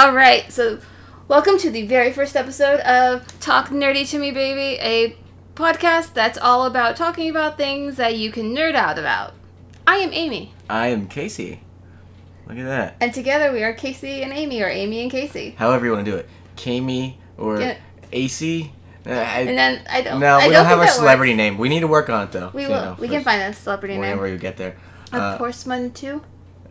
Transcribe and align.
All 0.00 0.14
right, 0.14 0.50
so 0.50 0.78
welcome 1.28 1.58
to 1.58 1.70
the 1.70 1.86
very 1.86 2.10
first 2.10 2.34
episode 2.34 2.80
of 2.80 3.38
Talk 3.38 3.68
Nerdy 3.68 4.08
to 4.08 4.18
Me, 4.18 4.30
Baby, 4.30 4.80
a 4.80 5.14
podcast 5.54 6.14
that's 6.14 6.38
all 6.38 6.64
about 6.64 6.96
talking 6.96 7.28
about 7.28 7.58
things 7.58 7.96
that 7.98 8.16
you 8.16 8.32
can 8.32 8.54
nerd 8.56 8.74
out 8.74 8.98
about. 8.98 9.34
I 9.86 9.96
am 9.96 10.10
Amy, 10.14 10.54
I 10.70 10.86
am 10.86 11.06
Casey. 11.06 11.60
Look 12.48 12.56
at 12.56 12.64
that. 12.64 12.96
and 13.02 13.12
together 13.12 13.52
we 13.52 13.62
are 13.62 13.74
Casey 13.74 14.22
and 14.22 14.32
Amy, 14.32 14.62
or 14.62 14.68
Amy 14.70 15.02
and 15.02 15.10
Casey. 15.10 15.50
However 15.58 15.84
you 15.84 15.92
want 15.92 16.06
to 16.06 16.10
do 16.10 16.16
it. 16.16 16.26
Kami 16.56 17.18
or 17.36 17.60
Yeah. 17.60 17.76
AC. 18.10 18.72
Uh, 19.06 19.10
I- 19.10 19.14
And 19.40 19.58
then 19.58 19.82
I 19.90 20.00
don't. 20.00 20.18
no, 20.18 20.38
I 20.38 20.46
we 20.48 20.54
don't 20.54 20.64
have 20.64 20.78
think 20.78 20.80
our 20.80 20.86
that 20.86 20.94
celebrity 20.94 21.32
works. 21.32 21.36
name. 21.38 21.58
We 21.58 21.68
need 21.68 21.80
to 21.80 21.86
work 21.88 22.08
on 22.08 22.24
it 22.24 22.32
though. 22.32 22.50
We 22.54 22.62
will. 22.66 22.70
you 22.70 22.80
know, 22.86 22.96
we 22.98 23.08
can 23.08 23.22
find 23.22 23.42
a 23.42 23.52
celebrity 23.52 23.98
whenever 23.98 24.24
name. 24.24 24.32
you 24.32 24.38
get 24.38 24.56
there. 24.56 24.76
A 25.12 25.16
Uh, 25.16 25.38
Porcelain 25.38 25.90
too, 25.92 26.22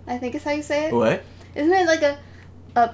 I 0.08 0.18
think 0.18 0.34
is 0.34 0.44
how 0.44 0.52
you 0.52 0.64
say 0.64 0.88
it. 0.88 0.94
what? 0.94 1.22
Isn't 1.54 1.72
it 1.74 1.86
like 1.86 2.02
a 2.02 2.18
a? 2.76 2.90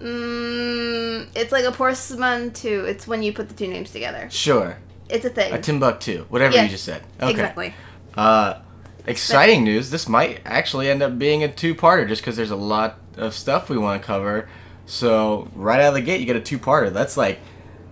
Mm, 0.00 1.28
it's 1.34 1.52
like 1.52 1.64
a 1.64 1.72
porcelain 1.72 2.52
too. 2.52 2.84
It's 2.86 3.06
when 3.06 3.22
you 3.22 3.32
put 3.32 3.48
the 3.48 3.54
two 3.54 3.68
names 3.68 3.90
together. 3.90 4.28
Sure. 4.30 4.76
It's 5.08 5.24
a 5.24 5.30
thing. 5.30 5.52
A 5.52 5.60
Timbuktu. 5.60 6.24
Whatever 6.28 6.54
Yeah, 6.54 6.64
you 6.64 6.70
just 6.70 6.84
said. 6.84 7.02
Okay. 7.20 7.30
Exactly. 7.30 7.74
Uh, 8.16 8.60
exciting 9.06 9.64
news. 9.64 9.90
This 9.90 10.08
might 10.08 10.40
actually 10.44 10.88
end 10.88 11.02
up 11.02 11.18
being 11.18 11.44
a 11.44 11.48
two-parter 11.52 12.08
just 12.08 12.22
because 12.22 12.36
there's 12.36 12.50
a 12.50 12.56
lot 12.56 12.98
of 13.16 13.34
stuff 13.34 13.68
we 13.68 13.76
want 13.78 14.00
to 14.00 14.06
cover. 14.06 14.48
So 14.86 15.48
right 15.54 15.80
out 15.80 15.88
of 15.88 15.94
the 15.94 16.00
gate, 16.00 16.20
you 16.20 16.26
get 16.26 16.36
a 16.36 16.40
two-parter. 16.40 16.92
That's 16.92 17.16
like, 17.16 17.40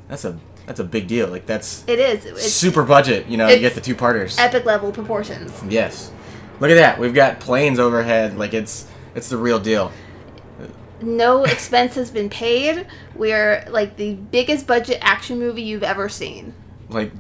that's 0.09 0.24
a 0.24 0.38
that's 0.66 0.80
a 0.80 0.84
big 0.84 1.09
deal. 1.09 1.26
Like 1.28 1.46
that's 1.46 1.84
It 1.87 1.98
is. 1.98 2.24
It's 2.24 2.52
super 2.52 2.84
budget. 2.84 3.26
You 3.26 3.37
know, 3.37 3.48
you 3.48 3.59
get 3.59 3.74
the 3.74 3.80
two 3.80 3.95
parters. 3.95 4.38
epic 4.38 4.65
level 4.65 4.93
proportions. 4.93 5.52
yes. 5.68 6.12
Look 6.60 6.71
at 6.71 6.74
that. 6.74 6.98
We've 6.98 7.15
got 7.15 7.40
planes 7.40 7.78
overhead. 7.78 8.38
Like 8.38 8.54
it's 8.54 8.87
it's 9.15 9.28
the 9.28 9.37
real 9.37 9.59
deal. 9.59 9.90
No 11.02 11.45
expense 11.45 11.95
has 11.95 12.10
been 12.10 12.30
paid. 12.30 12.87
We're 13.15 13.65
like 13.68 13.96
the 13.96 14.15
biggest 14.15 14.66
budget 14.66 14.98
action 15.01 15.38
movie 15.38 15.62
you've 15.62 15.82
ever 15.82 16.09
seen. 16.09 16.54
Like 16.88 17.12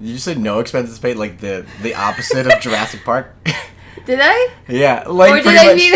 you 0.00 0.18
said, 0.18 0.38
no 0.38 0.60
expenses 0.60 0.98
paid. 0.98 1.16
Like 1.16 1.38
the 1.38 1.66
the 1.82 1.94
opposite 1.94 2.46
of 2.46 2.60
Jurassic 2.60 3.04
Park. 3.04 3.34
Did 4.06 4.20
I? 4.22 4.50
yeah. 4.68 5.04
Like 5.06 5.32
or 5.32 5.36
did 5.36 5.44
pretty 5.44 5.58
I 5.58 5.66
much. 5.66 5.76
mean? 5.76 5.92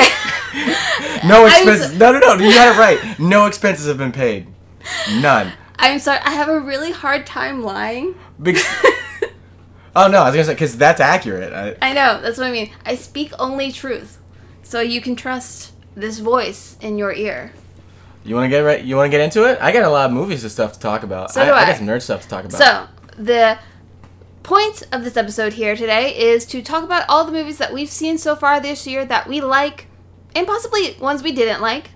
no 1.28 1.46
expenses. 1.46 1.98
No, 1.98 2.12
no, 2.12 2.18
no. 2.18 2.34
You 2.34 2.52
got 2.52 2.76
it 2.76 2.78
right. 2.78 3.18
No 3.18 3.46
expenses 3.46 3.86
have 3.86 3.96
been 3.96 4.12
paid. 4.12 4.48
None. 5.20 5.52
I'm 5.78 5.98
sorry. 5.98 6.18
I 6.22 6.32
have 6.32 6.48
a 6.48 6.58
really 6.60 6.92
hard 6.92 7.24
time 7.26 7.62
lying. 7.62 8.14
Big. 8.40 8.58
oh 9.96 10.08
no, 10.08 10.22
I 10.22 10.26
was 10.26 10.34
gonna 10.34 10.44
say 10.44 10.54
because 10.54 10.76
that's 10.76 11.00
accurate. 11.00 11.52
I, 11.52 11.90
I 11.90 11.92
know. 11.94 12.20
That's 12.20 12.38
what 12.38 12.46
I 12.46 12.52
mean. 12.52 12.70
I 12.84 12.96
speak 12.96 13.32
only 13.38 13.72
truth, 13.72 14.18
so 14.62 14.80
you 14.80 15.00
can 15.00 15.16
trust 15.16 15.71
this 15.94 16.18
voice 16.18 16.76
in 16.80 16.98
your 16.98 17.12
ear. 17.12 17.52
you 18.24 18.34
want 18.34 18.44
to 18.46 18.48
get 18.48 18.60
right? 18.60 18.82
You 18.82 18.96
want 18.96 19.06
to 19.06 19.10
get 19.10 19.20
into 19.22 19.44
it? 19.44 19.58
I 19.60 19.72
got 19.72 19.82
a 19.84 19.90
lot 19.90 20.06
of 20.06 20.12
movies 20.12 20.42
and 20.42 20.52
stuff 20.52 20.72
to 20.74 20.80
talk 20.80 21.02
about. 21.02 21.30
So 21.30 21.44
do 21.44 21.52
I. 21.52 21.66
got 21.66 21.76
some 21.76 21.86
nerd 21.86 22.02
stuff 22.02 22.22
to 22.22 22.28
talk 22.28 22.44
about. 22.44 22.58
So 22.58 22.86
the 23.22 23.58
point 24.42 24.82
of 24.92 25.04
this 25.04 25.16
episode 25.16 25.52
here 25.54 25.76
today 25.76 26.16
is 26.16 26.44
to 26.46 26.62
talk 26.62 26.82
about 26.82 27.04
all 27.08 27.24
the 27.24 27.32
movies 27.32 27.58
that 27.58 27.72
we've 27.72 27.90
seen 27.90 28.18
so 28.18 28.34
far 28.34 28.60
this 28.60 28.86
year 28.86 29.04
that 29.04 29.28
we 29.28 29.40
like, 29.40 29.86
and 30.34 30.46
possibly 30.46 30.96
ones 31.00 31.22
we 31.22 31.32
didn't 31.32 31.60
like. 31.60 31.90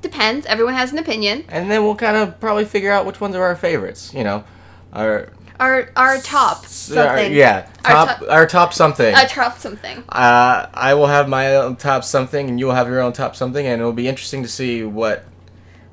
Depends. 0.00 0.46
Everyone 0.46 0.74
has 0.74 0.92
an 0.92 0.98
opinion. 0.98 1.44
and 1.48 1.68
then 1.70 1.82
we'll 1.82 1.96
kind 1.96 2.16
of 2.16 2.38
probably 2.38 2.64
figure 2.64 2.92
out 2.92 3.04
which 3.04 3.20
ones 3.20 3.34
are 3.34 3.42
our 3.42 3.56
favorites. 3.56 4.12
You 4.14 4.22
know, 4.24 4.44
our 4.92 5.32
Our 5.60 5.90
our 5.96 6.18
top 6.18 6.58
our- 6.58 6.64
something. 6.66 7.32
yeah, 7.32 7.66
Our 7.84 7.90
top 7.92 8.08
top- 8.20 8.28
our 8.30 8.46
top 8.46 8.74
something. 8.74 9.14
A 9.14 9.26
top 9.26 9.58
something. 9.58 10.04
Uh, 10.08 10.66
I 10.72 10.94
will 10.94 11.08
have 11.08 11.28
my 11.28 11.56
own 11.56 11.76
top 11.76 12.04
something, 12.04 12.48
and 12.48 12.58
you 12.60 12.66
will 12.66 12.74
have 12.74 12.86
your 12.88 13.00
own 13.00 13.12
top 13.12 13.34
something, 13.34 13.66
and 13.66 13.80
it'll 13.80 13.92
be 13.92 14.06
interesting 14.08 14.42
to 14.42 14.48
see 14.48 14.84
what 14.84 15.24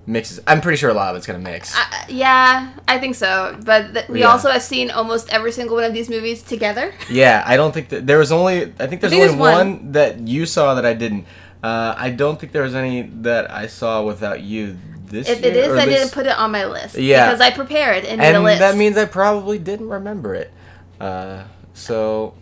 mixes. 0.07 0.39
I'm 0.45 0.61
pretty 0.61 0.77
sure 0.77 0.91
a 0.91 0.93
lot 0.93 1.09
of 1.09 1.15
it's 1.17 1.25
gonna 1.25 1.39
mix. 1.39 1.75
Uh, 1.75 1.81
yeah, 2.09 2.69
I 2.87 2.99
think 2.99 3.15
so. 3.15 3.57
But 3.65 3.93
th- 3.93 4.07
we 4.09 4.19
Yeah. 4.19 4.27
also 4.27 4.51
have 4.51 4.61
seen 4.61 4.91
almost 4.91 5.29
every 5.33 5.51
single 5.51 5.75
one 5.77 5.83
of 5.85 5.93
these 5.93 6.09
movies 6.09 6.43
together. 6.43 6.93
yeah, 7.09 7.43
I 7.45 7.55
don't 7.57 7.73
think 7.73 7.89
that 7.89 8.05
there 8.05 8.19
was 8.19 8.31
only. 8.31 8.71
I 8.79 8.85
think 8.87 9.01
there's 9.01 9.11
think 9.13 9.23
only 9.31 9.37
one. 9.39 9.53
one. 9.53 9.91
that 9.93 10.19
you 10.19 10.45
saw 10.45 10.75
that 10.75 10.85
I 10.85 10.93
didn't. 10.93 11.25
Uh, 11.63 11.95
I 11.97 12.11
don't 12.11 12.39
think 12.39 12.51
there 12.51 12.61
was 12.61 12.75
any 12.75 13.01
that 13.21 13.49
I 13.49 13.65
saw 13.65 14.03
without 14.03 14.41
you 14.41 14.77
this 15.07 15.29
If 15.29 15.41
year. 15.41 15.51
it 15.51 15.55
is, 15.55 15.77
I 15.77 15.85
didn't 15.85 16.11
put 16.11 16.25
it 16.25 16.37
on 16.37 16.51
my 16.51 16.65
list. 16.65 16.97
Yeah. 16.97 17.27
Because 17.27 17.41
I 17.41 17.51
prepared 17.51 18.05
and 18.05 18.19
made 18.19 18.35
a 18.35 18.39
list. 18.39 18.59
that 18.59 18.75
means 18.75 18.97
I 18.97 19.05
probably 19.05 19.59
didn't 19.59 19.89
remember 19.89 20.35
it. 20.35 20.51
Uh, 20.99 21.43
so 21.73 22.33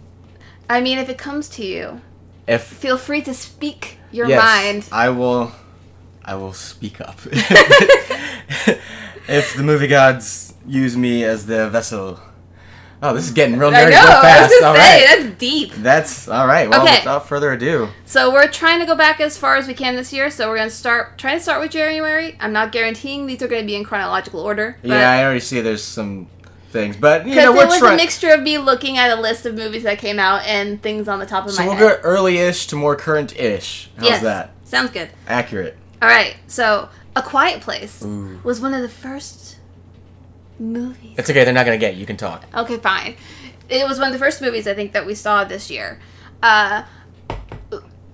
I 0.70 0.82
mean, 0.82 0.98
if 0.98 1.10
it 1.10 1.18
comes 1.18 1.50
to 1.50 1.66
you, 1.66 2.02
if 2.48 2.64
feel 2.64 2.98
free 2.98 3.22
to 3.24 3.34
speak 3.34 3.98
your 4.12 4.28
yes, 4.28 4.42
mind. 4.42 4.88
I 4.92 5.10
will. 5.10 5.52
I 6.26 6.36
will 6.36 6.54
speak 6.54 7.02
up. 7.02 7.20
if 9.28 9.56
the 9.56 9.64
movie 9.64 9.88
gods 9.88 10.54
use 10.66 10.96
me 10.96 11.24
as 11.24 11.46
their 11.46 11.70
vessel. 11.70 12.20
Oh, 13.06 13.14
this 13.14 13.26
is 13.26 13.32
getting 13.32 13.58
real 13.60 13.70
nerdy 13.70 13.88
real 13.90 13.98
I 13.98 14.02
was 14.02 14.22
fast. 14.22 14.64
All 14.64 14.74
say 14.76 14.80
right. 14.80 15.06
that's 15.24 15.38
deep. 15.38 15.74
That's 15.76 16.28
all 16.30 16.48
right. 16.48 16.70
Well, 16.70 16.84
Okay. 16.84 17.00
without 17.00 17.28
further 17.28 17.52
ado, 17.52 17.90
So 18.06 18.32
we're 18.32 18.48
trying 18.48 18.80
to 18.80 18.86
go 18.86 18.96
back 18.96 19.20
as 19.20 19.38
far 19.38 19.58
as 19.58 19.68
we 19.68 19.74
can 19.74 19.98
this 19.98 20.14
year. 20.14 20.32
So 20.32 20.48
we're 20.50 20.56
gonna 20.58 20.70
start 20.70 21.18
trying 21.18 21.38
to 21.38 21.44
start 21.44 21.60
with 21.60 21.72
January. 21.72 22.38
I'm 22.40 22.54
not 22.54 22.72
guaranteeing 22.72 23.26
these 23.26 23.42
are 23.42 23.50
gonna 23.50 23.66
be 23.66 23.76
in 23.76 23.84
chronological 23.84 24.40
order. 24.40 24.78
But 24.82 24.92
yeah, 24.92 25.12
I 25.12 25.24
already 25.24 25.42
see 25.42 25.60
there's 25.60 25.84
some 25.84 26.28
things, 26.72 26.96
but 26.96 27.28
you 27.28 27.36
know 27.36 27.54
it 27.54 27.58
we're 27.58 27.68
was 27.68 27.82
a 27.82 27.96
mixture 27.98 28.32
of 28.32 28.42
me 28.42 28.58
looking 28.58 28.98
at 28.98 29.16
a 29.16 29.20
list 29.22 29.46
of 29.46 29.54
movies 29.54 29.84
that 29.84 30.00
came 30.00 30.18
out 30.18 30.44
and 30.48 30.82
things 30.82 31.08
on 31.10 31.20
the 31.20 31.26
top 31.26 31.46
of 31.46 31.52
So 31.52 31.62
my 31.62 31.68
we'll 31.68 31.78
head. 31.78 32.02
go 32.02 32.08
early-ish 32.08 32.68
to 32.68 32.76
more 32.78 32.96
current-ish. 32.96 33.90
How's 33.98 34.06
yes, 34.06 34.22
that? 34.24 34.52
sounds 34.64 34.90
good. 34.92 35.10
Accurate. 35.28 35.78
All 36.02 36.08
right, 36.10 36.36
so 36.48 36.88
A 37.18 37.22
Quiet 37.22 37.62
Place 37.62 38.02
Ooh. 38.04 38.40
was 38.44 38.60
one 38.62 38.74
of 38.74 38.82
the 38.82 38.90
first 38.90 39.53
movies. 40.60 41.16
It's 41.18 41.30
okay. 41.30 41.44
They're 41.44 41.54
not 41.54 41.66
gonna 41.66 41.78
get. 41.78 41.94
it. 41.94 41.98
You 41.98 42.06
can 42.06 42.18
talk. 42.18 42.44
Okay, 42.56 42.78
fine. 42.78 43.16
It 43.70 43.88
was 43.88 43.98
one 44.00 44.08
of 44.08 44.14
the 44.14 44.20
first 44.20 44.42
movies 44.42 44.68
I 44.68 44.74
think 44.74 44.94
that 44.94 45.06
we 45.06 45.16
saw 45.16 45.44
this 45.44 45.72
year. 45.72 46.00
Uh, 46.42 46.84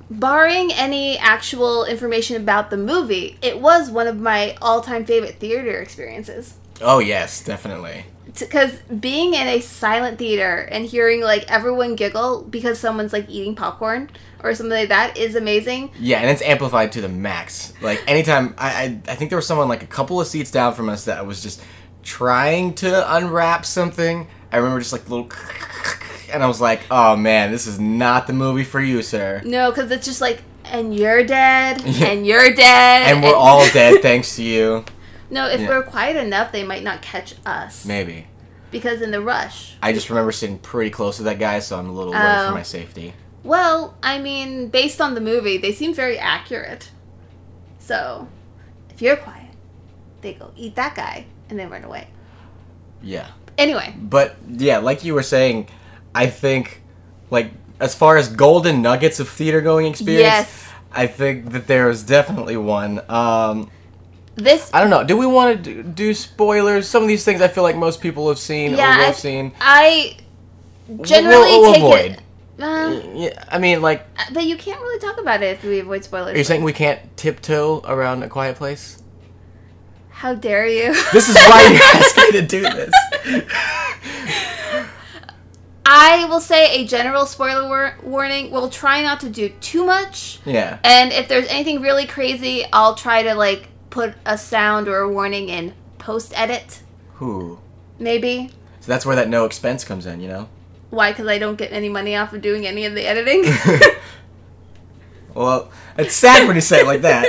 barring 0.10 0.72
any 0.74 1.18
actual 1.18 1.86
information 1.86 2.36
about 2.38 2.70
the 2.70 2.78
movie, 2.78 3.38
it 3.42 3.60
was 3.60 3.90
one 3.90 4.08
of 4.08 4.20
my 4.20 4.56
all-time 4.62 5.06
favorite 5.06 5.40
theater 5.40 5.80
experiences. 5.80 6.56
Oh 6.82 7.00
yes, 7.00 7.44
definitely. 7.44 8.06
Because 8.40 8.74
being 8.84 9.34
in 9.34 9.48
a 9.48 9.60
silent 9.60 10.18
theater 10.18 10.68
and 10.72 10.86
hearing 10.86 11.22
like 11.22 11.50
everyone 11.52 11.96
giggle 11.96 12.44
because 12.44 12.80
someone's 12.80 13.12
like 13.12 13.28
eating 13.30 13.56
popcorn 13.56 14.10
or 14.44 14.54
something 14.54 14.78
like 14.78 14.90
that 14.90 15.18
is 15.18 15.36
amazing. 15.36 15.92
Yeah, 16.00 16.20
and 16.20 16.30
it's 16.30 16.42
amplified 16.44 16.92
to 16.94 17.02
the 17.02 17.10
max. 17.10 17.74
Like 17.82 18.02
anytime, 18.08 18.54
I, 18.58 18.70
I 18.70 19.12
I 19.12 19.16
think 19.16 19.30
there 19.30 19.38
was 19.38 19.48
someone 19.48 19.68
like 19.68 19.84
a 19.84 19.88
couple 19.88 20.22
of 20.22 20.28
seats 20.28 20.52
down 20.52 20.74
from 20.74 20.88
us 20.90 21.06
that 21.06 21.26
was 21.26 21.42
just 21.44 21.62
trying 22.04 22.74
to 22.76 23.16
unwrap 23.16 23.66
something. 23.66 24.28
I 24.52 24.58
remember 24.58 24.80
just 24.80 24.92
like 24.94 25.10
little, 25.10 25.30
and 26.34 26.44
I 26.44 26.48
was 26.48 26.60
like, 26.62 26.82
oh 26.90 27.16
man, 27.16 27.52
this 27.52 27.68
is 27.68 27.80
not 27.80 28.28
the 28.28 28.34
movie 28.34 28.64
for 28.64 28.80
you, 28.80 29.02
sir. 29.02 29.42
No, 29.46 29.70
because 29.72 29.92
it's 29.92 30.06
just 30.06 30.22
like, 30.22 30.42
and 30.66 30.94
you're 30.96 31.24
dead, 31.24 31.82
and 31.86 32.26
you're 32.26 32.54
dead, 32.54 33.12
And 33.14 33.24
we're 33.24 33.36
all 33.36 33.68
dead 33.74 34.02
thanks 34.02 34.36
to 34.38 34.44
you. 34.44 34.86
No, 35.30 35.48
if 35.48 35.62
Yeah. 35.62 35.68
we're 35.70 35.84
quiet 35.84 36.16
enough, 36.16 36.52
they 36.52 36.64
might 36.64 36.84
not 36.84 37.02
catch 37.02 37.36
us. 37.46 37.86
Maybe. 37.86 38.28
Because 38.72 39.02
in 39.02 39.12
the 39.12 39.22
rush. 39.22 39.76
I 39.82 39.94
just 39.94 40.10
remember 40.10 40.32
sitting 40.32 40.60
pretty 40.60 40.90
close 40.92 41.18
to 41.18 41.24
that 41.24 41.40
guy, 41.40 41.60
so 41.60 41.78
I'm 41.78 41.90
a 41.90 41.94
little 41.94 42.14
worried 42.14 42.44
Oh. 42.46 42.48
for 42.50 42.54
my 42.56 42.64
safety. 42.64 43.14
Well, 43.44 43.96
I 44.04 44.20
mean, 44.20 44.68
based 44.70 45.00
on 45.02 45.16
the 45.16 45.22
movie, 45.22 45.58
they 45.58 45.72
seem 45.72 45.94
very 45.94 46.18
accurate. 46.20 46.92
So, 47.78 48.28
if 48.90 49.02
you're 49.02 49.16
quiet, 49.16 49.48
they 50.22 50.34
go 50.34 50.52
eat 50.56 50.76
that 50.76 50.94
guy 50.96 51.26
and 51.50 51.58
then 51.60 51.70
run 51.70 51.84
away. 51.84 52.08
Yeah. 53.02 53.28
Anyway, 53.58 53.94
But 54.00 54.36
yeah, 54.48 54.78
like 54.78 55.04
you 55.04 55.14
were 55.14 55.24
saying, 55.24 55.68
I 56.16 56.28
think 56.28 56.82
like 57.30 57.52
as 57.80 57.94
far 57.96 58.18
as 58.18 58.30
golden 58.30 58.82
nuggets 58.82 59.20
of 59.20 59.28
theater 59.30 59.62
going 59.62 59.86
experience, 59.88 60.22
Yes. 60.24 60.70
I 60.94 61.08
think 61.08 61.52
that 61.52 61.68
there 61.68 61.90
is 61.90 62.04
definitely 62.04 62.58
one. 62.58 63.02
Um, 63.10 63.70
this 64.36 64.70
I 64.74 64.80
don't 64.82 64.90
know. 64.90 65.04
Do 65.04 65.18
we 65.18 65.26
want 65.26 65.64
to 65.64 65.74
do, 65.74 65.84
do 65.84 66.14
spoilers? 66.14 66.88
Some 66.88 67.02
of 67.04 67.08
these 67.10 67.24
things 67.26 67.42
I 67.42 67.48
feel 67.50 67.64
like 67.64 67.76
most 67.76 68.00
people 68.02 68.28
have 68.30 68.40
seen 68.40 68.72
Yeah, 68.76 68.94
or 68.94 68.96
will 68.98 69.02
I- 69.04 69.06
have 69.08 69.16
seen. 69.18 69.52
I 69.60 70.18
generally 71.02 71.38
We'll- 71.38 71.62
we'll 71.62 71.74
take 71.74 71.84
avoid. 71.84 72.12
it. 72.12 72.20
Uh, 72.62 73.02
Yeah, 73.16 73.44
I 73.50 73.58
mean, 73.58 73.82
like, 73.82 74.06
but 74.34 74.44
you 74.44 74.58
can't 74.58 74.82
really 74.82 75.00
talk 75.00 75.18
about 75.20 75.42
it 75.44 75.58
if 75.58 75.64
we 75.64 75.80
avoid 75.80 76.04
spoilers. 76.04 76.34
are 76.36 76.38
you 76.38 76.44
saying 76.44 76.64
we 76.64 76.74
can't 76.74 77.00
tiptoe 77.18 77.82
around 77.88 78.24
a 78.24 78.28
quiet 78.28 78.56
place? 78.58 78.98
How 80.20 80.34
dare 80.36 80.68
you? 80.68 80.94
This 81.14 81.30
is 81.30 81.36
why 81.36 81.62
you 81.72 81.80
asked 81.96 82.18
me 82.18 82.32
to 82.34 82.42
do 82.46 82.62
this. 82.62 82.94
I 85.86 86.26
will 86.26 86.42
say 86.42 86.82
a 86.82 86.86
general 86.86 87.26
spoiler 87.26 87.66
war- 87.68 87.96
warning. 88.04 88.52
We'll 88.52 88.70
try 88.70 89.02
not 89.02 89.22
to 89.22 89.30
do 89.30 89.48
too 89.62 89.86
much. 89.86 90.42
Yeah. 90.46 90.80
And 90.84 91.14
if 91.14 91.30
there's 91.30 91.48
anything 91.48 91.82
really 91.82 92.06
crazy, 92.06 92.66
I'll 92.74 92.96
try 92.96 93.24
to 93.24 93.34
like 93.34 93.70
put 93.90 94.14
a 94.26 94.38
sound 94.38 94.90
or 94.90 95.00
a 95.00 95.10
warning 95.10 95.48
in 95.48 95.74
post 96.00 96.34
edit, 96.38 96.84
Who? 97.16 97.60
maybe. 97.98 98.50
So 98.82 98.92
that's 98.92 99.06
where 99.06 99.16
that 99.16 99.30
no 99.30 99.46
expense 99.46 99.86
comes 99.86 100.06
in, 100.06 100.20
you 100.20 100.28
know? 100.28 100.50
Why? 100.90 101.12
Because 101.12 101.28
I 101.28 101.38
don't 101.40 101.58
get 101.58 101.72
any 101.72 101.88
money 101.88 102.18
off 102.18 102.34
of 102.34 102.42
doing 102.42 102.68
any 102.68 102.86
of 102.86 102.94
the 102.94 103.06
editing. 103.08 103.46
Well, 105.36 105.72
it's 105.98 106.16
sad 106.16 106.48
when 106.48 106.56
you 106.58 106.62
say 106.62 106.82
it 106.82 106.88
like 106.88 107.02
that. 107.04 107.26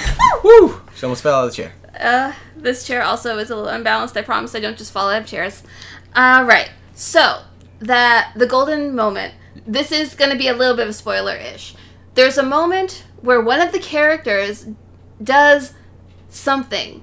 Woo! 0.44 0.80
She 0.96 1.04
almost 1.06 1.22
fell 1.22 1.36
out 1.36 1.44
of 1.44 1.50
the 1.52 1.56
chair. 1.56 1.72
Uh, 1.98 2.32
this 2.56 2.86
chair 2.86 3.02
also 3.02 3.38
is 3.38 3.50
a 3.50 3.56
little 3.56 3.70
unbalanced. 3.70 4.16
I 4.16 4.22
promise 4.22 4.54
I 4.54 4.60
don't 4.60 4.78
just 4.78 4.92
fall 4.92 5.10
out 5.10 5.22
of 5.22 5.28
chairs. 5.28 5.62
All 6.14 6.44
right. 6.44 6.70
So 6.94 7.42
that 7.80 8.32
the 8.36 8.46
golden 8.46 8.94
moment. 8.94 9.34
This 9.66 9.90
is 9.90 10.14
going 10.14 10.30
to 10.30 10.38
be 10.38 10.48
a 10.48 10.54
little 10.54 10.76
bit 10.76 10.84
of 10.84 10.90
a 10.90 10.92
spoiler 10.92 11.34
ish. 11.34 11.74
There's 12.14 12.38
a 12.38 12.42
moment 12.42 13.04
where 13.20 13.40
one 13.40 13.60
of 13.60 13.72
the 13.72 13.78
characters 13.78 14.66
does 15.22 15.72
something 16.28 17.02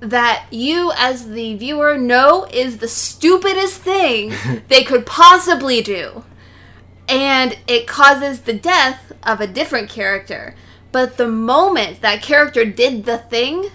that 0.00 0.46
you 0.50 0.92
as 0.96 1.30
the 1.30 1.54
viewer 1.56 1.96
know 1.96 2.46
is 2.52 2.78
the 2.78 2.88
stupidest 2.88 3.80
thing 3.80 4.32
they 4.68 4.84
could 4.84 5.06
possibly 5.06 5.80
do 5.80 6.24
and 7.08 7.58
it 7.66 7.86
causes 7.86 8.40
the 8.40 8.52
death 8.52 9.12
of 9.22 9.40
a 9.40 9.46
different 9.46 9.90
character. 9.90 10.54
But 10.92 11.16
the 11.16 11.28
moment 11.28 12.00
that 12.00 12.22
character 12.22 12.64
did 12.64 13.04
the 13.04 13.18
thing, 13.18 13.70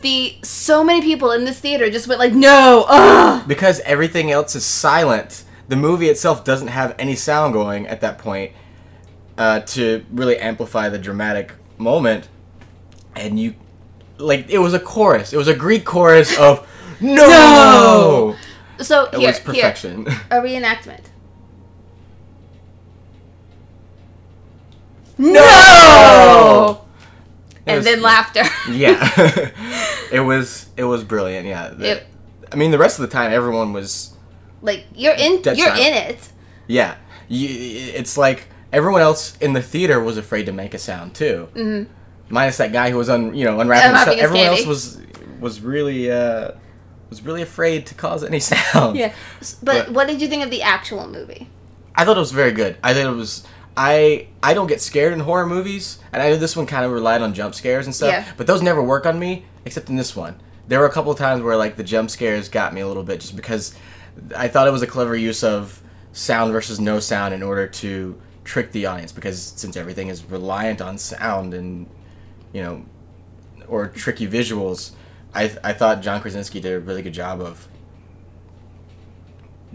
the 0.00 0.36
so 0.42 0.84
many 0.84 1.00
people 1.02 1.32
in 1.32 1.44
this 1.44 1.58
theater 1.58 1.90
just 1.90 2.06
went 2.06 2.20
like, 2.20 2.32
"No, 2.32 2.84
ugh!" 2.88 3.46
Because 3.48 3.80
everything 3.80 4.30
else 4.30 4.54
is 4.54 4.64
silent. 4.64 5.44
The 5.68 5.76
movie 5.76 6.08
itself 6.08 6.44
doesn't 6.44 6.68
have 6.68 6.94
any 6.98 7.14
sound 7.16 7.52
going 7.52 7.86
at 7.88 8.00
that 8.02 8.18
point 8.18 8.52
uh, 9.36 9.60
to 9.60 10.04
really 10.12 10.38
amplify 10.38 10.88
the 10.88 10.98
dramatic 10.98 11.52
moment. 11.78 12.28
And 13.16 13.40
you, 13.40 13.54
like, 14.18 14.48
it 14.50 14.58
was 14.58 14.74
a 14.74 14.78
chorus. 14.78 15.32
It 15.32 15.36
was 15.38 15.48
a 15.48 15.54
Greek 15.56 15.84
chorus 15.84 16.38
of 16.38 16.68
no. 17.00 18.36
So 18.78 19.04
It 19.06 19.18
here, 19.18 19.28
was 19.28 19.40
perfection. 19.40 20.06
here, 20.06 20.20
a 20.30 20.36
reenactment. 20.36 21.00
No! 25.18 26.82
It 26.82 26.85
And 27.66 27.76
was- 27.76 27.84
then 27.84 28.00
laughter. 28.02 28.42
yeah, 28.70 29.10
it 30.12 30.20
was 30.24 30.68
it 30.76 30.84
was 30.84 31.04
brilliant. 31.04 31.46
Yeah, 31.46 31.68
The- 31.70 31.90
It- 31.96 32.06
I 32.52 32.56
mean, 32.56 32.70
the 32.70 32.78
rest 32.78 32.98
of 32.98 33.02
the 33.02 33.12
time, 33.12 33.32
everyone 33.32 33.72
was 33.72 34.12
like 34.62 34.84
you're 34.94 35.14
in, 35.14 35.42
you're 35.44 35.74
in 35.74 35.94
it. 35.94 36.28
yeah. 36.68 36.94
You, 37.28 37.48
it's 37.50 38.16
like 38.16 38.46
everyone 38.72 39.00
else 39.02 39.36
in 39.38 39.52
the 39.52 39.60
theater 39.62 40.00
was 40.00 40.16
afraid 40.16 40.46
to 40.46 40.52
make 40.52 40.74
a 40.74 40.78
sound 40.78 41.14
too. 41.16 41.48
Mm-hmm. 41.54 41.92
Minus 42.28 42.56
that 42.58 42.72
guy 42.72 42.90
who 42.90 42.98
was 42.98 43.08
un, 43.08 43.34
you 43.34 43.44
know 43.44 43.58
unwrapping 43.58 43.88
Unwrapping 43.88 44.12
stuff. 44.14 44.22
Everyone 44.24 44.44
candy. 44.46 44.58
else 44.60 44.66
was 44.66 45.00
was 45.40 45.60
really 45.60 46.08
uh, 46.10 46.52
was 47.10 47.22
really 47.22 47.42
afraid 47.42 47.86
to 47.86 47.94
cause 47.94 48.22
any 48.22 48.38
sound. 48.52 48.96
Yeah. 48.96 49.12
But, 49.40 49.86
But- 49.86 49.90
what 49.92 50.06
did 50.06 50.22
you 50.22 50.28
think 50.28 50.44
of 50.44 50.50
the 50.50 50.62
actual 50.62 51.08
movie? 51.08 51.48
I 51.96 52.04
thought 52.04 52.16
it 52.16 52.20
was 52.20 52.30
very 52.32 52.52
good. 52.52 52.76
I 52.84 52.94
thought 52.94 53.12
it 53.12 53.16
was. 53.16 53.44
I 53.76 54.28
I 54.42 54.54
don't 54.54 54.66
get 54.66 54.80
scared 54.80 55.12
in 55.12 55.20
horror 55.20 55.46
movies, 55.46 55.98
and 56.12 56.22
I 56.22 56.30
know 56.30 56.36
this 56.36 56.56
one 56.56 56.66
kind 56.66 56.84
of 56.84 56.92
relied 56.92 57.20
on 57.20 57.34
jump 57.34 57.54
scares 57.54 57.86
and 57.86 57.94
stuff. 57.94 58.10
Yeah. 58.10 58.24
But 58.36 58.46
those 58.46 58.62
never 58.62 58.82
work 58.82 59.04
on 59.06 59.18
me, 59.18 59.44
except 59.64 59.90
in 59.90 59.96
this 59.96 60.16
one. 60.16 60.40
There 60.68 60.80
were 60.80 60.86
a 60.86 60.92
couple 60.92 61.12
of 61.12 61.18
times 61.18 61.42
where 61.42 61.56
like 61.56 61.76
the 61.76 61.84
jump 61.84 62.10
scares 62.10 62.48
got 62.48 62.72
me 62.72 62.80
a 62.80 62.88
little 62.88 63.02
bit, 63.02 63.20
just 63.20 63.36
because 63.36 63.74
I 64.34 64.48
thought 64.48 64.66
it 64.66 64.72
was 64.72 64.82
a 64.82 64.86
clever 64.86 65.14
use 65.14 65.44
of 65.44 65.82
sound 66.12 66.52
versus 66.52 66.80
no 66.80 67.00
sound 67.00 67.34
in 67.34 67.42
order 67.42 67.66
to 67.66 68.20
trick 68.44 68.72
the 68.72 68.86
audience. 68.86 69.12
Because 69.12 69.40
since 69.42 69.76
everything 69.76 70.08
is 70.08 70.24
reliant 70.24 70.80
on 70.80 70.96
sound 70.96 71.52
and 71.52 71.86
you 72.52 72.62
know, 72.62 72.84
or 73.68 73.88
tricky 73.88 74.26
visuals, 74.26 74.92
I 75.34 75.52
I 75.62 75.74
thought 75.74 76.00
John 76.00 76.22
Krasinski 76.22 76.60
did 76.60 76.72
a 76.72 76.80
really 76.80 77.02
good 77.02 77.14
job 77.14 77.42
of 77.42 77.68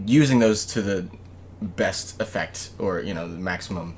using 0.04 0.40
those 0.40 0.66
to 0.66 0.82
the 0.82 1.08
best 1.62 2.20
effect 2.20 2.70
or 2.78 3.00
you 3.00 3.14
know 3.14 3.28
the 3.28 3.38
maximum 3.38 3.94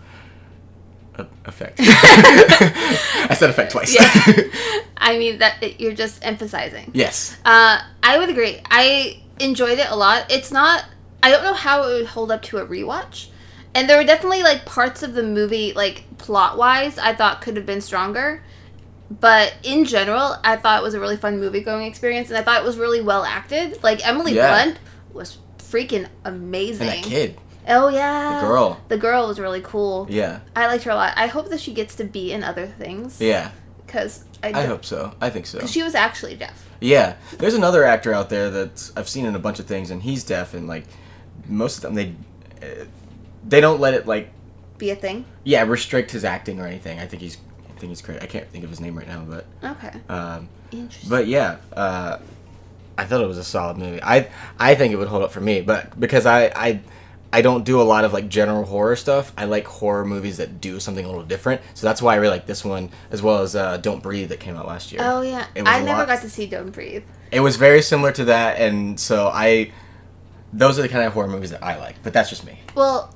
e- 1.19 1.23
effect 1.47 1.79
i 1.81 3.35
said 3.37 3.51
effect 3.51 3.73
twice 3.73 3.95
Yeah. 3.95 4.81
I 4.97 5.19
mean 5.19 5.39
that 5.39 5.63
it, 5.63 5.81
you're 5.81 5.93
just 5.95 6.25
emphasizing. 6.25 6.91
yes 6.95 7.37
Uh, 7.45 7.79
I 8.03 8.17
would 8.19 8.31
agree. 8.31 8.61
I 8.71 9.21
enjoyed 9.39 9.79
it 9.79 9.91
a 9.91 9.97
lot. 9.97 10.31
It's 10.31 10.51
not. 10.51 10.85
I 11.23 11.31
don't 11.31 11.43
know 11.45 11.53
how 11.53 11.83
it 11.83 11.93
would 11.93 12.07
hold 12.07 12.31
up 12.31 12.41
to 12.43 12.57
a 12.59 12.67
rewatch. 12.67 13.29
And 13.75 13.87
there 13.91 13.99
were 13.99 14.05
definitely 14.05 14.43
like 14.43 14.65
parts 14.65 15.03
of 15.03 15.13
the 15.13 15.23
movie, 15.23 15.75
like 15.75 16.05
plot 16.17 16.57
wise, 16.57 16.97
I 16.97 17.13
thought 17.15 17.43
could 17.43 17.57
have 17.57 17.67
been 17.67 17.83
stronger. 17.83 18.43
But 19.11 19.55
in 19.63 19.85
general, 19.85 20.37
I 20.43 20.57
thought 20.57 20.81
it 20.81 20.85
was 20.85 20.95
a 20.95 21.01
really 21.01 21.19
fun 21.19 21.39
movie 21.39 21.61
going 21.61 21.87
experience, 21.87 22.29
and 22.31 22.39
I 22.39 22.43
thought 22.43 22.63
it 22.63 22.65
was 22.67 22.79
really 22.79 23.03
well 23.03 23.25
acted. 23.25 23.83
Like 23.83 24.07
Emily 24.07 24.33
Yeah. 24.35 24.49
Blunt 24.65 24.79
was 25.13 25.37
freaking 25.59 26.07
amazing. 26.25 26.89
and 26.89 27.05
that 27.05 27.09
kid 27.11 27.37
Oh 27.67 27.89
yeah, 27.89 28.41
the 28.41 28.47
girl 28.47 28.81
The 28.89 28.99
girl 28.99 29.27
was 29.29 29.39
really 29.41 29.61
cool. 29.63 30.07
yeah 30.11 30.41
I 30.55 30.67
liked 30.67 30.85
her 30.85 30.91
a 30.91 30.95
lot. 30.95 31.15
I 31.17 31.27
hope 31.29 31.49
that 31.51 31.61
she 31.61 31.73
gets 31.73 31.95
to 31.97 32.05
be 32.05 32.33
in 32.33 32.43
other 32.45 32.67
things. 32.67 33.21
yeah 33.21 33.51
because 33.87 34.25
I, 34.43 34.49
i 34.63 34.65
hope 34.67 34.85
so 34.85 35.15
i 35.21 35.31
think 35.31 35.47
so 35.47 35.65
she 35.67 35.83
was 35.83 35.95
actually 35.95 36.35
deaf. 36.37 36.69
yeah 36.81 37.17
there's 37.39 37.55
another 37.55 37.85
actor 37.85 38.13
out 38.13 38.29
there 38.29 38.51
that 38.51 38.91
i've 38.97 39.09
seen 39.09 39.25
in 39.27 39.35
a 39.37 39.39
bunch 39.39 39.59
of 39.61 39.67
things 39.67 39.91
and 39.91 40.03
he's 40.03 40.25
deaf 40.25 40.53
and 40.55 40.67
like 40.67 40.85
most 41.47 41.77
of 41.77 41.83
them 41.83 41.95
they 41.95 42.15
uh, 42.67 42.85
they 43.47 43.61
don't 43.61 43.79
let 43.79 43.95
it 43.95 44.07
like 44.07 44.31
Be 44.79 44.91
a 44.91 44.97
thing. 44.97 45.27
yeah 45.45 45.63
restrict 45.63 46.11
his 46.11 46.25
acting 46.25 46.61
or 46.61 46.67
anything 46.67 46.99
i 46.99 47.07
think 47.07 47.23
he's 47.23 47.37
i 47.69 47.79
think 47.79 47.91
he's 47.91 48.03
great 48.03 48.23
i 48.23 48.27
can't 48.27 48.49
think 48.49 48.65
of 48.65 48.71
his 48.71 48.81
name 48.81 48.97
right 48.99 49.07
now 49.07 49.23
but 49.29 49.45
Okay. 49.63 49.93
um 50.09 50.49
Interesting. 50.73 51.11
But 51.11 51.27
yeah, 51.29 51.59
uh, 51.75 52.19
I 52.99 53.05
thought 53.05 53.21
it 53.21 53.29
was 53.29 53.39
a 53.39 53.45
solid 53.45 53.77
movie. 53.79 54.03
I 54.03 54.29
I 54.59 54.75
think 54.75 54.93
it 54.93 54.97
would 54.97 55.07
hold 55.09 55.23
up 55.23 55.31
for 55.31 55.41
me, 55.41 55.61
but 55.61 55.99
because 56.01 56.27
I 56.27 56.47
I 56.47 56.81
I 57.35 57.43
don't 57.43 57.65
do 57.65 57.81
a 57.81 57.83
lot 57.83 58.05
of 58.05 58.13
like 58.13 58.29
general 58.29 58.65
horror 58.65 58.95
stuff. 58.95 59.33
I 59.37 59.47
like 59.47 59.67
horror 59.67 60.05
movies 60.05 60.37
that 60.37 60.61
do 60.61 60.79
something 60.79 61.05
a 61.05 61.09
little 61.09 61.25
different. 61.25 61.63
So 61.75 61.85
that's 61.85 62.01
why 62.01 62.13
I 62.15 62.19
really 62.19 62.31
like 62.31 62.47
this 62.47 62.65
one 62.65 62.91
as 63.11 63.23
well 63.23 63.43
as 63.43 63.57
uh, 63.57 63.77
Don't 63.79 64.01
Breathe 64.01 64.29
that 64.29 64.39
came 64.39 64.57
out 64.57 64.69
last 64.69 64.93
year. 64.93 65.01
Oh 65.05 65.21
yeah, 65.21 65.45
I 65.57 65.83
never 65.83 65.99
lot- 65.99 66.07
got 66.07 66.23
to 66.23 66.31
see 66.31 66.47
Don't 66.47 66.71
Breathe. 66.71 67.03
It 67.33 67.41
was 67.41 67.57
very 67.57 67.83
similar 67.83 68.13
to 68.13 68.27
that, 68.27 68.61
and 68.61 69.01
so 69.01 69.33
I 69.35 69.73
those 70.53 70.79
are 70.79 70.83
the 70.83 70.89
kind 70.89 71.05
of 71.05 71.13
horror 71.13 71.27
movies 71.27 71.51
that 71.51 71.65
I 71.65 71.77
like. 71.77 71.97
But 72.05 72.13
that's 72.13 72.31
just 72.31 72.47
me. 72.47 72.61
Well, 72.77 73.13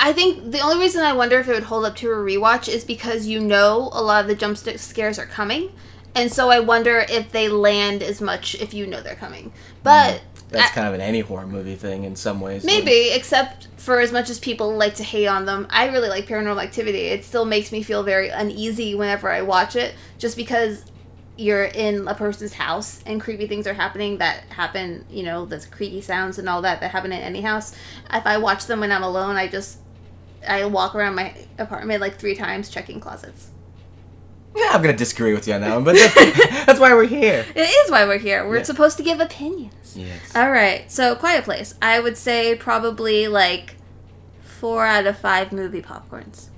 I 0.00 0.12
think 0.12 0.50
the 0.50 0.58
only 0.58 0.80
reason 0.80 1.04
I 1.04 1.12
wonder 1.12 1.38
if 1.38 1.46
it 1.48 1.52
would 1.52 1.62
hold 1.62 1.84
up 1.84 1.94
to 1.98 2.10
a 2.10 2.16
rewatch 2.16 2.68
is 2.68 2.84
because 2.84 3.28
you 3.28 3.38
know 3.38 3.88
a 3.92 4.02
lot 4.02 4.22
of 4.22 4.26
the 4.26 4.34
jump 4.34 4.56
scares 4.56 5.16
are 5.16 5.26
coming, 5.26 5.70
and 6.16 6.32
so 6.32 6.50
I 6.50 6.58
wonder 6.58 7.06
if 7.08 7.30
they 7.30 7.48
land 7.48 8.02
as 8.02 8.20
much 8.20 8.56
if 8.56 8.74
you 8.74 8.84
know 8.84 9.00
they're 9.00 9.14
coming. 9.14 9.52
But 9.84 10.22
That's 10.54 10.70
I- 10.72 10.74
kind 10.74 10.88
of 10.88 10.94
an 10.94 11.00
any 11.00 11.20
horror 11.20 11.46
movie 11.46 11.74
thing 11.76 12.04
in 12.04 12.16
some 12.16 12.40
ways. 12.40 12.64
maybe, 12.64 13.10
except 13.10 13.68
for 13.76 14.00
as 14.00 14.12
much 14.12 14.30
as 14.30 14.38
people 14.38 14.74
like 14.76 14.94
to 14.96 15.04
hate 15.04 15.26
on 15.26 15.44
them, 15.44 15.66
I 15.70 15.88
really 15.88 16.08
like 16.08 16.26
Paranormal 16.26 16.62
Activity. 16.62 17.06
It 17.06 17.24
still 17.24 17.44
makes 17.44 17.70
me 17.72 17.82
feel 17.82 18.02
very 18.02 18.28
uneasy 18.28 18.94
whenever 18.94 19.30
I 19.30 19.42
watch 19.42 19.76
it, 19.76 19.94
just 20.18 20.36
because 20.36 20.84
you're 21.36 21.64
in 21.64 22.06
a 22.06 22.14
person's 22.14 22.54
house 22.54 23.02
and 23.06 23.20
creepy 23.20 23.46
things 23.48 23.66
are 23.66 23.74
happening 23.74 24.18
that 24.18 24.44
happen, 24.50 25.04
you 25.10 25.24
know, 25.24 25.44
the 25.44 25.58
creaky 25.70 26.00
sounds 26.00 26.38
and 26.38 26.48
all 26.48 26.62
that 26.62 26.80
that 26.80 26.92
happen 26.92 27.12
in 27.12 27.20
any 27.20 27.40
house. 27.40 27.74
If 28.12 28.26
I 28.26 28.38
watch 28.38 28.66
them 28.66 28.80
when 28.80 28.92
I'm 28.92 29.02
alone, 29.02 29.36
I 29.36 29.48
just 29.48 29.78
I 30.46 30.64
walk 30.66 30.94
around 30.94 31.16
my 31.16 31.34
apartment 31.58 32.00
like 32.00 32.18
three 32.18 32.36
times 32.36 32.68
checking 32.68 33.00
closets. 33.00 33.48
Yeah, 34.56 34.70
I'm 34.72 34.82
gonna 34.82 34.96
disagree 34.96 35.34
with 35.34 35.48
you 35.48 35.54
on 35.54 35.60
that 35.62 35.74
one, 35.74 35.84
but 35.84 35.94
that's, 35.96 36.14
that's 36.66 36.80
why 36.80 36.94
we're 36.94 37.06
here. 37.06 37.44
It 37.54 37.60
is 37.60 37.90
why 37.90 38.04
we're 38.06 38.18
here. 38.18 38.46
We're 38.48 38.58
Yeah. 38.58 38.62
supposed 38.64 38.96
to 38.98 39.02
give 39.02 39.20
opinions. 39.20 39.96
Yes. 39.96 40.34
All 40.34 40.50
right, 40.50 40.90
so 40.90 41.14
Quiet 41.16 41.44
Place. 41.44 41.74
I 41.82 41.98
would 42.00 42.16
say 42.16 42.54
probably 42.54 43.26
like 43.28 43.76
four 44.42 44.86
out 44.86 45.06
of 45.06 45.18
five 45.18 45.52
movie 45.52 45.82
popcorns. 45.82 46.48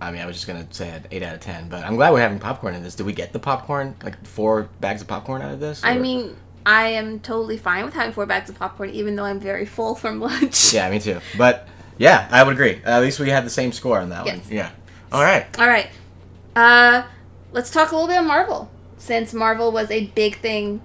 I 0.00 0.10
mean, 0.12 0.20
I 0.20 0.26
was 0.26 0.36
just 0.36 0.46
gonna 0.46 0.66
say 0.70 0.88
an 0.90 1.06
eight 1.10 1.22
out 1.22 1.34
of 1.34 1.40
ten, 1.40 1.68
but 1.68 1.84
I'm 1.84 1.96
glad 1.96 2.12
we're 2.12 2.20
having 2.20 2.38
popcorn 2.38 2.74
in 2.74 2.82
this. 2.82 2.94
Did 2.94 3.06
we 3.06 3.12
get 3.12 3.32
the 3.32 3.38
popcorn? 3.38 3.96
Like 4.02 4.24
four 4.26 4.68
bags 4.80 5.00
of 5.02 5.08
popcorn 5.08 5.42
out 5.42 5.52
of 5.52 5.60
this? 5.60 5.80
I 5.82 5.98
mean, 5.98 6.36
I 6.64 6.88
am 6.88 7.18
totally 7.20 7.56
fine 7.56 7.84
with 7.84 7.94
having 7.94 8.12
four 8.12 8.26
bags 8.26 8.50
of 8.50 8.58
popcorn, 8.58 8.90
even 8.90 9.16
though 9.16 9.24
I'm 9.24 9.40
very 9.40 9.64
full 9.66 9.94
from 9.94 10.20
lunch. 10.20 10.72
yeah, 10.74 10.88
me 10.90 10.98
too. 11.00 11.18
But 11.38 11.66
yeah, 11.98 12.28
I 12.30 12.42
would 12.42 12.52
agree. 12.54 12.80
At 12.84 13.00
least 13.00 13.18
we 13.18 13.30
had 13.30 13.44
the 13.46 13.50
same 13.50 13.72
score 13.72 13.98
on 13.98 14.10
that 14.10 14.26
Yes. 14.26 14.44
one. 14.44 14.54
Yeah. 14.54 14.70
All 15.12 15.22
right. 15.22 15.46
All 15.58 15.66
right, 15.68 15.88
uh, 16.54 17.02
let's 17.52 17.70
talk 17.70 17.90
a 17.92 17.94
little 17.94 18.08
bit 18.08 18.18
of 18.18 18.26
Marvel, 18.26 18.70
since 18.98 19.32
Marvel 19.34 19.72
was 19.72 19.90
a 19.90 20.06
big 20.08 20.38
thing 20.40 20.80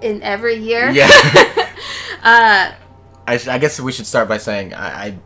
in 0.00 0.22
every 0.22 0.56
year. 0.56 0.90
Yeah. 0.90 1.08
uh, 2.22 2.72
I, 3.26 3.36
sh- 3.36 3.48
I 3.48 3.58
guess 3.58 3.78
we 3.80 3.92
should 3.92 4.06
start 4.06 4.28
by 4.28 4.38
saying 4.38 4.74
I, 4.74 5.06
I 5.06 5.18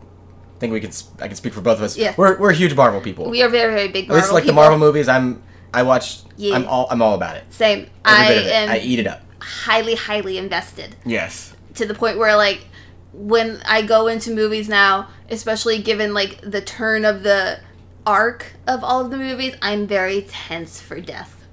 think 0.59 0.73
we 0.73 0.79
can. 0.81 0.91
I 1.19 1.27
can 1.27 1.35
speak 1.35 1.53
for 1.53 1.61
both 1.61 1.77
of 1.77 1.83
us. 1.83 1.97
Yeah. 1.97 2.13
We're 2.17 2.37
we're 2.37 2.51
huge 2.53 2.75
Marvel 2.75 3.01
people. 3.01 3.29
we 3.29 3.41
are 3.41 3.49
very 3.49 3.73
very 3.73 3.87
big 3.87 4.05
At 4.05 4.09
Marvel. 4.09 4.21
least 4.23 4.33
like 4.33 4.45
the. 4.45 4.53
Marvel 4.53 4.77
movies. 4.77 5.07
I'm. 5.07 5.41
I 5.73 5.83
watch. 5.83 6.19
Yeah. 6.37 6.55
I'm 6.55 6.67
all. 6.67 6.87
I'm 6.91 7.01
all 7.01 7.15
about 7.15 7.37
it. 7.37 7.45
Same. 7.49 7.87
Every 8.05 8.25
I 8.25 8.27
bit 8.27 8.37
of 8.37 8.45
it. 8.47 8.51
am 8.53 8.69
I 8.69 8.79
eat 8.79 8.99
it 8.99 9.07
up. 9.07 9.21
highly 9.39 9.95
highly 9.95 10.37
invested. 10.37 10.95
Yes. 11.05 11.55
to 11.75 11.85
the 11.85 11.93
point 11.95 12.17
where 12.17 12.35
like 12.35 12.65
when 13.13 13.61
I 13.65 13.81
go 13.83 14.07
into 14.07 14.31
movies 14.31 14.67
now, 14.67 15.07
especially 15.29 15.79
given 15.81 16.13
like 16.13 16.41
the 16.41 16.61
turn 16.61 17.05
of 17.05 17.23
the 17.23 17.59
arc 18.05 18.53
of 18.67 18.83
all 18.83 19.01
of 19.05 19.11
the 19.11 19.17
movies, 19.17 19.55
I'm 19.61 19.87
very 19.87 20.23
tense 20.23 20.79
for 20.81 20.99
death. 20.99 21.43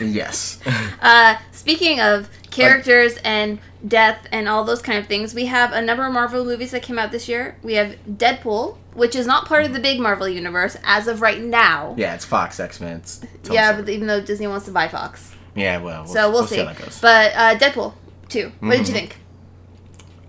Yes. 0.00 0.58
Uh, 1.00 1.36
speaking 1.52 2.00
of 2.00 2.28
characters 2.50 3.16
and 3.22 3.60
death 3.86 4.26
and 4.32 4.48
all 4.48 4.64
those 4.64 4.82
kind 4.82 4.98
of 4.98 5.06
things, 5.06 5.34
we 5.34 5.46
have 5.46 5.72
a 5.72 5.80
number 5.80 6.04
of 6.04 6.12
Marvel 6.12 6.44
movies 6.44 6.72
that 6.72 6.82
came 6.82 6.98
out 6.98 7.12
this 7.12 7.28
year. 7.28 7.56
We 7.62 7.74
have 7.74 7.96
Deadpool, 8.10 8.76
which 8.94 9.14
is 9.14 9.26
not 9.26 9.46
part 9.46 9.64
of 9.64 9.72
the 9.72 9.78
big 9.78 10.00
Marvel 10.00 10.28
universe 10.28 10.76
as 10.82 11.06
of 11.06 11.20
right 11.22 11.40
now. 11.40 11.94
Yeah, 11.96 12.14
it's 12.14 12.24
Fox 12.24 12.58
X 12.58 12.80
Men. 12.80 13.02
Yeah, 13.50 13.78
but 13.80 13.88
even 13.88 14.08
though 14.08 14.20
Disney 14.20 14.46
wants 14.48 14.64
to 14.66 14.72
buy 14.72 14.88
Fox, 14.88 15.32
yeah, 15.54 15.78
well, 15.78 16.04
we'll 16.04 16.12
so 16.12 16.30
we'll, 16.30 16.46
see. 16.46 16.56
see. 16.56 16.60
how 16.62 16.72
that 16.72 16.78
goes. 16.78 17.00
But 17.00 17.32
uh, 17.34 17.56
Deadpool 17.56 17.92
two. 18.28 18.50
What 18.60 18.78
did 18.78 18.88
you 18.88 18.94
Mhm. 18.94 18.98
think? 18.98 19.16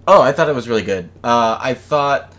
Oh, 0.08 0.22
I 0.22 0.32
thought 0.32 0.48
it 0.50 0.56
was 0.56 0.70
really 0.70 0.84
good. 0.84 1.10
Uh, 1.24 1.58
I 1.60 1.74
thought 1.74 2.34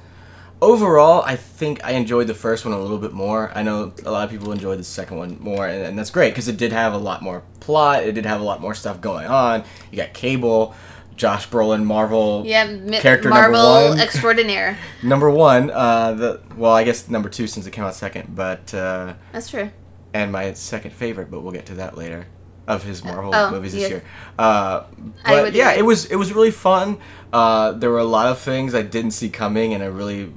overall, 0.60 1.22
I 1.22 1.36
think 1.36 1.84
I 1.84 1.92
enjoyed 1.92 2.26
the 2.26 2.34
first 2.34 2.64
one 2.64 2.74
a 2.74 2.78
little 2.80 2.98
bit 2.98 3.12
more. 3.12 3.50
I 3.54 3.62
know 3.62 3.92
a 4.04 4.10
lot 4.10 4.24
of 4.24 4.30
people 4.30 4.52
enjoyed 4.52 4.78
the 4.78 4.84
second 4.84 5.16
one 5.18 5.36
more, 5.40 5.66
and, 5.66 5.82
and 5.84 5.98
that's 5.98 6.10
great 6.10 6.30
because 6.32 6.48
it 6.48 6.56
did 6.56 6.72
have 6.72 6.92
a 6.94 6.98
lot 6.98 7.22
more 7.22 7.42
plot. 7.60 8.02
It 8.04 8.12
did 8.12 8.26
have 8.26 8.40
a 8.40 8.44
lot 8.44 8.60
more 8.60 8.74
stuff 8.74 9.00
going 9.00 9.26
on. 9.26 9.64
You 9.90 9.96
got 9.98 10.12
Cable, 10.14 10.74
Josh 11.16 11.48
Brolin, 11.48 11.84
Marvel. 11.84 12.42
Yeah, 12.46 12.64
Mi- 12.70 12.98
Character 12.98 13.28
number 13.30 13.50
Marvel 13.52 13.88
one. 13.90 14.00
extraordinaire. 14.06 14.78
Number 15.02 15.30
one, 15.30 15.70
uh, 15.70 16.12
the 16.12 16.40
well, 16.56 16.72
I 16.72 16.84
guess 16.84 17.08
number 17.08 17.28
two 17.28 17.46
since 17.46 17.66
it 17.66 17.70
came 17.72 17.84
out 17.84 17.94
second, 17.94 18.34
but 18.34 18.72
uh, 18.74 19.14
That's 19.32 19.48
true. 19.50 19.70
and 20.14 20.30
my 20.32 20.52
second 20.54 20.92
favorite, 20.92 21.30
but 21.30 21.40
we'll 21.40 21.52
get 21.52 21.66
to 21.66 21.74
that 21.76 21.96
later. 21.96 22.26
Of 22.66 22.82
his 22.84 23.02
Marvel 23.02 23.30
Oh, 23.34 23.50
movies 23.50 23.72
this 23.72 23.80
yes. 23.80 23.90
year, 23.90 24.04
uh, 24.38 24.84
I 25.24 25.36
but 25.36 25.42
would 25.44 25.54
yeah, 25.54 25.70
agree. 25.70 25.78
it 25.78 25.82
was 25.84 26.04
it 26.04 26.16
was 26.16 26.34
really 26.34 26.50
fun. 26.50 26.98
Uh, 27.32 27.72
there 27.72 27.88
were 27.88 27.98
a 27.98 28.04
lot 28.04 28.26
of 28.26 28.38
things 28.40 28.74
I 28.74 28.82
didn't 28.82 29.12
see 29.12 29.30
coming 29.30 29.72
and 29.72 29.82
a 29.82 29.90
really 29.90 30.30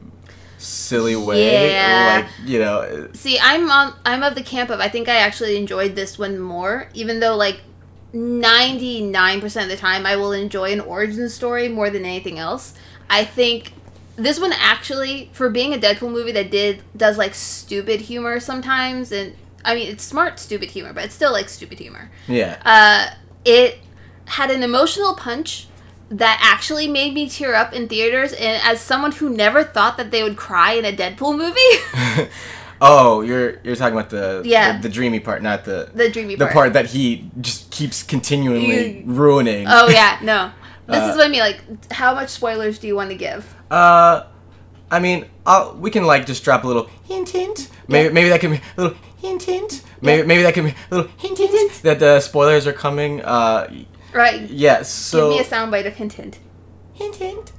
silly 0.61 1.15
way. 1.15 1.71
Yeah. 1.73 2.23
Like 2.23 2.47
you 2.47 2.59
know, 2.59 3.09
See, 3.13 3.39
I'm 3.39 3.69
on. 3.71 3.93
I'm 4.05 4.23
of 4.23 4.35
the 4.35 4.43
camp 4.43 4.69
of 4.69 4.79
I 4.79 4.87
think 4.89 5.09
I 5.09 5.17
actually 5.17 5.57
enjoyed 5.57 5.95
this 5.95 6.17
one 6.19 6.39
more, 6.39 6.87
even 6.93 7.19
though 7.19 7.35
like 7.35 7.61
ninety 8.13 9.01
nine 9.01 9.41
percent 9.41 9.65
of 9.65 9.77
the 9.77 9.81
time 9.81 10.05
I 10.05 10.15
will 10.15 10.31
enjoy 10.33 10.71
an 10.73 10.79
origin 10.81 11.29
story 11.29 11.67
more 11.67 11.89
than 11.89 12.05
anything 12.05 12.39
else. 12.39 12.73
I 13.09 13.23
think 13.25 13.73
this 14.15 14.39
one 14.39 14.53
actually, 14.53 15.29
for 15.33 15.49
being 15.49 15.73
a 15.73 15.77
Deadpool 15.77 16.11
movie 16.11 16.31
that 16.33 16.51
did 16.51 16.83
does 16.95 17.17
like 17.17 17.33
stupid 17.33 18.01
humor 18.01 18.39
sometimes, 18.39 19.11
and 19.11 19.35
I 19.65 19.75
mean 19.75 19.89
it's 19.91 20.03
smart 20.03 20.39
stupid 20.39 20.71
humor, 20.71 20.93
but 20.93 21.05
it's 21.05 21.15
still 21.15 21.31
like 21.31 21.49
stupid 21.49 21.79
humor. 21.79 22.11
yeah, 22.27 22.61
Uh, 22.65 23.15
it 23.45 23.79
had 24.25 24.51
an 24.51 24.63
emotional 24.63 25.15
punch 25.15 25.67
that 26.11 26.39
actually 26.43 26.87
made 26.87 27.13
me 27.13 27.29
tear 27.29 27.55
up 27.55 27.73
in 27.73 27.87
theaters, 27.87 28.33
and 28.33 28.61
as 28.63 28.81
someone 28.81 29.11
who 29.13 29.29
never 29.29 29.63
thought 29.63 29.97
that 29.97 30.11
they 30.11 30.23
would 30.23 30.37
cry 30.37 30.73
in 30.73 30.85
a 30.85 30.91
Deadpool 30.91 31.37
movie. 31.37 32.29
oh, 32.81 33.21
you're 33.21 33.59
you're 33.63 33.75
talking 33.75 33.97
about 33.97 34.09
the 34.09 34.41
Yeah. 34.45 34.77
the, 34.77 34.83
the 34.87 34.93
dreamy 34.93 35.19
part, 35.19 35.41
not 35.41 35.65
the 35.65 35.89
the 35.93 36.09
dreamy 36.09 36.35
the 36.35 36.45
part. 36.45 36.53
part 36.53 36.73
that 36.73 36.87
he 36.87 37.29
just 37.39 37.71
keeps 37.71 38.03
continually 38.03 38.99
You- 38.99 39.03
ruining. 39.05 39.65
Oh 39.67 39.87
yeah, 39.89 40.19
no. 40.23 40.51
This 40.87 40.97
Uh, 40.97 41.09
is 41.11 41.15
what 41.17 41.25
I 41.27 41.29
mean. 41.29 41.39
Like, 41.39 41.91
how 41.93 42.13
much 42.15 42.29
spoilers 42.29 42.79
do 42.79 42.87
you 42.87 42.95
want 42.95 43.09
to 43.11 43.15
give? 43.15 43.53
Uh, 43.69 44.23
I 44.89 44.99
mean, 44.99 45.25
I'll, 45.45 45.73
we 45.75 45.89
can 45.91 46.03
like 46.05 46.25
just 46.25 46.43
drop 46.43 46.63
a 46.65 46.67
little 46.67 46.89
hint, 47.07 47.29
hint. 47.29 47.69
Maybe 47.87 48.07
Yeah. 48.07 48.13
maybe 48.13 48.29
that 48.29 48.41
can 48.41 48.51
be 48.51 48.61
a 48.77 48.81
little 48.81 48.97
hint, 49.21 49.43
hint. 49.43 49.83
Maybe 50.01 50.27
maybe 50.27 50.43
that 50.43 50.53
can 50.53 50.65
be 50.65 50.71
a 50.91 50.95
little 50.95 51.11
hint, 51.17 51.37
hint, 51.37 51.51
Hint, 51.51 51.71
hint. 51.71 51.83
that 51.83 51.99
the 51.99 52.19
spoilers 52.19 52.67
are 52.67 52.73
coming. 52.73 53.21
Uh, 53.21 53.67
Right. 54.13 54.49
yeah. 54.49 54.81
So 54.83 55.29
give 55.31 55.39
me 55.39 55.45
a 55.45 55.49
soundbite 55.49 55.87
of 55.87 55.95
hint 55.95 56.13
hint. 56.13 56.39
hint, 56.93 57.15
hint. 57.15 57.51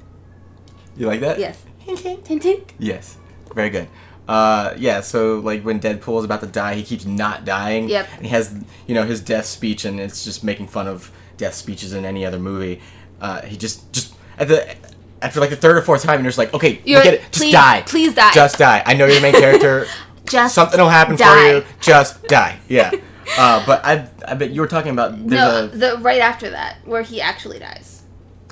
You 0.95 1.07
like 1.07 1.19
that? 1.21 1.39
Yes. 1.39 1.61
Hint, 1.79 1.99
hint. 1.99 2.27
Hint 2.27 2.43
hint. 2.43 2.73
Yes. 2.79 3.17
Very 3.53 3.69
good. 3.69 3.87
Uh, 4.27 4.73
yeah. 4.77 5.01
So 5.01 5.39
like 5.39 5.63
when 5.63 5.79
Deadpool 5.79 6.19
is 6.19 6.25
about 6.25 6.41
to 6.41 6.47
die, 6.47 6.75
he 6.75 6.83
keeps 6.83 7.05
not 7.05 7.45
dying. 7.45 7.89
Yep. 7.89 8.07
And 8.17 8.25
he 8.25 8.29
has 8.29 8.55
you 8.87 8.95
know 8.95 9.03
his 9.03 9.19
death 9.21 9.45
speech, 9.45 9.85
and 9.85 9.99
it's 9.99 10.23
just 10.23 10.43
making 10.43 10.67
fun 10.67 10.87
of 10.87 11.11
death 11.37 11.55
speeches 11.55 11.93
in 11.93 12.05
any 12.05 12.25
other 12.25 12.39
movie. 12.39 12.81
Uh, 13.19 13.41
he 13.41 13.57
just 13.57 13.91
just 13.91 14.13
at 14.37 14.47
the 14.47 14.75
after 15.21 15.39
like 15.39 15.49
the 15.49 15.55
third 15.55 15.77
or 15.77 15.81
fourth 15.81 16.03
time, 16.03 16.21
you're 16.21 16.29
just 16.29 16.37
like, 16.37 16.53
okay, 16.53 16.81
you 16.85 17.01
get 17.01 17.13
it, 17.15 17.21
just 17.21 17.33
please, 17.33 17.51
die, 17.53 17.81
Please 17.85 18.13
die. 18.13 18.31
just 18.33 18.57
die. 18.57 18.83
I 18.85 18.93
know 18.93 19.05
you're 19.05 19.15
the 19.15 19.21
main 19.21 19.33
character. 19.33 19.85
Just 20.25 20.55
Something 20.55 20.79
will 20.79 20.87
happen 20.87 21.17
for 21.17 21.25
you. 21.45 21.65
Just 21.81 22.23
die. 22.23 22.57
Yeah. 22.69 22.91
Uh, 23.37 23.65
but 23.65 23.83
I, 23.85 24.07
I 24.27 24.35
bet 24.35 24.51
you 24.51 24.61
were 24.61 24.67
talking 24.67 24.91
about 24.91 25.17
No, 25.17 25.65
a. 25.65 25.67
the 25.67 25.97
right 25.99 26.21
after 26.21 26.49
that, 26.51 26.77
where 26.85 27.01
he 27.01 27.21
actually 27.21 27.59
dies. 27.59 28.03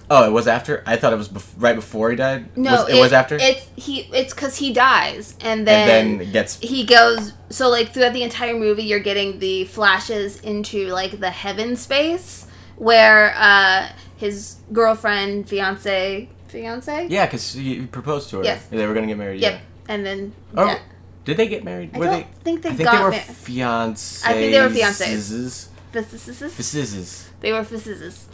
Oh, 0.10 0.28
it 0.28 0.32
was 0.32 0.46
after. 0.46 0.84
I 0.86 0.98
thought 0.98 1.14
it 1.14 1.18
was 1.18 1.30
bef- 1.30 1.54
right 1.58 1.76
before 1.76 2.10
he 2.10 2.18
died. 2.18 2.58
No, 2.58 2.84
was, 2.84 2.90
it, 2.90 3.00
was 3.00 3.14
after. 3.14 3.38
It's 3.40 3.66
he. 3.78 4.02
It's 4.14 4.34
because 4.34 4.58
he 4.58 4.74
dies, 4.74 5.38
and 5.40 5.66
then, 5.66 5.90
and 5.90 6.20
then 6.20 6.32
gets. 6.34 6.60
he 6.60 6.86
goes. 6.86 7.32
So 7.50 7.70
like 7.70 7.94
throughout 7.94 8.12
the 8.12 8.24
entire 8.24 8.58
movie, 8.58 8.84
you're 8.84 9.00
getting 9.00 9.40
the 9.40 9.64
flashes 9.66 10.42
into 10.42 10.88
like 10.90 11.22
the 11.22 11.30
heaven 11.30 11.78
space 11.78 12.46
where 12.76 13.34
uh, 13.38 13.90
his 14.18 14.58
girlfriend, 14.74 15.48
fiance, 15.48 16.28
fiance. 16.48 17.08
Yeah, 17.08 17.26
because 17.28 17.54
he 17.54 17.86
proposed 17.86 18.30
to 18.32 18.40
her. 18.40 18.44
Yes. 18.44 18.66
They 18.66 18.86
were 18.86 18.94
gonna 18.94 19.08
get 19.08 19.18
married. 19.18 19.40
Yep. 19.40 19.54
Yeah. 19.54 19.94
And 19.94 20.06
then. 20.06 20.34
Oh, 20.58 20.66
yeah. 20.66 20.80
Did 21.26 21.38
they 21.38 21.48
get 21.48 21.64
married? 21.64 21.92
I 21.94 22.00
were 22.00 22.06
don't 22.06 22.14
they? 22.22 22.28
think 22.44 22.62
they 22.62 22.70
I 22.70 22.74
think 22.74 22.90
got 22.90 22.98
they 22.98 23.04
were 23.04 23.12
ma- 23.12 23.18
fiancés. 23.18 24.26
I 24.26 24.34
think 24.34 24.52
they 24.52 24.62
were 24.62 24.70
fiancés. 24.70 25.68
Fizzes. 25.92 27.30
They 27.42 27.52
were 27.52 27.64
fizzes. 27.64 28.28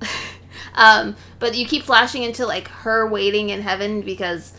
um, 0.74 1.16
but 1.38 1.54
you 1.56 1.66
keep 1.66 1.82
flashing 1.84 2.22
into 2.22 2.46
like 2.46 2.68
her 2.68 3.06
waiting 3.06 3.50
in 3.50 3.60
heaven 3.62 4.02
because 4.02 4.52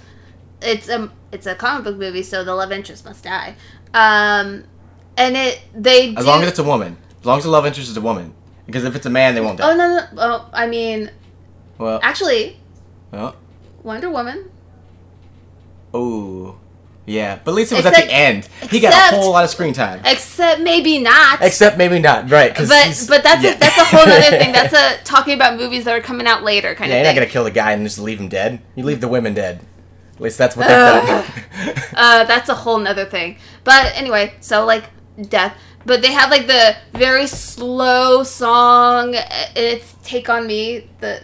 it's 0.62 0.88
a 0.90 1.12
it's 1.32 1.46
a 1.48 1.56
comic 1.56 1.84
book 1.84 1.98
movie, 1.98 2.24
so 2.24 2.44
the 2.44 2.54
love 2.54 2.72
interest 2.72 3.06
must 3.06 3.24
die. 3.24 3.56
Um, 3.94 4.66
and 5.18 5.38
it 5.38 5.62
they 5.74 6.16
As 6.16 6.26
long 6.26 6.42
as 6.42 6.50
it's 6.50 6.60
a 6.60 6.64
woman. 6.64 6.98
As 7.20 7.26
long 7.26 7.38
as 7.38 7.44
the 7.44 7.50
love 7.50 7.66
interest 7.66 7.90
is 7.90 7.98
a 7.98 8.02
woman. 8.02 8.34
Because 8.66 8.84
if 8.86 8.96
it's 8.96 9.06
a 9.06 9.10
man, 9.10 9.36
they 9.36 9.42
won't 9.42 9.58
die. 9.58 9.72
oh 9.72 9.76
no 9.76 9.88
no 9.88 10.08
oh 10.18 10.50
I 10.54 10.68
mean 10.68 11.12
Well, 11.78 12.00
actually 12.02 12.60
well, 13.12 13.36
Wonder 13.84 14.10
Woman 14.10 14.50
oh, 15.94 16.58
yeah. 17.06 17.40
But 17.44 17.52
at 17.52 17.56
least 17.56 17.72
it 17.72 17.76
was 17.76 17.86
at 17.86 17.96
the 17.96 18.12
end. 18.12 18.48
He 18.70 18.80
got 18.80 19.14
a 19.14 19.16
whole 19.16 19.32
lot 19.32 19.44
of 19.44 19.50
screen 19.50 19.74
time. 19.74 20.02
except 20.06 20.62
maybe 20.62 21.00
not. 21.00 21.42
Except 21.42 21.78
maybe 21.78 22.00
not, 22.00 22.30
right? 22.32 22.54
but 22.56 22.68
but 22.68 23.24
that's 23.24 23.44
yeah. 23.44 23.52
a, 23.56 23.58
that's 23.60 23.78
a 23.78 23.84
whole 23.84 24.02
other 24.02 24.38
thing. 24.38 24.52
That's 24.54 24.74
a 24.74 25.04
talking 25.04 25.34
about 25.34 25.58
movies 25.58 25.84
that 25.86 25.94
are 25.98 26.02
coming 26.02 26.28
out 26.28 26.44
later 26.44 26.76
kind 26.76 26.90
Yeah, 26.90 26.98
of 26.98 27.06
you're 27.06 27.14
not 27.14 27.20
gonna 27.20 27.32
kill 27.32 27.44
the 27.44 27.52
guy 27.52 27.72
and 27.74 27.84
just 27.86 28.00
leave 28.00 28.20
him 28.20 28.30
dead. 28.30 28.62
You 28.76 28.84
leave 28.86 29.02
the 29.02 29.08
women 29.08 29.34
dead. 29.34 29.62
At 30.16 30.22
least 30.22 30.38
that's 30.38 30.56
what 30.56 30.68
they've 30.68 30.78
Ugh. 30.78 31.26
uh, 31.96 32.24
that's 32.26 32.48
a 32.50 32.54
whole 32.54 32.78
nother 32.78 33.06
thing. 33.06 33.38
But 33.64 33.94
anyway, 33.96 34.36
so 34.42 34.66
like 34.66 34.86
death. 35.30 35.58
But 35.86 36.02
they 36.02 36.14
have 36.14 36.30
like 36.32 36.48
the 36.48 36.76
very 36.94 37.28
slow 37.28 38.24
song. 38.24 39.16
uh, 39.16 39.26
It's 39.56 39.96
"Take 40.04 40.30
on 40.30 40.48
Me." 40.48 40.88
The 41.02 41.24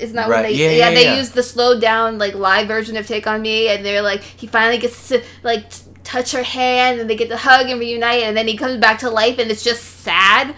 isn't 0.00 0.16
that 0.16 0.28
when 0.28 0.42
Right, 0.42 0.54
they 0.54 0.54
yeah, 0.54 0.88
yeah, 0.88 0.94
they 0.94 1.04
yeah. 1.04 1.16
use 1.16 1.30
the 1.30 1.42
slowed 1.42 1.80
down 1.80 2.18
like 2.18 2.34
live 2.34 2.68
version 2.68 2.96
of 2.96 3.06
"Take 3.06 3.26
on 3.26 3.42
Me" 3.42 3.68
and 3.68 3.84
they're 3.84 4.02
like 4.02 4.22
he 4.22 4.46
finally 4.46 4.78
gets 4.78 5.08
to 5.08 5.22
like 5.42 5.70
t- 5.70 5.82
touch 6.04 6.32
her 6.32 6.42
hand 6.42 7.00
and 7.00 7.08
they 7.10 7.16
get 7.16 7.28
to 7.28 7.36
hug 7.36 7.68
and 7.68 7.80
reunite 7.80 8.22
and 8.22 8.36
then 8.36 8.46
he 8.48 8.56
comes 8.56 8.78
back 8.78 8.98
to 9.00 9.10
life 9.10 9.38
and 9.38 9.50
it's 9.50 9.64
just 9.64 9.82
sad. 10.00 10.54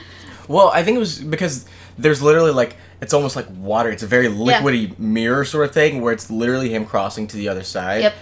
Well, 0.49 0.71
I 0.73 0.83
think 0.83 0.97
it 0.97 1.01
was 1.01 1.19
because 1.19 1.67
there's 1.99 2.23
literally 2.23 2.53
like 2.53 2.77
it's 3.01 3.15
almost 3.15 3.37
like 3.37 3.47
water. 3.51 3.91
It's 3.91 4.03
a 4.03 4.07
very 4.07 4.27
liquidy 4.27 4.99
mirror 4.99 5.45
sort 5.45 5.67
of 5.69 5.73
thing 5.75 6.01
where 6.01 6.13
it's 6.13 6.31
literally 6.31 6.71
him 6.71 6.85
crossing 6.85 7.27
to 7.29 7.37
the 7.37 7.49
other 7.49 7.63
side. 7.63 8.03
Yep. 8.03 8.15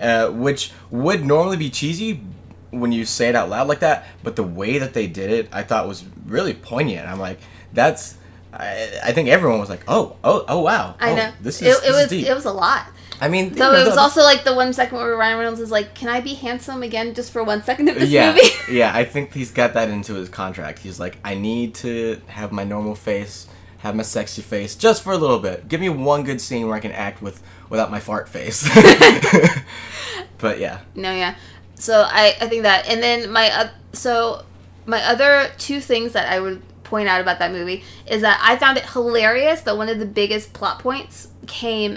Uh, 0.00 0.30
which 0.30 0.72
would 0.90 1.24
normally 1.24 1.56
be 1.58 1.68
cheesy 1.70 2.22
when 2.70 2.90
you 2.92 3.04
say 3.04 3.28
it 3.28 3.36
out 3.36 3.50
loud 3.50 3.68
like 3.68 3.80
that, 3.80 4.06
but 4.22 4.34
the 4.36 4.42
way 4.42 4.78
that 4.78 4.94
they 4.94 5.06
did 5.06 5.30
it, 5.30 5.48
I 5.52 5.62
thought 5.62 5.86
was 5.86 6.02
really 6.26 6.54
poignant. 6.54 7.06
I'm 7.06 7.20
like, 7.20 7.38
that's. 7.74 8.16
I, 8.52 8.90
I 9.04 9.12
think 9.12 9.28
everyone 9.28 9.58
was 9.60 9.70
like, 9.70 9.82
oh, 9.88 10.16
oh, 10.22 10.44
oh, 10.46 10.60
wow. 10.60 10.94
I 11.00 11.12
Oh, 11.12 11.16
know 11.16 11.32
This 11.40 11.62
it, 11.62 11.68
is, 11.68 11.76
it 11.78 11.80
this 11.82 11.90
is 11.90 11.96
was 12.02 12.08
deep. 12.10 12.26
it 12.26 12.34
was 12.34 12.44
a 12.44 12.52
lot. 12.52 12.86
I 13.20 13.28
mean, 13.28 13.50
you 13.50 13.56
So 13.56 13.70
know, 13.72 13.80
it 13.80 13.84
was 13.84 13.94
the- 13.94 14.00
also 14.00 14.22
like 14.22 14.44
the 14.44 14.54
one 14.54 14.72
second 14.72 14.98
where 14.98 15.16
Ryan 15.16 15.38
Reynolds 15.38 15.60
is 15.60 15.70
like, 15.70 15.94
"Can 15.94 16.08
I 16.08 16.20
be 16.20 16.34
handsome 16.34 16.82
again 16.82 17.14
just 17.14 17.30
for 17.32 17.42
one 17.44 17.62
second 17.62 17.88
of 17.88 17.94
this 17.94 18.10
yeah, 18.10 18.32
movie?" 18.32 18.48
yeah. 18.72 18.90
I 18.94 19.04
think 19.04 19.32
he's 19.32 19.50
got 19.52 19.74
that 19.74 19.88
into 19.90 20.14
his 20.14 20.28
contract. 20.28 20.80
He's 20.80 20.98
like, 20.98 21.18
I 21.24 21.34
need 21.34 21.74
to 21.76 22.20
have 22.26 22.50
my 22.52 22.64
normal 22.64 22.94
face, 22.96 23.46
have 23.78 23.94
my 23.94 24.02
sexy 24.02 24.42
face, 24.42 24.74
just 24.74 25.02
for 25.04 25.12
a 25.12 25.16
little 25.16 25.38
bit. 25.38 25.68
Give 25.68 25.80
me 25.80 25.88
one 25.88 26.24
good 26.24 26.40
scene 26.40 26.66
where 26.66 26.76
I 26.76 26.80
can 26.80 26.92
act 26.92 27.22
with 27.22 27.42
without 27.70 27.90
my 27.92 28.00
fart 28.00 28.28
face. 28.28 28.68
but 30.38 30.58
yeah, 30.58 30.80
No, 30.94 31.12
yeah. 31.14 31.34
So 31.76 32.04
I, 32.06 32.36
I 32.40 32.48
think 32.48 32.62
that, 32.64 32.86
and 32.88 33.02
then 33.02 33.30
my 33.30 33.50
uh, 33.50 33.68
so 33.92 34.44
my 34.86 35.00
other 35.04 35.50
two 35.58 35.80
things 35.80 36.12
that 36.12 36.30
I 36.30 36.40
would 36.40 36.60
point 36.92 37.08
out 37.08 37.22
about 37.22 37.38
that 37.38 37.50
movie 37.52 37.82
is 38.06 38.20
that 38.20 38.38
I 38.44 38.56
found 38.56 38.76
it 38.76 38.84
hilarious 38.84 39.62
that 39.62 39.78
one 39.78 39.88
of 39.88 39.98
the 39.98 40.04
biggest 40.04 40.52
plot 40.52 40.78
points 40.78 41.28
came 41.46 41.96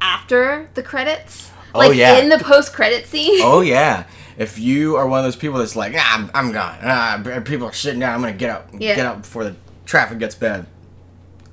after 0.00 0.70
the 0.74 0.84
credits, 0.84 1.50
Oh, 1.74 1.80
like 1.80 1.96
yeah. 1.96 2.18
in 2.18 2.28
the 2.28 2.38
post 2.38 2.72
credit 2.72 3.06
scene. 3.06 3.40
oh 3.42 3.60
yeah. 3.60 4.04
If 4.38 4.56
you 4.58 4.94
are 4.96 5.08
one 5.08 5.18
of 5.18 5.24
those 5.24 5.34
people 5.34 5.58
that's 5.58 5.74
like, 5.74 5.94
ah, 5.96 6.14
I'm, 6.16 6.30
I'm 6.32 6.52
gone. 6.52 6.78
Ah, 6.82 7.40
people 7.44 7.66
are 7.66 7.72
sitting 7.72 7.98
down. 7.98 8.14
I'm 8.14 8.20
gonna 8.20 8.34
get 8.34 8.50
out. 8.50 8.68
Yeah. 8.72 8.94
Get 8.94 9.04
out 9.06 9.22
before 9.22 9.42
the 9.42 9.56
traffic 9.84 10.18
gets 10.20 10.36
bad. 10.36 10.66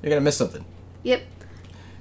You're 0.03 0.09
gonna 0.11 0.21
miss 0.21 0.37
something. 0.37 0.63
Yep. 1.01 1.23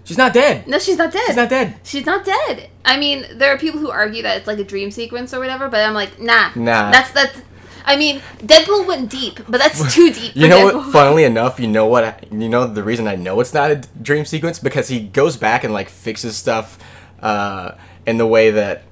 She's 0.04 0.18
not 0.18 0.34
dead. 0.34 0.66
No, 0.66 0.78
she's 0.78 0.99
not 0.99 1.11
dead. 1.12 1.26
She's 1.28 1.37
not 1.37 1.49
dead. 1.49 1.75
She's 1.84 2.04
not 2.04 2.25
dead. 2.26 2.68
I 2.84 2.99
mean, 2.99 3.25
there 3.38 3.54
are 3.54 3.58
people 3.58 3.80
who 3.80 3.90
argue 3.90 4.22
that 4.25 4.37
it's 4.37 4.46
like 4.46 4.58
a 4.58 4.64
dream 4.64 4.90
sequence 4.90 5.32
or 5.32 5.38
whatever, 5.38 5.68
but 5.68 5.80
I'm 5.80 5.94
like, 5.94 6.20
nah. 6.20 6.50
Nah. 6.54 6.90
That's 6.90 7.11
that's. 7.12 7.40
I 7.84 7.96
mean, 7.96 8.20
Deadpool 8.38 8.86
went 8.86 9.10
deep, 9.10 9.40
but 9.48 9.58
that's 9.60 9.94
too 9.94 10.12
deep. 10.12 10.34
You 10.36 10.42
for 10.42 10.48
know 10.48 10.70
Deadpool. 10.70 10.74
what? 10.84 10.92
Funnily 10.92 11.24
enough, 11.24 11.58
you 11.60 11.66
know 11.68 11.86
what? 11.86 12.04
I- 12.04 12.16
You 12.30 12.48
know 12.48 12.66
the 12.66 12.82
reason 12.82 13.06
I 13.08 13.16
know 13.16 13.40
it's 13.40 13.54
not 13.54 13.70
a 13.70 13.76
dream 14.00 14.24
sequence 14.24 14.58
because 14.58 14.88
he 14.88 15.00
goes 15.00 15.36
back 15.36 15.64
and 15.64 15.72
like 15.74 15.88
fixes 15.88 16.36
stuff 16.36 16.78
uh, 17.22 17.72
in 18.06 18.18
the 18.18 18.26
way 18.26 18.50
that 18.50 18.82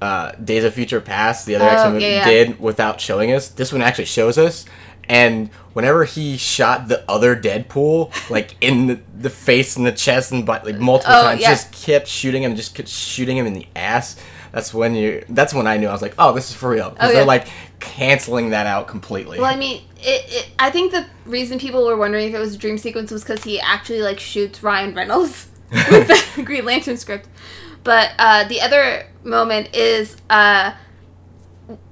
uh, 0.00 0.32
Days 0.32 0.64
of 0.64 0.74
Future 0.74 1.00
Past, 1.00 1.46
the 1.46 1.56
other 1.56 1.64
Oh, 1.66 1.68
X 1.68 1.92
Men 1.92 2.00
yeah. 2.00 2.24
did 2.24 2.58
without 2.60 3.00
showing 3.00 3.32
us. 3.32 3.48
This 3.48 3.72
one 3.72 3.82
actually 3.82 4.06
shows 4.06 4.38
us. 4.38 4.64
And 5.08 5.48
whenever 5.72 6.04
he 6.04 6.36
shot 6.36 6.86
the 6.88 7.04
other 7.10 7.34
Deadpool, 7.34 8.30
like 8.30 8.54
in 8.60 8.86
the, 8.86 9.00
the 9.18 9.28
face 9.30 9.76
and 9.76 9.84
the 9.84 9.90
chest 9.92 10.30
and 10.32 10.46
but 10.46 10.64
like 10.64 10.76
multiple 10.78 11.14
Oh, 11.16 11.22
times, 11.22 11.40
yeah. 11.40 11.48
just 11.50 11.72
kept 11.72 12.06
shooting 12.06 12.44
him, 12.44 12.54
just 12.56 12.74
kept 12.76 12.88
shooting 12.88 13.36
him 13.36 13.44
in 13.46 13.52
the 13.54 13.66
ass. 13.74 14.16
That's 14.52 14.74
when 14.74 14.94
you. 14.94 15.24
That's 15.28 15.54
when 15.54 15.66
I 15.66 15.76
knew 15.76 15.88
I 15.88 15.92
was 15.92 16.02
like, 16.02 16.14
oh, 16.18 16.32
this 16.32 16.50
is 16.50 16.56
for 16.56 16.70
real. 16.70 16.90
Because 16.90 17.10
Oh, 17.10 17.12
they're 17.12 17.24
like 17.24 17.46
canceling 17.78 18.50
that 18.50 18.66
out 18.66 18.88
completely. 18.88 19.38
Well, 19.38 19.52
I 19.52 19.56
mean, 19.56 19.82
it, 19.98 20.24
it. 20.28 20.48
I 20.58 20.70
think 20.70 20.92
the 20.92 21.06
reason 21.24 21.58
people 21.58 21.86
were 21.86 21.96
wondering 21.96 22.28
if 22.28 22.34
it 22.34 22.38
was 22.38 22.54
a 22.54 22.58
dream 22.58 22.78
sequence 22.78 23.10
was 23.10 23.22
because 23.22 23.44
he 23.44 23.60
actually 23.60 24.02
like 24.02 24.18
shoots 24.20 24.62
Ryan 24.62 24.94
Reynolds 24.94 25.48
with 25.72 26.08
the 26.36 26.42
Green 26.44 26.64
Lantern 26.64 26.96
script. 26.96 27.28
But 27.84 28.12
uh, 28.18 28.44
the 28.48 28.60
other 28.60 29.06
moment 29.24 29.74
is 29.74 30.16
uh, 30.28 30.74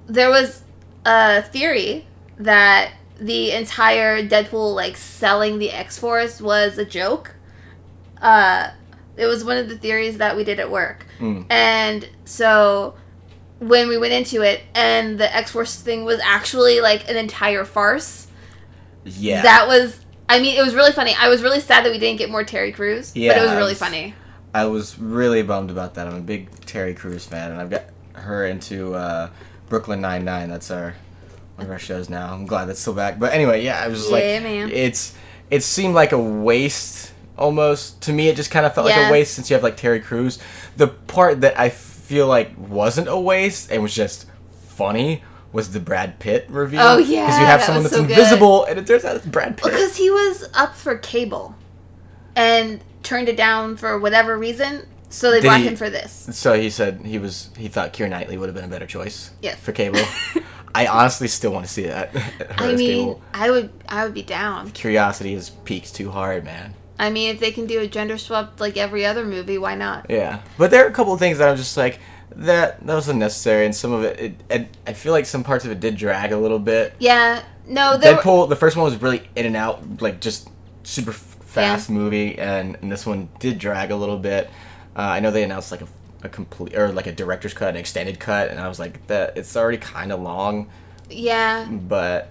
there 0.06 0.30
was 0.30 0.62
a 1.06 1.42
theory 1.42 2.06
that 2.38 2.92
the 3.18 3.52
entire 3.52 4.22
Deadpool 4.22 4.74
like 4.74 4.96
selling 4.96 5.58
the 5.58 5.70
X 5.70 5.98
Force 5.98 6.40
was 6.40 6.78
a 6.78 6.84
joke. 6.84 7.34
Uh, 8.20 8.70
it 9.18 9.26
was 9.26 9.44
one 9.44 9.56
of 9.56 9.68
the 9.68 9.76
theories 9.76 10.18
that 10.18 10.36
we 10.36 10.44
did 10.44 10.60
at 10.60 10.70
work, 10.70 11.06
Mm. 11.20 11.46
and 11.50 12.08
so 12.24 12.94
when 13.58 13.88
we 13.88 13.98
went 13.98 14.12
into 14.12 14.42
it 14.42 14.60
and 14.74 15.18
the 15.18 15.34
X 15.34 15.50
Force 15.50 15.76
thing 15.80 16.04
was 16.04 16.20
actually 16.22 16.80
like 16.80 17.08
an 17.10 17.16
entire 17.16 17.64
farce. 17.64 18.28
yeah. 19.04 19.42
That 19.42 19.66
was 19.66 20.00
I 20.28 20.40
mean, 20.40 20.58
it 20.58 20.62
was 20.62 20.74
really 20.74 20.92
funny. 20.92 21.14
I 21.18 21.28
was 21.28 21.42
really 21.42 21.60
sad 21.60 21.84
that 21.86 21.90
we 21.90 21.98
didn't 21.98 22.18
get 22.18 22.30
more 22.30 22.44
Terry 22.44 22.70
Crews, 22.70 23.12
but 23.12 23.20
it 23.20 23.40
was 23.40 23.50
I 23.50 23.56
really 23.56 23.70
was- 23.72 23.78
funny. 23.78 24.14
I 24.54 24.64
was 24.66 24.98
really 24.98 25.42
bummed 25.42 25.70
about 25.70 25.94
that. 25.94 26.06
I'm 26.06 26.16
a 26.16 26.20
big 26.20 26.50
Terry 26.66 26.94
Crews 26.94 27.24
fan, 27.26 27.50
and 27.52 27.60
I've 27.60 27.68
got 27.70 27.84
her 28.14 28.46
into 28.46 28.94
uh, 28.94 29.28
Brooklyn 29.68 30.00
Nine 30.00 30.24
Nine. 30.24 30.48
That's 30.50 30.70
our 30.70 30.94
one 31.56 31.66
of 31.66 31.70
our 31.72 31.78
shows 31.78 32.08
now. 32.08 32.32
I'm 32.32 32.46
glad 32.46 32.66
that's 32.66 32.80
still 32.80 32.94
back. 32.94 33.18
But 33.18 33.32
anyway, 33.34 33.62
yeah, 33.64 33.80
I 33.82 33.88
was 33.88 33.98
just 34.00 34.10
Yeah, 34.10 34.16
like, 34.34 34.42
man. 34.42 34.70
it's 34.70 35.14
it 35.50 35.62
seemed 35.62 35.94
like 35.94 36.12
a 36.12 36.18
waste 36.18 37.12
almost 37.38 38.02
to 38.02 38.12
me. 38.12 38.28
It 38.28 38.36
just 38.36 38.50
kind 38.50 38.66
of 38.66 38.74
felt 38.74 38.86
like 38.86 38.96
a 38.96 39.10
waste 39.10 39.34
since 39.34 39.48
you 39.50 39.54
have 39.54 39.62
like 39.62 39.76
Terry 39.76 40.00
Crews. 40.00 40.38
The 40.76 40.88
part 40.88 41.40
that 41.42 41.58
I 41.58 41.68
feel 41.70 42.26
like 42.26 42.52
wasn't 42.58 43.08
a 43.08 43.18
waste 43.18 43.70
and 43.70 43.82
was 43.82 43.94
just 43.94 44.26
funny 44.68 45.22
was 45.52 45.72
the 45.72 45.80
Brad 45.80 46.18
Pitt 46.18 46.46
reveal. 46.50 46.80
Oh, 46.82 46.98
yeah, 46.98 47.26
because 47.26 47.40
you 47.40 47.46
have 47.46 47.60
that 47.60 47.66
someone 47.66 47.82
that's 47.84 47.94
so 47.94 48.02
good. 48.02 48.10
invisible, 48.10 48.64
and 48.66 48.78
it 48.78 48.86
turns 48.86 49.04
out 49.04 49.16
it's 49.16 49.26
Brad 49.26 49.56
Pitt. 49.56 49.64
Because 49.64 49.96
he 49.96 50.10
was 50.10 50.48
up 50.54 50.74
for 50.74 50.96
cable 50.98 51.54
and 52.36 52.80
turned 53.02 53.28
it 53.28 53.36
down 53.36 53.76
for 53.76 53.98
whatever 53.98 54.36
reason, 54.38 54.86
so 55.08 55.30
they 55.30 55.40
Did 55.40 55.46
brought 55.48 55.60
he- 55.60 55.68
him 55.68 55.76
for 55.76 55.88
this. 55.88 56.28
So 56.32 56.52
he 56.58 56.68
said 56.70 57.00
he 57.04 57.18
was 57.18 57.50
he 57.56 57.68
thought 57.68 57.92
Keira 57.94 58.10
Knightley 58.10 58.36
would 58.36 58.46
have 58.48 58.54
been 58.54 58.64
a 58.64 58.68
better 58.68 58.86
choice. 58.86 59.30
Yes. 59.40 59.58
For 59.58 59.72
cable. 59.72 60.00
I 60.74 60.86
honestly 60.86 61.28
still 61.28 61.50
want 61.50 61.64
to 61.66 61.72
see 61.72 61.84
that. 61.84 62.14
I 62.58 62.74
mean, 62.74 63.06
cable. 63.06 63.22
I 63.32 63.50
would 63.50 63.70
I 63.88 64.04
would 64.04 64.14
be 64.14 64.22
down. 64.22 64.70
curiosity 64.72 65.32
has 65.34 65.48
peaked 65.50 65.94
too 65.94 66.10
hard, 66.10 66.44
man. 66.44 66.74
I 66.98 67.10
mean, 67.10 67.32
if 67.34 67.40
they 67.40 67.52
can 67.52 67.66
do 67.66 67.80
a 67.80 67.86
gender 67.86 68.18
swap 68.18 68.60
like 68.60 68.76
every 68.76 69.04
other 69.06 69.24
movie, 69.24 69.58
why 69.58 69.74
not? 69.74 70.06
Yeah, 70.10 70.40
but 70.56 70.70
there 70.70 70.84
are 70.84 70.88
a 70.88 70.92
couple 70.92 71.12
of 71.12 71.18
things 71.20 71.38
that 71.38 71.48
I'm 71.48 71.56
just 71.56 71.76
like 71.76 72.00
that 72.36 72.84
that 72.86 72.94
was 72.94 73.08
unnecessary, 73.08 73.64
and 73.66 73.74
some 73.74 73.92
of 73.92 74.04
it, 74.04 74.20
it, 74.20 74.34
it 74.50 74.76
I 74.86 74.92
feel 74.92 75.12
like 75.12 75.26
some 75.26 75.44
parts 75.44 75.64
of 75.64 75.70
it 75.70 75.80
did 75.80 75.96
drag 75.96 76.32
a 76.32 76.36
little 76.38 76.58
bit. 76.58 76.94
Yeah, 76.98 77.42
no, 77.66 77.96
there 77.96 78.16
were- 78.16 78.22
Deadpool, 78.22 78.48
the 78.48 78.56
first 78.56 78.76
one 78.76 78.84
was 78.84 79.00
really 79.00 79.28
in 79.36 79.46
and 79.46 79.56
out, 79.56 80.00
like 80.02 80.20
just 80.20 80.48
super 80.82 81.12
fast 81.12 81.90
movie, 81.90 82.38
and, 82.38 82.76
and 82.82 82.90
this 82.92 83.06
one 83.06 83.28
did 83.38 83.58
drag 83.58 83.90
a 83.90 83.96
little 83.96 84.18
bit. 84.18 84.48
Uh, 84.96 85.00
I 85.02 85.20
know 85.20 85.30
they 85.30 85.42
announced 85.44 85.70
like 85.70 85.80
a, 85.82 85.88
a 86.24 86.28
complete 86.28 86.76
or 86.76 86.90
like 86.92 87.06
a 87.06 87.12
director's 87.12 87.54
cut, 87.54 87.68
an 87.70 87.76
extended 87.76 88.18
cut, 88.20 88.50
and 88.50 88.58
I 88.60 88.68
was 88.68 88.78
like, 88.78 89.06
that 89.06 89.36
it's 89.36 89.56
already 89.56 89.78
kind 89.78 90.12
of 90.12 90.20
long, 90.20 90.68
yeah, 91.08 91.66
but 91.70 92.30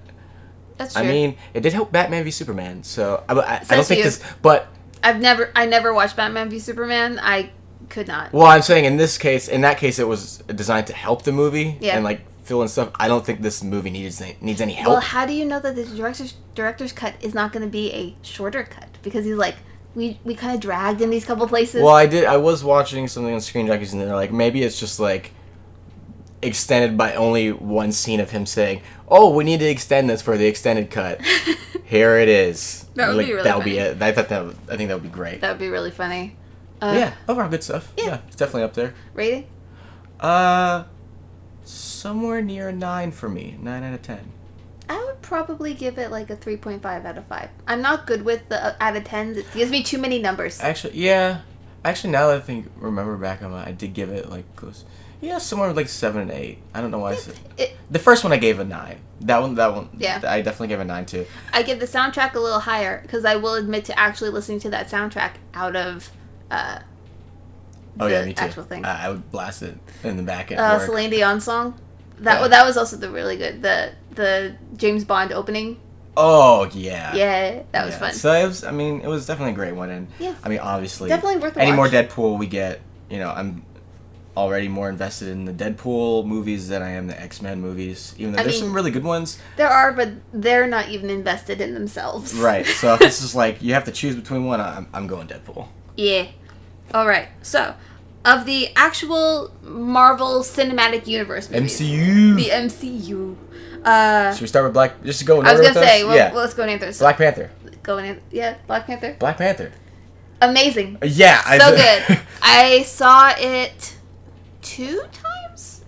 that's 0.77 0.93
true. 0.93 1.03
I 1.03 1.07
mean, 1.07 1.37
it 1.53 1.61
did 1.61 1.73
help 1.73 1.91
Batman 1.91 2.23
v 2.23 2.31
Superman, 2.31 2.83
so 2.83 3.23
I, 3.27 3.33
I, 3.33 3.55
I 3.69 3.75
don't 3.75 3.85
think 3.85 3.99
you. 3.99 4.03
this, 4.05 4.21
but 4.41 4.67
I've 5.03 5.19
never 5.19 5.51
I 5.55 5.65
never 5.65 5.93
watched 5.93 6.15
Batman 6.15 6.49
v 6.49 6.59
Superman. 6.59 7.19
I 7.21 7.51
could 7.89 8.07
not. 8.07 8.33
Well, 8.33 8.47
I'm 8.47 8.61
saying 8.61 8.85
in 8.85 8.97
this 8.97 9.17
case, 9.17 9.47
in 9.47 9.61
that 9.61 9.77
case, 9.77 9.99
it 9.99 10.07
was 10.07 10.39
designed 10.53 10.87
to 10.87 10.93
help 10.93 11.23
the 11.23 11.31
movie 11.31 11.77
Yeah. 11.79 11.95
and 11.95 12.03
like 12.03 12.21
fill 12.43 12.61
in 12.61 12.67
stuff. 12.67 12.91
I 12.95 13.07
don't 13.07 13.25
think 13.25 13.41
this 13.41 13.63
movie 13.63 13.89
needs 13.89 14.21
needs 14.41 14.61
any 14.61 14.73
help. 14.73 14.93
Well, 14.93 15.01
how 15.01 15.25
do 15.25 15.33
you 15.33 15.45
know 15.45 15.59
that 15.59 15.75
the 15.75 15.85
director's 15.85 16.33
director's 16.55 16.91
cut 16.91 17.13
is 17.21 17.33
not 17.33 17.51
going 17.53 17.63
to 17.63 17.69
be 17.71 17.91
a 17.93 18.15
shorter 18.25 18.63
cut? 18.63 18.89
Because 19.03 19.25
he's 19.25 19.35
like, 19.35 19.55
we 19.95 20.19
we 20.23 20.35
kind 20.35 20.53
of 20.53 20.59
dragged 20.59 21.01
in 21.01 21.09
these 21.09 21.25
couple 21.25 21.47
places. 21.47 21.81
Well, 21.81 21.95
I 21.95 22.05
did. 22.07 22.25
I 22.25 22.37
was 22.37 22.63
watching 22.63 23.07
something 23.07 23.33
on 23.33 23.41
Screen 23.41 23.67
Junkies, 23.67 23.93
and 23.93 24.01
they're 24.01 24.15
like, 24.15 24.31
maybe 24.31 24.63
it's 24.63 24.79
just 24.79 24.99
like 24.99 25.31
extended 26.41 26.97
by 26.97 27.13
only 27.15 27.51
one 27.51 27.91
scene 27.91 28.19
of 28.19 28.31
him 28.31 28.45
saying, 28.45 28.81
"Oh, 29.07 29.29
we 29.33 29.43
need 29.43 29.59
to 29.59 29.69
extend 29.69 30.09
this 30.09 30.21
for 30.21 30.37
the 30.37 30.45
extended 30.45 30.89
cut." 30.91 31.21
Here 31.83 32.17
it 32.17 32.27
is. 32.27 32.85
That 32.95 33.07
would 33.09 33.17
like, 33.17 33.27
be 33.27 33.31
really 33.33 33.43
That 33.43 33.55
would 33.57 33.65
be 33.65 33.77
funny. 33.77 33.89
it. 33.89 34.01
I 34.01 34.11
thought 34.11 34.29
that. 34.29 34.45
Would, 34.45 34.57
I 34.69 34.77
think 34.77 34.89
that 34.89 34.95
would 34.95 35.03
be 35.03 35.09
great. 35.09 35.41
that 35.41 35.49
would 35.49 35.59
be 35.59 35.69
really 35.69 35.91
funny. 35.91 36.35
Uh, 36.81 36.93
yeah, 36.95 37.13
overall 37.27 37.49
good 37.49 37.63
stuff. 37.63 37.91
yeah. 37.97 38.05
Yeah. 38.05 38.19
it's 38.27 38.35
definitely 38.35 38.63
up 38.63 38.73
there. 38.73 38.93
Rating? 39.13 39.47
Uh, 40.19 40.83
somewhere 41.63 42.41
near 42.41 42.69
a 42.69 42.73
nine 42.73 43.11
for 43.11 43.29
me. 43.29 43.57
Nine 43.61 43.83
out 43.83 43.93
of 43.93 44.01
ten. 44.01 44.31
I 44.89 45.03
would 45.05 45.21
probably 45.21 45.73
give 45.73 45.97
it 45.97 46.11
like 46.11 46.29
a 46.29 46.37
3.5 46.37 46.85
out 47.05 47.17
of 47.17 47.25
5. 47.25 47.49
I'm 47.67 47.81
not 47.81 48.07
good 48.07 48.23
with 48.23 48.47
the 48.47 48.63
uh, 48.67 48.75
out 48.79 48.95
of 48.95 49.03
10s. 49.03 49.35
It 49.35 49.45
gives 49.53 49.69
me 49.69 49.83
too 49.83 49.97
many 49.97 50.17
numbers. 50.19 50.61
Actually, 50.61 50.97
yeah. 50.97 51.41
Actually, 51.85 52.11
now 52.11 52.27
that 52.27 52.37
I 52.37 52.39
think, 52.41 52.69
remember 52.77 53.15
back 53.17 53.41
on 53.41 53.53
it, 53.53 53.67
I 53.67 53.71
did 53.71 53.93
give 53.93 54.09
it 54.09 54.29
like 54.29 54.55
close. 54.55 54.83
Yeah, 55.21 55.37
somewhere 55.39 55.73
like 55.73 55.87
seven 55.89 56.21
and 56.21 56.31
eight. 56.31 56.59
I 56.73 56.81
don't 56.81 56.91
know 56.91 56.99
why 56.99 57.13
I 57.13 57.15
said 57.15 57.35
It, 57.57 57.75
the 57.89 57.97
first 57.99 58.23
one. 58.23 58.33
I 58.33 58.37
gave 58.37 58.59
a 58.59 58.63
nine. 58.65 58.99
That 59.21 59.41
one, 59.41 59.55
that 59.55 59.73
one. 59.73 59.89
Yeah. 59.97 60.21
I 60.27 60.41
definitely 60.41 60.67
gave 60.67 60.79
a 60.79 60.85
nine 60.85 61.05
too. 61.07 61.25
I 61.53 61.63
give 61.63 61.79
the 61.79 61.87
soundtrack 61.87 62.35
a 62.35 62.39
little 62.39 62.59
higher 62.59 63.01
because 63.01 63.25
I 63.25 63.35
will 63.37 63.55
admit 63.55 63.85
to 63.85 63.97
actually 63.97 64.29
listening 64.29 64.59
to 64.59 64.69
that 64.71 64.89
soundtrack 64.89 65.33
out 65.55 65.75
of 65.75 66.11
uh, 66.51 66.79
Oh 67.99 68.05
yeah, 68.07 68.25
me 68.25 68.33
too. 68.33 68.43
actual 68.43 68.63
thing. 68.63 68.85
I, 68.85 69.05
I 69.05 69.09
would 69.09 69.31
blast 69.31 69.63
it 69.63 69.75
in 70.03 70.17
the 70.17 70.23
back 70.23 70.51
end. 70.51 70.59
uh, 70.59 70.75
work. 70.77 70.85
Celine 70.87 71.09
Dion 71.09 71.41
song. 71.41 71.79
That 72.19 72.41
Yeah. 72.41 72.47
that 72.49 72.65
was 72.65 72.77
also 72.77 72.95
the 72.97 73.09
really 73.09 73.37
good 73.37 73.61
the 73.63 73.93
the 74.11 74.55
James 74.75 75.03
Bond 75.03 75.31
opening. 75.31 75.79
Oh 76.19 76.67
yeah. 76.73 77.15
Yeah, 77.15 77.61
that 77.71 77.85
was 77.85 77.93
Yeah. 77.93 77.99
fun. 77.99 78.13
So 78.13 78.31
it 78.33 78.47
was. 78.47 78.63
I 78.63 78.71
mean, 78.71 79.01
it 79.01 79.07
was 79.07 79.27
definitely 79.27 79.53
a 79.53 79.55
great 79.55 79.75
one, 79.75 79.89
and 79.91 80.07
Yeah. 80.19 80.33
I 80.43 80.49
mean, 80.49 80.59
obviously, 80.59 81.09
Definitely 81.09 81.37
worth 81.37 81.55
any 81.57 81.71
more. 81.71 81.87
Deadpool 81.87 82.39
we 82.39 82.47
get, 82.47 82.81
you 83.09 83.19
know, 83.19 83.29
I'm 83.29 83.63
already 84.35 84.67
more 84.67 84.89
invested 84.89 85.27
in 85.29 85.45
the 85.45 85.51
Deadpool 85.53 86.25
movies 86.25 86.67
than 86.69 86.81
I 86.81 86.89
am 86.91 87.05
the 87.07 87.19
X 87.21 87.41
Men 87.41 87.61
movies. 87.61 88.15
Even 88.17 88.33
though 88.33 88.39
I 88.39 88.43
there's 88.43 88.55
mean- 88.55 88.63
some 88.69 88.73
really 88.73 88.89
good 88.91 89.03
ones. 89.03 89.37
There 89.57 89.69
are, 89.69 89.91
but 89.91 90.09
they're 90.33 90.67
not 90.67 90.89
even 90.89 91.09
invested 91.11 91.61
in 91.61 91.73
themselves. 91.75 92.33
Right. 92.33 92.65
So 92.65 92.93
if 92.95 92.99
this 92.99 93.21
is 93.21 93.35
like 93.35 93.61
you 93.61 93.73
have 93.75 93.85
to 93.85 93.91
choose 93.91 94.15
between 94.15 94.45
one, 94.45 94.59
I'm, 94.59 94.87
I'm 94.93 95.05
going 95.07 95.27
Deadpool. 95.27 95.67
Yeah. 95.95 96.27
All 96.93 97.05
right. 97.07 97.27
So, 97.43 97.75
of 98.25 98.45
the 98.45 98.69
actual 98.75 99.51
Marvel 99.63 100.41
Cinematic 100.41 101.05
Universe 101.07 101.49
movies, 101.49 101.79
MCU. 101.79 102.35
the 102.35 102.49
MCU. 102.49 103.35
Uh, 103.83 104.33
Should 104.33 104.41
we 104.41 104.47
start 104.47 104.65
with 104.65 104.73
Black? 104.73 105.03
Just 105.03 105.19
to 105.19 105.25
go 105.25 105.39
in 105.39 105.47
I 105.47 105.53
was 105.53 105.61
gonna 105.61 105.79
with 105.79 105.87
say, 105.87 106.03
well, 106.03 106.15
yeah. 106.15 106.31
well, 106.31 106.41
let's 106.41 106.53
go 106.53 106.63
in 106.63 106.69
answers. 106.69 106.99
Black 106.99 107.17
Panther. 107.17 107.49
Go 107.83 107.97
in, 107.99 108.19
yeah, 108.31 108.57
Black 108.67 108.85
Panther. 108.85 109.15
Black 109.19 109.37
Panther. 109.37 109.71
Amazing. 110.41 110.97
Yeah. 111.03 111.41
I 111.45 111.57
so 111.57 111.75
good. 111.75 112.19
I 112.41 112.83
saw 112.83 113.31
it 113.37 113.95
two 114.61 115.01
times. 115.11 115.83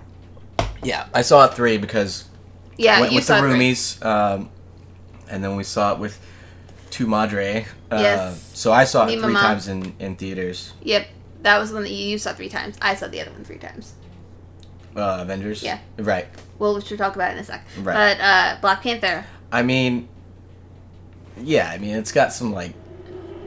yeah, 0.84 1.08
I 1.14 1.22
saw 1.22 1.46
it 1.46 1.54
three 1.54 1.78
because 1.78 2.26
Yeah, 2.78 3.00
went 3.02 3.12
you 3.12 3.18
with 3.18 3.28
the 3.28 3.34
roomies, 3.34 4.04
um, 4.06 4.50
and 5.30 5.44
then 5.44 5.56
we 5.56 5.64
saw 5.64 5.94
it 5.94 6.00
with 6.00 6.20
Tu 6.90 7.06
Madre. 7.06 7.66
Uh, 7.92 7.98
Yes. 8.02 8.52
So 8.54 8.72
I 8.72 8.86
saw 8.86 9.06
Mi 9.06 9.14
it 9.16 9.22
three 9.22 9.34
Mama. 9.34 9.40
times 9.48 9.68
in 9.68 9.94
in 10.00 10.16
theaters. 10.16 10.74
Yep, 10.84 11.08
that 11.44 11.60
was 11.60 11.70
the 11.70 11.76
one 11.76 11.84
that 11.84 11.92
you 11.92 12.18
saw 12.18 12.34
three 12.34 12.50
times. 12.50 12.78
I 12.82 12.96
saw 12.96 13.08
the 13.08 13.22
other 13.22 13.32
one 13.32 13.44
three 13.44 13.58
times. 13.58 13.94
Uh, 15.00 15.20
Avengers. 15.22 15.64
Yeah. 15.64 15.80
Right. 15.98 16.28
Well, 16.60 16.76
we 16.76 16.82
should 16.82 16.98
talk 16.98 17.16
about 17.16 17.32
it 17.32 17.34
in 17.34 17.40
a 17.40 17.44
sec. 17.44 17.66
Right. 17.82 17.94
But 18.18 18.24
uh, 18.24 18.58
Black 18.62 18.82
Panther. 18.84 19.26
I 19.52 19.64
mean, 19.64 20.08
yeah. 21.38 21.70
I 21.70 21.78
mean, 21.78 21.96
it's 21.96 22.12
got 22.12 22.34
some 22.34 22.52
like 22.54 22.74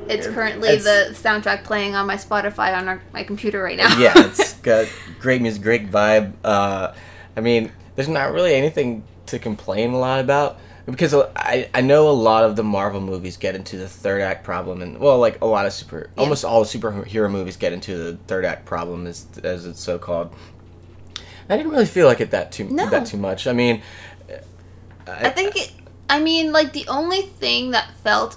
It's 0.09 0.27
currently 0.27 0.69
it's- 0.71 0.85
the 0.85 1.15
soundtrack 1.29 1.65
playing 1.65 1.95
on 1.95 2.07
my 2.07 2.17
Spotify 2.17 2.77
on 2.77 2.89
our, 2.89 3.03
my 3.13 3.23
computer 3.25 3.63
right 3.63 3.77
now. 3.77 3.97
yeah, 3.99 4.13
it's 4.17 4.55
got 4.63 4.89
great 5.21 5.43
music, 5.43 5.63
great 5.63 5.91
vibe. 5.91 6.33
Uh, 6.45 6.93
I 7.37 7.41
mean, 7.41 7.71
there's 7.97 8.09
not 8.09 8.33
really 8.33 8.55
anything 8.55 9.05
to 9.27 9.39
complain 9.39 9.93
a 9.93 9.99
lot 9.99 10.21
about 10.21 10.59
because 10.85 11.15
I, 11.15 11.71
I 11.73 11.81
know 11.81 12.09
a 12.09 12.11
lot 12.11 12.43
of 12.45 12.57
the 12.57 12.65
Marvel 12.65 13.01
movies 13.01 13.37
get 13.37 13.55
into 13.55 13.77
the 13.77 13.89
third 13.89 14.21
act 14.21 14.43
problem, 14.43 14.83
and 14.83 14.99
well, 14.99 15.19
like 15.19 15.41
a 15.41 15.47
lot 15.47 15.65
of 15.65 15.73
super, 15.73 16.11
Yeah. 16.17 16.23
almost 16.23 16.45
all 16.45 16.65
the 16.65 16.67
superhero 16.67 17.31
movies 17.31 17.57
get 17.57 17.73
into 17.73 17.97
the 17.97 18.17
third 18.27 18.45
act 18.45 18.65
problem, 18.67 19.07
as 19.07 19.27
as 19.45 19.65
it's 19.67 19.81
so 19.81 19.99
called. 19.99 20.35
I 21.49 21.57
didn't 21.57 21.73
really 21.73 21.87
feel 21.87 22.07
like 22.07 22.21
it 22.21 22.31
that 22.31 22.53
too 22.53 22.65
No. 22.65 22.89
that 22.91 23.07
too 23.07 23.17
much. 23.17 23.47
I 23.47 23.53
mean, 23.53 23.83
I 25.07 25.29
think 25.31 25.57
it. 25.57 25.73
I 26.09 26.21
mean, 26.21 26.53
like 26.53 26.73
the 26.73 26.87
only 26.89 27.23
thing 27.23 27.71
that 27.73 27.91
felt 28.05 28.37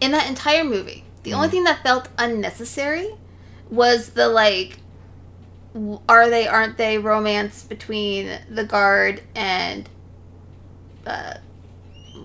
in 0.00 0.12
that 0.12 0.28
entire 0.28 0.64
movie, 0.64 1.04
the 1.22 1.32
only 1.34 1.48
Mhm. 1.48 1.50
thing 1.52 1.64
that 1.64 1.82
felt 1.82 2.08
unnecessary 2.18 3.08
was 3.70 4.10
the 4.10 4.28
like 4.28 4.78
are 6.08 6.28
they 6.28 6.48
aren't 6.48 6.76
they 6.78 6.98
romance 6.98 7.62
between 7.62 8.28
the 8.50 8.64
guard 8.64 9.22
and 9.36 9.88
uh 11.06 11.34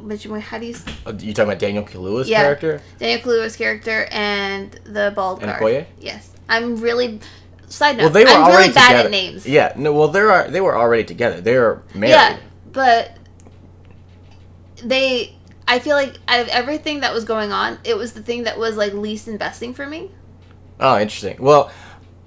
which 0.01 0.23
how 0.25 0.57
do 0.57 0.65
you 0.65 0.75
Uh, 1.05 1.13
You 1.19 1.33
talking 1.33 1.49
about 1.49 1.59
Daniel 1.59 1.83
Kaluuya's 1.83 2.27
Yeah. 2.29 2.41
character? 2.41 2.81
Daniel 2.99 3.19
Kaluuya's 3.21 3.55
character 3.55 4.07
and 4.11 4.71
the 4.83 5.11
bald 5.15 5.41
And 5.43 5.51
guard. 5.51 5.61
Okoye? 5.61 5.85
Yes. 5.99 6.29
I'm 6.49 6.77
really 6.77 7.19
side 7.67 7.97
note. 7.97 8.03
Well, 8.03 8.11
they 8.11 8.23
were 8.23 8.29
I'm 8.31 8.43
already 8.43 8.57
really 8.57 8.73
bad 8.73 8.87
together. 8.87 9.05
at 9.05 9.11
names. 9.11 9.45
Yeah, 9.47 9.73
no. 9.75 9.93
Well, 9.93 10.07
they 10.07 10.19
are. 10.19 10.49
They 10.49 10.61
were 10.61 10.77
already 10.77 11.03
together. 11.03 11.41
They 11.41 11.57
were 11.57 11.83
married. 11.93 12.11
Yeah, 12.11 12.39
but 12.71 13.17
they 14.83 15.35
I 15.67 15.79
feel 15.79 15.95
like 15.95 16.17
out 16.27 16.41
of 16.41 16.47
everything 16.49 16.99
that 16.99 17.13
was 17.13 17.25
going 17.25 17.51
on, 17.51 17.79
it 17.83 17.97
was 17.97 18.13
the 18.13 18.21
thing 18.21 18.43
that 18.43 18.57
was 18.57 18.77
like 18.77 18.93
least 18.93 19.27
investing 19.27 19.73
for 19.73 19.85
me. 19.85 20.11
Oh, 20.79 20.99
interesting. 20.99 21.37
Well, 21.39 21.71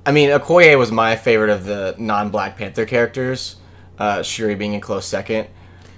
I 0.04 0.12
mean, 0.12 0.30
Okoye 0.30 0.76
was 0.78 0.90
my 0.90 1.16
favorite 1.16 1.50
of 1.50 1.64
the 1.64 1.94
non-Black 1.98 2.56
Panther 2.56 2.86
characters. 2.86 3.56
Uh, 3.98 4.22
Shuri 4.22 4.54
being 4.54 4.74
a 4.74 4.80
close 4.80 5.06
second, 5.06 5.48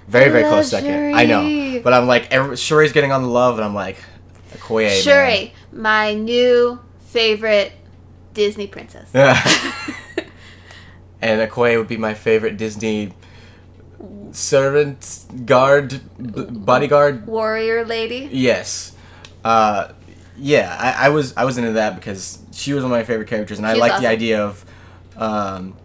very 0.07 0.25
I 0.25 0.29
very 0.29 0.43
close 0.43 0.69
second. 0.69 1.15
I 1.15 1.25
know, 1.25 1.81
but 1.83 1.93
I'm 1.93 2.07
like, 2.07 2.31
every, 2.31 2.57
Shuri's 2.57 2.93
getting 2.93 3.11
on 3.11 3.21
the 3.21 3.29
love, 3.29 3.57
and 3.57 3.65
I'm 3.65 3.75
like, 3.75 3.97
Okoye. 4.53 4.87
man. 4.87 5.01
Shuri, 5.01 5.53
my 5.71 6.13
new 6.15 6.79
favorite 6.99 7.73
Disney 8.33 8.67
princess. 8.67 9.09
and 11.21 11.49
Okoye 11.49 11.77
would 11.77 11.87
be 11.87 11.97
my 11.97 12.13
favorite 12.13 12.57
Disney 12.57 13.13
servant, 14.31 15.25
guard, 15.45 16.01
b- 16.19 16.45
bodyguard. 16.49 17.27
Warrior 17.27 17.85
lady. 17.85 18.29
Yes. 18.31 18.95
Uh, 19.43 19.91
yeah, 20.37 20.75
I, 20.79 21.07
I 21.07 21.09
was 21.09 21.35
I 21.37 21.45
was 21.45 21.57
into 21.57 21.73
that 21.73 21.95
because 21.95 22.39
she 22.51 22.73
was 22.73 22.83
one 22.83 22.91
of 22.91 22.97
my 22.97 23.03
favorite 23.03 23.27
characters, 23.27 23.57
and 23.59 23.67
I 23.67 23.73
She's 23.73 23.81
like 23.81 24.01
the 24.01 24.07
idea 24.07 24.43
of, 24.43 24.65
um, 25.17 25.75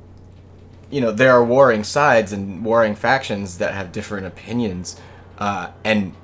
you 0.90 1.00
know, 1.00 1.10
there 1.12 1.32
are 1.32 1.44
warring 1.44 1.84
sides 1.84 2.32
and 2.32 2.64
warring 2.64 2.94
factions 2.94 3.58
that 3.58 3.74
have 3.74 3.92
different 3.92 4.26
opinions, 4.26 4.98
uh, 5.38 5.70
and 5.84 6.14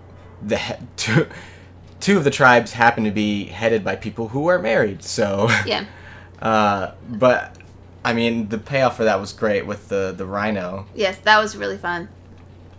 the 0.43 0.57
he- 0.57 0.75
two 0.97 1.27
two 2.01 2.17
of 2.17 2.25
the 2.25 2.31
tribes 2.31 2.73
happen 2.73 3.05
to 3.05 3.11
be 3.11 3.45
headed 3.45 3.85
by 3.85 3.97
people 3.97 4.29
who 4.29 4.49
are 4.49 4.59
married. 4.59 5.03
So, 5.05 5.49
Yeah. 5.67 5.85
uh, 6.43 6.93
but 7.09 7.57
I 8.05 8.13
mean, 8.13 8.49
the 8.49 8.59
payoff 8.59 8.97
for 8.99 9.05
that 9.05 9.19
was 9.21 9.33
great 9.33 9.65
with 9.67 9.89
the 9.89 10.13
the 10.17 10.27
rhino. 10.27 10.87
Yes, 10.95 11.17
that 11.19 11.39
was 11.39 11.57
really 11.57 11.79
fun. 11.79 12.09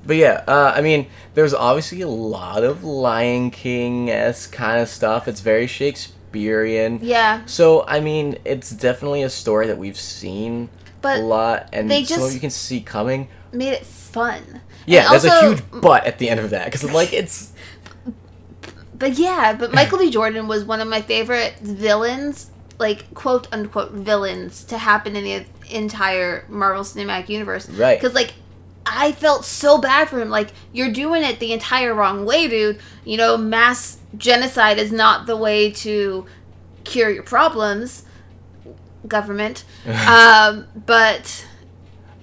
But 0.05 0.17
yeah, 0.17 0.43
uh, 0.47 0.73
I 0.75 0.81
mean, 0.81 1.07
there's 1.33 1.53
obviously 1.53 2.01
a 2.01 2.09
lot 2.09 2.63
of 2.65 2.83
Lion 2.83 3.49
King 3.51 4.09
esque 4.11 4.51
kind 4.51 4.81
of 4.81 4.89
stuff. 4.89 5.29
It's 5.29 5.39
very 5.39 5.65
Shakespearean. 5.65 6.99
Yeah, 7.01 7.45
So 7.45 7.85
I 7.87 8.01
mean, 8.01 8.37
it's 8.43 8.69
definitely 8.71 9.23
a 9.23 9.29
story 9.29 9.67
that 9.67 9.77
we've 9.77 9.97
seen 9.97 10.67
a 11.05 11.19
lot, 11.21 11.69
and 11.71 11.89
they 11.89 12.03
some 12.03 12.19
just- 12.19 12.33
you 12.33 12.39
can 12.41 12.49
see 12.49 12.81
coming. 12.81 13.29
made 13.53 13.71
it 13.73 13.85
fun. 13.85 14.59
Yeah, 14.85 15.03
And 15.03 15.11
there's 15.13 15.25
also- 15.25 15.45
a 15.45 15.49
huge 15.55 15.63
but 15.71 16.05
at 16.05 16.17
the 16.19 16.29
end 16.29 16.41
of 16.41 16.49
that 16.49 16.65
because 16.65 16.83
like 16.91 17.13
it's 17.13 17.53
But 18.99 19.13
yeah, 19.17 19.53
but 19.53 19.73
Michael 19.73 19.97
B. 19.99 20.09
Jordan 20.09 20.47
was 20.47 20.63
one 20.65 20.79
of 20.81 20.87
my 20.87 21.01
favorite 21.01 21.55
villains, 21.59 22.51
like 22.79 23.13
quote 23.13 23.47
unquote 23.51 23.91
villains, 23.91 24.63
to 24.65 24.77
happen 24.77 25.15
in 25.15 25.23
the 25.23 25.45
entire 25.75 26.45
Marvel 26.49 26.83
Cinematic 26.83 27.29
Universe. 27.29 27.69
Right. 27.69 27.99
Because 27.99 28.15
like, 28.15 28.33
I 28.85 29.11
felt 29.13 29.45
so 29.45 29.77
bad 29.77 30.09
for 30.09 30.19
him. 30.19 30.29
Like, 30.29 30.49
you're 30.73 30.91
doing 30.91 31.23
it 31.23 31.39
the 31.39 31.53
entire 31.53 31.93
wrong 31.93 32.25
way, 32.25 32.47
dude. 32.47 32.79
You 33.05 33.17
know, 33.17 33.37
mass 33.37 33.99
genocide 34.17 34.77
is 34.77 34.91
not 34.91 35.25
the 35.25 35.37
way 35.37 35.71
to 35.71 36.25
cure 36.83 37.09
your 37.09 37.23
problems. 37.23 38.03
Government. 39.07 39.63
um, 40.07 40.67
but 40.85 41.45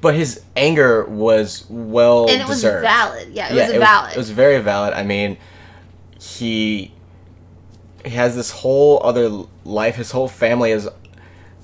but 0.00 0.14
his 0.14 0.42
anger 0.56 1.04
was 1.04 1.66
well 1.68 2.28
and 2.28 2.40
it 2.40 2.48
was 2.48 2.58
deserved. 2.58 2.82
valid. 2.82 3.28
Yeah, 3.32 3.52
it 3.52 3.56
yeah, 3.56 3.68
was 3.68 3.76
valid. 3.76 4.12
It 4.12 4.18
was 4.18 4.30
very 4.30 4.58
valid. 4.60 4.94
I 4.94 5.02
mean, 5.02 5.36
he 6.18 6.92
he 8.04 8.10
has 8.10 8.34
this 8.34 8.50
whole 8.50 9.00
other 9.02 9.28
life. 9.64 9.96
His 9.96 10.10
whole 10.10 10.28
family 10.28 10.70
is 10.70 10.88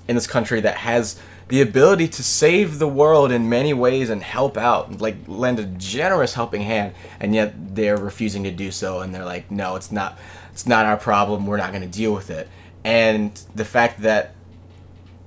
in 0.09 0.15
this 0.15 0.27
country 0.27 0.61
that 0.61 0.79
has 0.79 1.21
the 1.49 1.61
ability 1.61 2.09
to 2.09 2.23
save 2.23 2.79
the 2.79 2.89
world 2.89 3.31
in 3.31 3.49
many 3.49 3.73
ways 3.73 4.11
and 4.11 4.23
help 4.23 4.57
out, 4.57 5.01
like 5.01 5.17
lend 5.27 5.61
a 5.61 5.65
generous 5.65 6.35
helping 6.35 6.63
hand, 6.63 6.95
and 7.21 7.35
yet 7.35 7.75
they're 7.75 7.97
refusing 7.97 8.43
to 8.45 8.51
do 8.51 8.71
so. 8.71 9.01
And 9.01 9.15
they're 9.15 9.25
like, 9.25 9.51
"No, 9.51 9.77
it's 9.77 9.93
not. 9.93 10.19
It's 10.53 10.67
not 10.67 10.87
our 10.87 10.97
problem. 10.97 11.47
We're 11.47 11.57
not 11.57 11.71
going 11.71 11.83
to 11.83 11.89
deal 11.89 12.13
with 12.13 12.31
it." 12.31 12.49
And 12.85 13.39
the 13.55 13.65
fact 13.65 14.03
that 14.03 14.35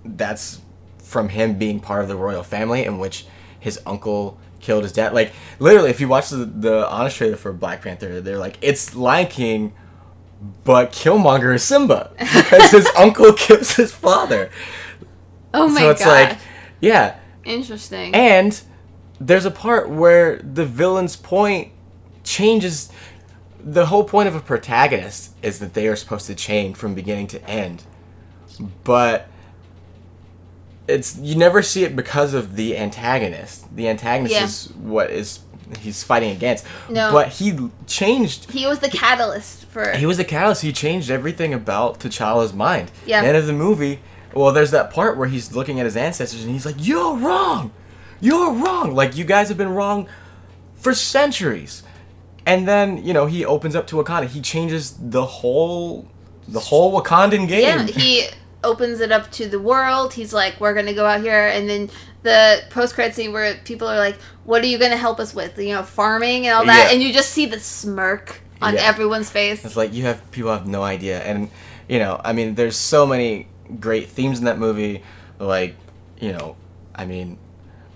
that's 0.04 0.62
from 1.04 1.30
him 1.30 1.58
being 1.58 1.80
part 1.80 2.04
of 2.04 2.08
the 2.08 2.15
royal 2.15 2.43
family 2.43 2.86
in 2.86 3.00
which 3.00 3.26
his 3.60 3.80
uncle 3.86 4.38
killed 4.60 4.84
his 4.84 4.93
dad. 4.93 5.13
Like 5.13 5.32
literally, 5.60 5.89
if 5.89 6.00
you 6.00 6.08
watch 6.08 6.30
the, 6.30 6.38
the 6.38 6.89
honest 6.89 7.17
trailer 7.17 7.36
for 7.36 7.52
Black 7.54 7.82
Panther, 7.82 8.22
they're 8.22 8.38
like, 8.38 8.58
it's 8.62 8.95
Lion 8.95 9.28
King, 9.28 9.74
but 10.63 10.91
Killmonger 10.91 11.54
is 11.56 11.63
Simba 11.63 12.12
because 12.17 12.71
his 12.71 12.88
uncle 12.97 13.34
kills 13.34 13.75
his 13.75 13.91
father. 13.91 14.49
oh 15.54 15.67
my 15.69 15.80
god! 15.82 15.86
so 15.86 15.89
it's 15.91 16.06
god. 16.06 16.30
like, 16.30 16.38
yeah, 16.82 17.19
Interesting. 17.43 18.13
and 18.15 18.62
there's 19.19 19.45
a 19.45 19.52
part 19.52 19.89
where 19.89 20.38
the 20.38 20.65
villain's 20.65 21.15
point 21.15 21.71
changes. 22.23 22.91
The 23.62 23.88
whole 23.88 24.06
point 24.06 24.30
of 24.30 24.36
a 24.36 24.39
protagonist 24.39 25.36
is 25.43 25.60
that 25.60 25.73
they 25.73 25.88
are 25.89 25.95
supposed 25.97 26.28
to 26.28 26.36
change 26.36 26.78
from 26.78 26.95
beginning 26.95 27.28
to 27.28 27.49
end, 27.49 27.84
but 28.86 29.28
it's 30.88 31.17
you 31.17 31.36
never 31.36 31.62
see 31.62 31.84
it 31.84 31.95
because 31.95 32.34
of 32.34 32.56
the 32.56 32.78
antagonist. 32.78 33.75
The 33.75 33.89
antagonist 33.89 34.34
Yeah. 34.34 34.43
is 34.45 34.71
what 34.78 35.12
is 35.12 35.39
he's 35.79 36.03
fighting 36.03 36.32
against. 36.32 36.65
No. 36.89 37.12
but 37.12 37.29
he 37.29 37.69
changed. 37.88 38.51
he 38.51 38.65
was 38.65 38.79
the 38.79 38.89
catalyst 38.89 39.65
for. 39.65 39.91
He 39.91 40.05
was 40.05 40.17
the 40.17 40.25
catalyst. 40.25 40.62
He 40.62 40.73
changed 40.73 41.10
everything 41.12 41.53
about 41.53 41.99
T'Challa's 41.99 42.53
mind. 42.53 42.91
Yeah. 43.05 43.21
The 43.21 43.27
end 43.27 43.38
of 43.38 43.47
the 43.47 43.53
movie. 43.53 43.99
Well, 44.34 44.51
there's 44.51 44.71
that 44.71 44.91
part 44.91 45.17
where 45.17 45.27
he's 45.27 45.55
looking 45.55 45.79
at 45.79 45.86
his 45.86 45.97
ancestors 45.97 46.43
and 46.43 46.51
he's 46.51 46.65
like, 46.65 46.75
"You're 46.77 47.15
wrong. 47.17 47.71
You're 48.21 48.53
wrong. 48.53 48.93
Like 48.93 49.15
you 49.17 49.23
guys 49.25 49.49
have 49.49 49.58
been 49.58 49.73
wrong 49.73 50.08
for 50.75 50.93
centuries." 50.93 51.84
And 52.45 52.67
then 52.67 53.03
you 53.03 53.13
know 53.13 53.25
he 53.25 53.45
opens 53.45 53.75
up 53.75 53.88
to 53.88 53.95
Wakanda. 53.95 54.27
He 54.27 54.41
changes 54.41 54.95
the 54.99 55.25
whole 55.25 56.08
the 56.47 56.60
whole 56.60 56.99
Wakandan 56.99 57.47
game. 57.47 57.62
Yeah, 57.62 57.84
he 57.86 58.27
opens 58.63 58.99
it 58.99 59.12
up 59.12 59.32
to 59.32 59.47
the 59.47 59.60
world. 59.60 60.13
He's 60.13 60.34
like, 60.34 60.60
"We're 60.60 60.73
gonna 60.73 60.93
go 60.93 61.05
out 61.05 61.21
here," 61.21 61.47
and 61.47 61.69
then 61.69 61.89
the 62.23 62.62
post 62.69 62.95
credit 62.95 63.15
scene 63.15 63.32
where 63.34 63.55
people 63.63 63.88
are 63.88 63.97
like, 63.97 64.17
"What 64.43 64.62
are 64.63 64.67
you 64.67 64.77
gonna 64.77 64.97
help 64.97 65.19
us 65.19 65.34
with?" 65.34 65.58
You 65.58 65.75
know, 65.75 65.84
farming 65.84 66.47
and 66.47 66.55
all 66.55 66.65
that, 66.65 66.88
Yeah. 66.89 66.93
and 66.93 67.01
you 67.03 67.13
just 67.13 67.29
see 67.32 67.45
the 67.45 67.60
smirk 67.60 68.41
on 68.62 68.73
Yeah. 68.73 68.82
everyone's 68.82 69.29
face. 69.29 69.63
It's 69.63 69.77
like 69.77 69.93
you 69.93 70.03
have 70.03 70.29
people 70.32 70.51
have 70.51 70.67
no 70.67 70.84
idea, 70.84 71.21
and 71.21 71.49
you 71.88 71.99
know, 71.99 72.19
I 72.23 72.34
mean, 72.34 72.55
there's 72.55 72.75
so 72.77 73.05
many 73.08 73.47
great 73.79 74.10
themes 74.10 74.39
in 74.39 74.45
that 74.45 74.58
movie. 74.60 75.01
Like, 75.39 75.75
you 76.19 76.34
know, 76.34 76.55
I 76.93 77.05
mean, 77.05 77.38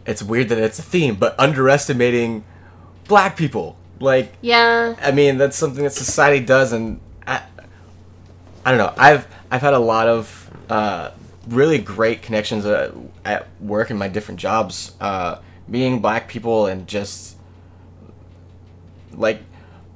it's 0.05 0.23
weird 0.23 0.49
that 0.49 0.57
it's 0.57 0.79
a 0.79 0.83
theme, 0.83 1.15
but 1.15 1.36
underestimating 1.39 2.43
black 3.07 3.36
people. 3.36 3.75
Like, 3.99 4.33
Yeah, 4.41 4.95
I 5.01 5.12
mean, 5.12 5.38
that's 5.38 5.57
something 5.57 5.83
that 5.83 5.93
society 5.93 6.39
does, 6.39 6.71
and 6.73 6.99
I, 7.27 7.41
I 8.65 8.71
don't 8.71 8.77
know. 8.77 8.93
I've 8.97 9.27
I've 9.51 9.62
had 9.62 9.73
a 9.73 9.79
lot 9.79 10.07
of 10.07 10.49
uh, 10.69 11.09
really 11.47 11.77
great 11.77 12.21
connections 12.21 12.65
uh, 12.65 12.93
at 13.25 13.47
work 13.60 13.91
in 13.91 13.97
my 13.97 14.08
different 14.08 14.39
jobs, 14.39 14.93
uh, 15.01 15.39
being 15.69 15.99
black 15.99 16.27
people, 16.27 16.67
and 16.67 16.88
just 16.88 17.38
like 19.13 19.41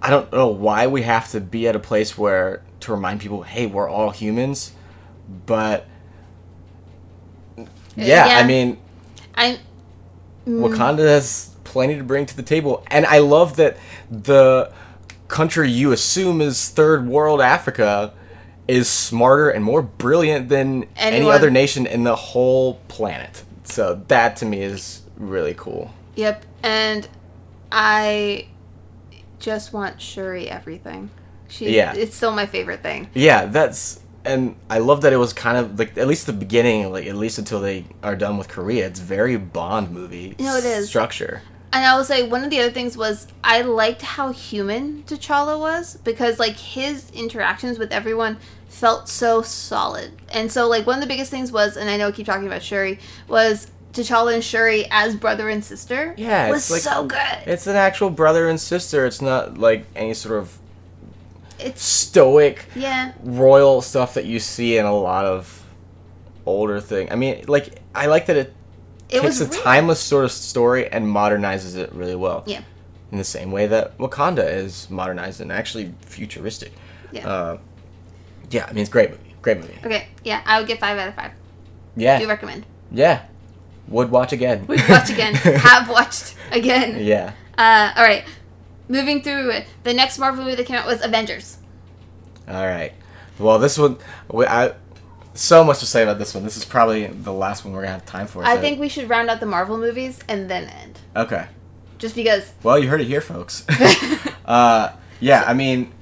I 0.02 0.10
don't 0.10 0.32
know 0.32 0.48
why 0.48 0.88
we 0.88 1.02
have 1.04 1.30
to 1.32 1.42
be 1.42 1.68
at 1.68 1.76
a 1.76 1.80
place 1.80 2.18
where 2.18 2.62
to 2.82 2.92
remind 2.92 3.20
people, 3.20 3.44
hey, 3.44 3.66
we're 3.66 3.90
all 3.90 4.12
humans, 4.12 4.74
but 5.46 5.88
yeah, 7.96 8.28
Yeah. 8.28 8.38
I 8.38 8.44
mean, 8.44 8.78
I. 9.36 9.60
mm, 10.46 10.60
Wakanda 10.62 11.00
has 11.08 11.56
plenty 11.64 11.98
to 11.98 12.04
bring 12.04 12.26
to 12.28 12.36
the 12.36 12.44
table, 12.44 12.84
and 12.88 13.06
I 13.06 13.20
love 13.20 13.56
that 13.58 13.78
the 14.10 14.72
country 15.28 15.70
you 15.70 15.92
assume 15.92 16.42
is 16.42 16.70
third 16.70 17.08
world 17.08 17.42
Africa 17.42 18.14
is 18.68 18.90
smarter 18.90 19.50
and 19.50 19.64
more 19.64 19.82
brilliant 19.82 20.50
than 20.50 20.86
any 20.98 21.30
other 21.30 21.50
nation 21.50 21.86
in 21.88 22.04
the 22.04 22.16
whole 22.16 22.76
planet. 22.88 23.44
So 23.64 24.02
that 24.08 24.36
to 24.38 24.46
me 24.46 24.62
is 24.62 25.02
really 25.18 25.54
cool. 25.56 25.94
Yep, 26.16 26.46
and 26.64 27.08
I 27.72 28.48
just 29.40 29.74
want 29.74 30.02
Shuri 30.02 30.50
everything. 30.50 31.10
She, 31.48 31.76
Yeah. 31.76 31.94
it's 31.94 32.16
still 32.16 32.32
my 32.32 32.46
favorite 32.46 32.82
thing. 32.84 33.10
Yeah, 33.14 33.46
that's 33.46 34.00
and 34.26 34.56
I 34.70 34.80
love 34.80 35.02
that 35.02 35.14
it 35.14 35.18
was 35.18 35.32
kind 35.32 35.58
of 35.58 35.80
like 35.80 35.98
at 35.98 36.06
least 36.08 36.26
the 36.28 36.34
beginning, 36.34 36.92
like 36.92 37.06
at 37.08 37.16
least 37.16 37.38
until 37.38 37.62
they 37.62 37.86
are 38.04 38.16
done 38.16 38.38
with 38.38 38.50
Korea, 38.50 38.86
it's 38.86 39.00
very 39.00 39.38
Bond 39.38 39.92
movie 39.92 40.36
No, 40.40 40.58
it 40.58 40.66
is. 40.66 40.90
structure. 40.90 41.42
And 41.72 41.86
I 41.86 41.96
will 41.96 42.04
say 42.04 42.28
one 42.28 42.44
of 42.44 42.50
the 42.50 42.60
other 42.60 42.72
things 42.72 42.98
was 42.98 43.28
I 43.44 43.62
liked 43.62 44.02
how 44.02 44.32
human 44.34 45.04
T'Challa 45.04 45.58
was 45.60 45.98
because 46.04 46.40
like 46.40 46.58
his 46.58 47.10
interactions 47.12 47.78
with 47.80 47.92
everyone 47.94 48.38
felt 48.78 49.10
so 49.10 49.42
solid. 49.42 50.12
And 50.30 50.52
so 50.52 50.68
like 50.68 50.86
one 50.86 50.96
of 50.98 51.02
the 51.02 51.08
biggest 51.08 51.32
things 51.32 51.52
was, 51.52 51.76
and 51.78 51.90
I 51.90 51.98
know 51.98 52.08
I 52.10 52.12
keep 52.12 52.26
talking 52.28 52.46
about 52.46 52.62
Shuri, 52.62 53.00
was 53.28 53.72
T'Challa 53.94 54.36
and 54.36 54.44
Shuri 54.44 54.86
as 54.92 55.16
brother 55.16 55.50
and 55.50 55.64
sister. 55.64 56.14
Yeah, 56.18 56.52
was 56.52 56.70
like- 56.70 56.82
so 56.82 57.06
good. 57.06 57.38
It's 57.48 57.66
an 57.68 57.76
actual 57.76 58.10
brother 58.12 58.48
and 58.48 58.60
sister. 58.62 59.06
It's 59.06 59.22
not 59.22 59.58
like 59.58 59.86
any 59.96 60.14
sort 60.14 60.38
of 60.40 60.58
It's 61.60 61.82
stoic 61.82 62.66
yeah, 62.76 63.14
royal 63.24 63.82
stuff 63.82 64.14
that 64.14 64.26
you 64.26 64.40
see 64.40 64.78
in 64.78 64.86
a 64.86 64.96
lot 64.96 65.26
of 65.26 65.64
older 66.46 66.80
thing. 66.80 67.12
I 67.12 67.16
mean, 67.16 67.46
like 67.48 67.82
I 67.96 68.06
like 68.06 68.28
that 68.28 68.36
it, 68.38 68.54
it 69.10 69.22
takes 69.22 69.24
was 69.24 69.42
a 69.42 69.46
really- 69.46 69.62
timeless 69.64 70.00
sort 70.00 70.24
of 70.26 70.32
story 70.32 70.88
and 70.92 71.04
modernizes 71.06 71.76
it 71.76 71.92
really 71.94 72.16
well. 72.16 72.44
Yeah. 72.46 72.62
In 73.12 73.18
the 73.18 73.24
same 73.24 73.52
way 73.52 73.66
that 73.68 73.98
Wakanda 73.98 74.48
is 74.52 74.88
modernized 74.92 75.42
and 75.42 75.52
actually 75.52 75.94
futuristic. 76.02 76.74
Yeah. 77.12 77.28
Uh, 77.28 77.58
yeah, 78.50 78.66
I 78.66 78.74
mean 78.74 78.82
it's 78.82 78.90
a 78.90 78.92
great 78.92 79.12
movie. 79.12 79.36
Great 79.42 79.58
movie. 79.58 79.78
Okay, 79.86 80.08
yeah, 80.24 80.42
I 80.46 80.60
would 80.60 80.68
give 80.68 80.80
five 80.80 80.98
out 80.98 81.10
of 81.10 81.16
five. 81.16 81.32
Yeah. 81.96 82.18
Do 82.18 82.24
you 82.24 82.30
recommend. 82.30 82.66
yeah. 82.92 83.24
Would 83.88 84.12
watch 84.12 84.34
again. 84.34 84.68
Would 84.68 84.82
watch 84.90 85.10
again. 85.10 85.34
Have 85.36 85.90
watched 85.90 86.36
again. 86.52 87.04
yeah. 87.06 87.32
Uh, 87.58 87.94
all 87.96 88.04
right. 88.04 88.26
Moving 88.90 89.22
through 89.22 89.50
it, 89.52 89.66
the 89.84 89.94
next 89.94 90.18
Marvel 90.20 90.44
movie 90.44 90.56
that 90.56 90.66
came 90.66 90.76
out 90.76 90.86
was 90.86 91.02
Avengers. 91.04 91.58
All 92.50 92.66
right. 92.66 92.94
Well, 93.40 93.60
this 93.60 93.78
one, 93.78 93.98
I, 94.34 94.74
so 95.34 95.64
much 95.64 95.80
to 95.80 95.86
say 95.86 96.04
about 96.04 96.20
this 96.20 96.34
one. 96.34 96.44
This 96.44 96.58
is 96.58 96.66
probably 96.66 97.08
the 97.08 97.32
last 97.32 97.64
one 97.64 97.74
we're 97.74 97.82
gonna 97.82 97.94
have 97.94 98.06
time 98.06 98.28
for. 98.28 98.44
I 98.44 98.56
so- 98.56 98.62
think 98.62 98.80
we 98.80 98.90
should 98.90 99.08
round 99.10 99.30
out 99.30 99.40
the 99.40 99.46
Marvel 99.46 99.78
movies 99.78 100.20
and 100.28 100.50
then 100.50 100.66
end. 100.66 101.00
Okay. 101.16 101.48
Just 101.98 102.14
because. 102.16 102.52
Well, 102.64 102.78
you 102.78 102.90
heard 102.90 103.02
it 103.02 103.08
here, 103.08 103.22
folks. 103.22 103.66
uh, 104.46 104.92
yeah, 105.20 105.44
I 105.48 105.54
mean, 105.54 105.94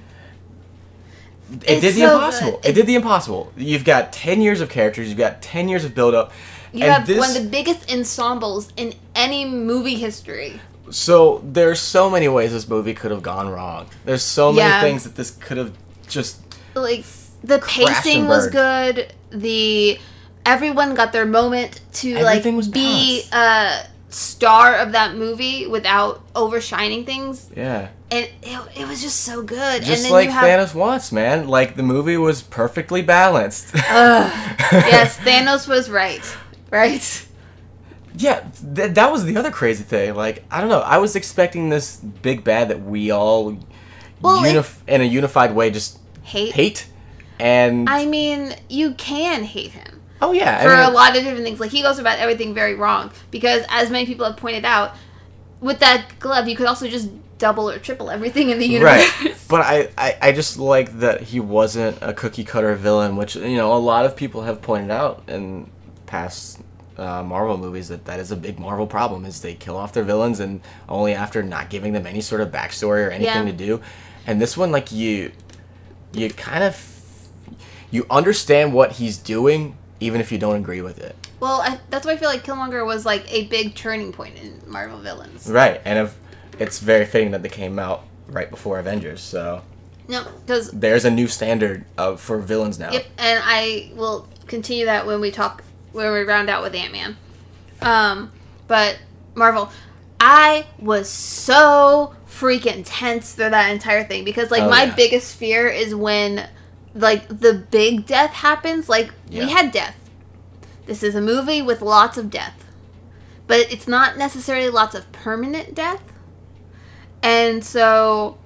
it 1.52 1.64
It's 1.70 1.80
did 1.80 1.94
the 1.94 2.00
so 2.00 2.14
impossible. 2.14 2.50
good. 2.52 2.66
It 2.70 2.72
did 2.74 2.86
the 2.86 2.94
impossible. 2.94 3.52
You've 3.56 3.84
got 3.84 4.12
ten 4.12 4.40
years 4.42 4.60
of 4.60 4.68
characters. 4.68 5.08
You've 5.08 5.18
got 5.18 5.42
ten 5.42 5.68
years 5.68 5.84
of 5.84 5.94
build 5.94 6.14
up. 6.14 6.32
You 6.72 6.84
have 6.84 7.06
this, 7.06 7.18
one 7.18 7.34
of 7.36 7.42
the 7.42 7.48
biggest 7.48 7.90
ensembles 7.90 8.70
in 8.76 8.92
any 9.14 9.44
movie 9.46 9.94
history. 9.96 10.60
so 10.90 11.40
there's 11.44 11.80
so 11.80 12.10
many 12.10 12.28
ways 12.28 12.52
this 12.52 12.68
movie 12.68 12.92
could 12.94 13.10
have 13.10 13.22
gone 13.22 13.48
wrong. 13.48 13.86
There's 14.04 14.22
so 14.22 14.52
many 14.52 14.68
Yeah. 14.68 14.80
things 14.82 15.04
that 15.04 15.14
this 15.16 15.30
could 15.30 15.56
have 15.56 15.72
just 16.08 16.36
Like 16.74 17.04
the 17.42 17.58
pacing 17.60 18.28
was 18.28 18.48
good. 18.48 19.12
The 19.30 19.98
everyone 20.44 20.94
got 20.94 21.12
their 21.12 21.24
moment 21.26 21.80
to 21.94 22.12
Everything 22.14 22.56
like 22.58 22.72
be 22.72 23.22
a 23.32 23.86
star 24.08 24.76
of 24.76 24.92
that 24.92 25.16
movie 25.16 25.66
without 25.66 26.22
overshining 26.34 27.04
things, 27.04 27.50
yeah. 27.56 27.88
and 28.10 28.28
it, 28.42 28.60
it 28.76 28.88
was 28.88 29.02
just 29.02 29.20
so 29.20 29.42
good. 29.42 29.58
and 29.78 29.84
Just 29.84 30.04
then 30.04 30.12
like 30.12 30.26
you 30.26 30.32
have 30.32 30.44
Thanos 30.44 30.74
wants, 30.74 31.12
man. 31.12 31.48
Like 31.48 31.76
the 31.76 31.82
movie 31.82 32.16
was 32.16 32.42
perfectly 32.42 33.02
balanced. 33.02 33.74
Yes, 34.72 35.16
Thanos 35.20 35.68
was 35.68 35.88
right. 35.90 36.22
Right. 36.70 37.26
Yeah, 38.16 38.40
th- 38.74 38.94
that 38.94 39.12
was 39.12 39.24
the 39.24 39.36
other 39.36 39.50
crazy 39.50 39.84
thing. 39.84 40.14
Like, 40.14 40.44
I 40.50 40.60
don't 40.60 40.70
know. 40.70 40.80
I 40.80 40.98
was 40.98 41.14
expecting 41.16 41.68
this 41.68 41.96
big 41.98 42.42
bad 42.44 42.68
that 42.70 42.82
we 42.82 43.10
all, 43.10 43.58
Well, 44.22 44.42
it- 44.44 44.54
unif- 44.54 44.78
in 44.88 45.00
a 45.02 45.04
unified 45.04 45.54
way, 45.54 45.70
just 45.70 45.98
Hate. 46.22 46.52
hate. 46.54 46.86
And 47.38 47.88
I 47.88 48.06
mean, 48.06 48.54
you 48.68 48.94
can 48.94 49.44
hate 49.44 49.72
him 49.72 49.95
oh 50.22 50.32
yeah, 50.32 50.62
for 50.62 50.68
I 50.70 50.80
mean, 50.80 50.88
a 50.88 50.92
lot 50.92 51.16
of 51.16 51.22
different 51.22 51.44
things. 51.44 51.60
Like 51.60 51.70
he 51.70 51.82
goes 51.82 51.98
about 51.98 52.18
everything 52.18 52.54
very 52.54 52.74
wrong 52.74 53.10
because, 53.30 53.64
as 53.68 53.90
many 53.90 54.06
people 54.06 54.26
have 54.26 54.36
pointed 54.36 54.64
out, 54.64 54.94
with 55.60 55.78
that 55.80 56.18
glove, 56.18 56.48
you 56.48 56.56
could 56.56 56.66
also 56.66 56.88
just 56.88 57.10
double 57.38 57.68
or 57.68 57.78
triple 57.78 58.10
everything 58.10 58.48
in 58.50 58.58
the 58.58 58.66
universe. 58.66 59.06
right. 59.22 59.36
But 59.48 59.60
I, 59.60 59.88
I, 59.98 60.18
I 60.22 60.32
just 60.32 60.58
like 60.58 61.00
that 61.00 61.20
he 61.20 61.38
wasn't 61.38 61.98
a 62.00 62.12
cookie 62.14 62.44
cutter 62.44 62.74
villain, 62.74 63.16
which 63.16 63.36
you 63.36 63.56
know 63.56 63.72
a 63.74 63.78
lot 63.78 64.04
of 64.06 64.16
people 64.16 64.42
have 64.42 64.62
pointed 64.62 64.90
out 64.90 65.22
in 65.28 65.70
past 66.06 66.60
uh, 66.98 67.22
Marvel 67.22 67.58
movies 67.58 67.88
that 67.88 68.06
that 68.06 68.18
is 68.20 68.32
a 68.32 68.36
big 68.36 68.58
Marvel 68.58 68.86
problem 68.86 69.24
is 69.26 69.40
they 69.42 69.54
kill 69.54 69.76
off 69.76 69.92
their 69.92 70.02
villains 70.04 70.40
and 70.40 70.60
only 70.88 71.12
after 71.14 71.42
not 71.42 71.68
giving 71.68 71.92
them 71.92 72.06
any 72.06 72.20
sort 72.20 72.40
of 72.40 72.50
backstory 72.50 73.06
or 73.06 73.10
anything 73.10 73.46
Yeah. 73.46 73.52
to 73.52 73.52
do. 73.52 73.80
And 74.26 74.40
this 74.40 74.56
one, 74.56 74.72
like 74.72 74.90
you, 74.90 75.30
you 76.12 76.30
kind 76.30 76.64
of 76.64 76.92
you 77.90 78.06
understand 78.10 78.72
what 78.72 78.92
he's 78.92 79.18
doing 79.18 79.76
even 80.00 80.20
if 80.20 80.30
you 80.32 80.38
don't 80.38 80.56
agree 80.56 80.82
with 80.82 80.98
it. 80.98 81.16
well, 81.40 81.60
I, 81.62 81.78
that's 81.90 82.04
why 82.06 82.12
I 82.12 82.16
feel 82.16 82.28
like 82.28 82.44
Killmonger 82.44 82.84
was 82.84 83.04
like 83.06 83.30
a 83.32 83.46
big 83.46 83.74
turning 83.74 84.12
point 84.12 84.36
in 84.36 84.60
Marvel 84.66 84.98
villains. 84.98 85.48
Right. 85.48 85.80
And 85.84 85.98
if 85.98 86.18
it's 86.58 86.78
very 86.80 87.04
fitting 87.06 87.30
that 87.32 87.42
they 87.42 87.48
came 87.48 87.78
out 87.78 88.04
right 88.28 88.50
before 88.50 88.78
Avengers, 88.78 89.20
so 89.20 89.62
No, 90.08 90.24
because 90.44 90.70
there's 90.70 91.04
a 91.04 91.10
new 91.10 91.26
standard 91.28 91.84
of 91.98 92.20
for 92.20 92.38
villains 92.38 92.78
now. 92.78 92.92
Yep, 92.92 93.06
and 93.18 93.40
I 93.44 93.90
will 93.94 94.28
continue 94.46 94.84
that 94.86 95.06
when 95.06 95.20
we 95.20 95.30
talk 95.30 95.62
when 95.92 96.12
we 96.12 96.20
round 96.20 96.48
out 96.50 96.62
with 96.62 96.74
Ant 96.74 96.92
Man. 96.92 97.16
Um, 97.82 98.32
but 98.68 98.98
Marvel, 99.34 99.70
I 100.20 100.66
was 100.78 101.08
so 101.08 102.14
freaking 102.28 102.82
tense 102.84 103.32
through 103.34 103.50
that 103.50 103.70
entire 103.70 104.04
thing 104.04 104.24
because 104.24 104.50
like 104.50 104.62
Oh, 104.62 104.68
my 104.70 104.84
yeah. 104.84 104.94
biggest 104.94 105.36
fear 105.36 105.68
is 105.68 105.94
when 105.94 106.48
like 106.96 107.28
the 107.28 107.54
big 107.70 108.06
death 108.06 108.32
happens. 108.32 108.88
Like 108.88 109.12
Yeah. 109.28 109.46
we 109.46 109.52
had 109.52 109.72
death. 109.72 109.96
This 110.86 111.02
is 111.02 111.14
a 111.14 111.20
movie 111.20 111.62
with 111.62 111.82
lots 111.82 112.16
of 112.16 112.30
death, 112.30 112.64
but 113.46 113.60
it's 113.72 113.88
not 113.88 114.16
necessarily 114.16 114.70
lots 114.70 114.94
of 114.94 115.10
permanent 115.12 115.74
death. 115.74 116.02
And 117.22 117.64
so 117.64 118.38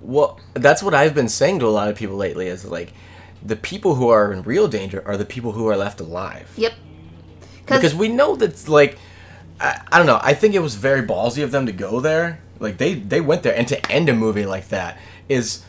Well, 0.00 0.38
that's 0.54 0.82
what 0.82 0.94
I've 0.94 1.14
been 1.14 1.28
saying 1.28 1.58
to 1.60 1.66
a 1.66 1.68
lot 1.68 1.88
of 1.88 1.96
people 1.96 2.16
lately 2.16 2.46
is 2.48 2.64
like 2.64 2.92
the 3.42 3.56
people 3.56 3.96
who 3.96 4.08
are 4.08 4.32
in 4.32 4.42
real 4.42 4.68
danger 4.68 5.02
are 5.06 5.16
the 5.16 5.24
people 5.24 5.52
who 5.52 5.66
are 5.68 5.76
left 5.76 6.00
alive. 6.00 6.50
Yep. 6.56 6.72
Because 7.66 7.94
we 7.94 8.08
know 8.08 8.36
that's 8.36 8.68
like 8.68 8.98
I, 9.60 9.80
I 9.90 9.98
don't 9.98 10.06
know, 10.06 10.20
I 10.22 10.34
think 10.34 10.54
it 10.54 10.60
was 10.60 10.74
very 10.74 11.02
ballsy 11.02 11.42
of 11.42 11.50
them 11.50 11.66
to 11.66 11.72
go 11.72 12.00
there. 12.00 12.40
Like 12.60 12.78
they 12.78 12.94
they 12.94 13.20
went 13.20 13.42
there 13.42 13.56
and 13.56 13.66
to 13.68 13.90
end 13.90 14.08
a 14.08 14.14
movie 14.14 14.46
like 14.46 14.68
that 14.68 14.98
is 15.28 15.64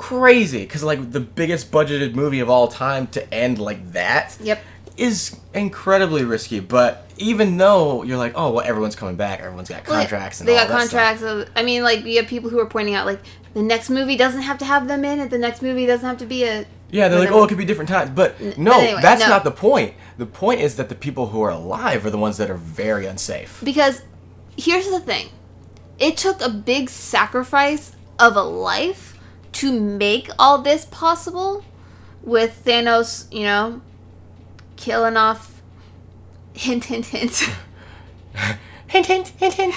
crazy 0.00 0.64
cuz 0.64 0.82
like 0.82 1.12
the 1.12 1.20
biggest 1.20 1.70
budgeted 1.70 2.14
movie 2.14 2.40
of 2.40 2.48
all 2.48 2.68
time 2.68 3.06
to 3.06 3.34
end 3.34 3.58
like 3.58 3.92
that 3.92 4.34
Yep. 4.40 4.58
is 4.96 5.36
incredibly 5.52 6.24
risky, 6.24 6.58
but 6.58 7.06
even 7.18 7.58
though 7.58 8.02
you're 8.02 8.16
like, 8.16 8.32
oh 8.34 8.50
well, 8.52 8.64
everyone's 8.66 8.96
coming 8.96 9.16
back, 9.16 9.40
everyone's 9.40 9.68
got 9.68 9.84
contracts 9.84 10.40
and 10.40 10.48
they 10.48 10.56
all 10.56 10.66
got 10.66 10.78
that 10.78 10.88
stuff. 10.88 11.00
contracts. 11.18 11.22
Of, 11.22 11.50
I 11.54 11.62
mean, 11.62 11.82
like 11.82 12.06
you 12.06 12.16
have 12.16 12.26
people 12.28 12.48
who 12.48 12.58
are 12.60 12.66
pointing 12.66 12.94
out 12.94 13.04
like 13.04 13.20
the 13.52 13.62
next 13.62 13.90
movie 13.90 14.16
doesn't 14.16 14.40
have 14.40 14.56
to 14.58 14.64
have 14.64 14.88
them 14.88 15.04
in 15.04 15.20
it. 15.20 15.28
The 15.28 15.36
next 15.36 15.60
movie 15.60 15.84
doesn't 15.84 16.08
have 16.08 16.18
to 16.18 16.26
be 16.26 16.44
a. 16.44 16.64
Yeah, 16.90 17.08
they're 17.08 17.20
like, 17.20 17.30
oh, 17.30 17.44
it 17.44 17.48
could 17.48 17.58
be 17.58 17.66
different 17.66 17.90
times, 17.90 18.10
but 18.10 18.40
no, 18.56 18.72
but 18.72 18.80
anyway, 18.80 19.02
that's 19.02 19.20
no. 19.20 19.28
not 19.28 19.44
the 19.44 19.52
point. 19.52 19.94
The 20.16 20.26
point 20.26 20.60
is 20.60 20.76
that 20.76 20.88
the 20.88 20.94
people 20.94 21.26
who 21.28 21.42
are 21.42 21.50
alive 21.50 22.06
are 22.06 22.10
the 22.10 22.18
ones 22.18 22.38
that 22.38 22.50
are 22.50 22.56
very 22.56 23.04
unsafe. 23.06 23.60
Because 23.62 24.00
here's 24.56 24.88
the 24.88 24.98
thing, 24.98 25.28
it 25.98 26.16
took 26.16 26.40
a 26.40 26.48
big 26.48 26.88
sacrifice 26.88 27.92
of 28.18 28.34
a 28.34 28.42
life 28.42 29.09
to 29.52 29.78
make 29.80 30.28
all 30.38 30.58
this 30.58 30.84
possible. 30.84 31.64
With 32.22 32.62
Thanos, 32.66 33.32
you 33.32 33.44
know, 33.44 33.80
killing 34.76 35.16
off. 35.16 35.62
Hint, 36.54 36.84
hint, 36.84 37.06
hint. 37.06 37.48
hint, 38.88 39.06
hint, 39.06 39.28
hint, 39.28 39.54
hint. 39.54 39.74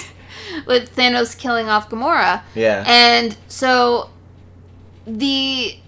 with 0.66 0.94
Thanos 0.94 1.38
killing 1.38 1.68
off 1.68 1.88
Gamora. 1.88 2.42
Yeah, 2.54 2.84
And 2.86 3.36
so 3.48 4.10
the 5.06 5.78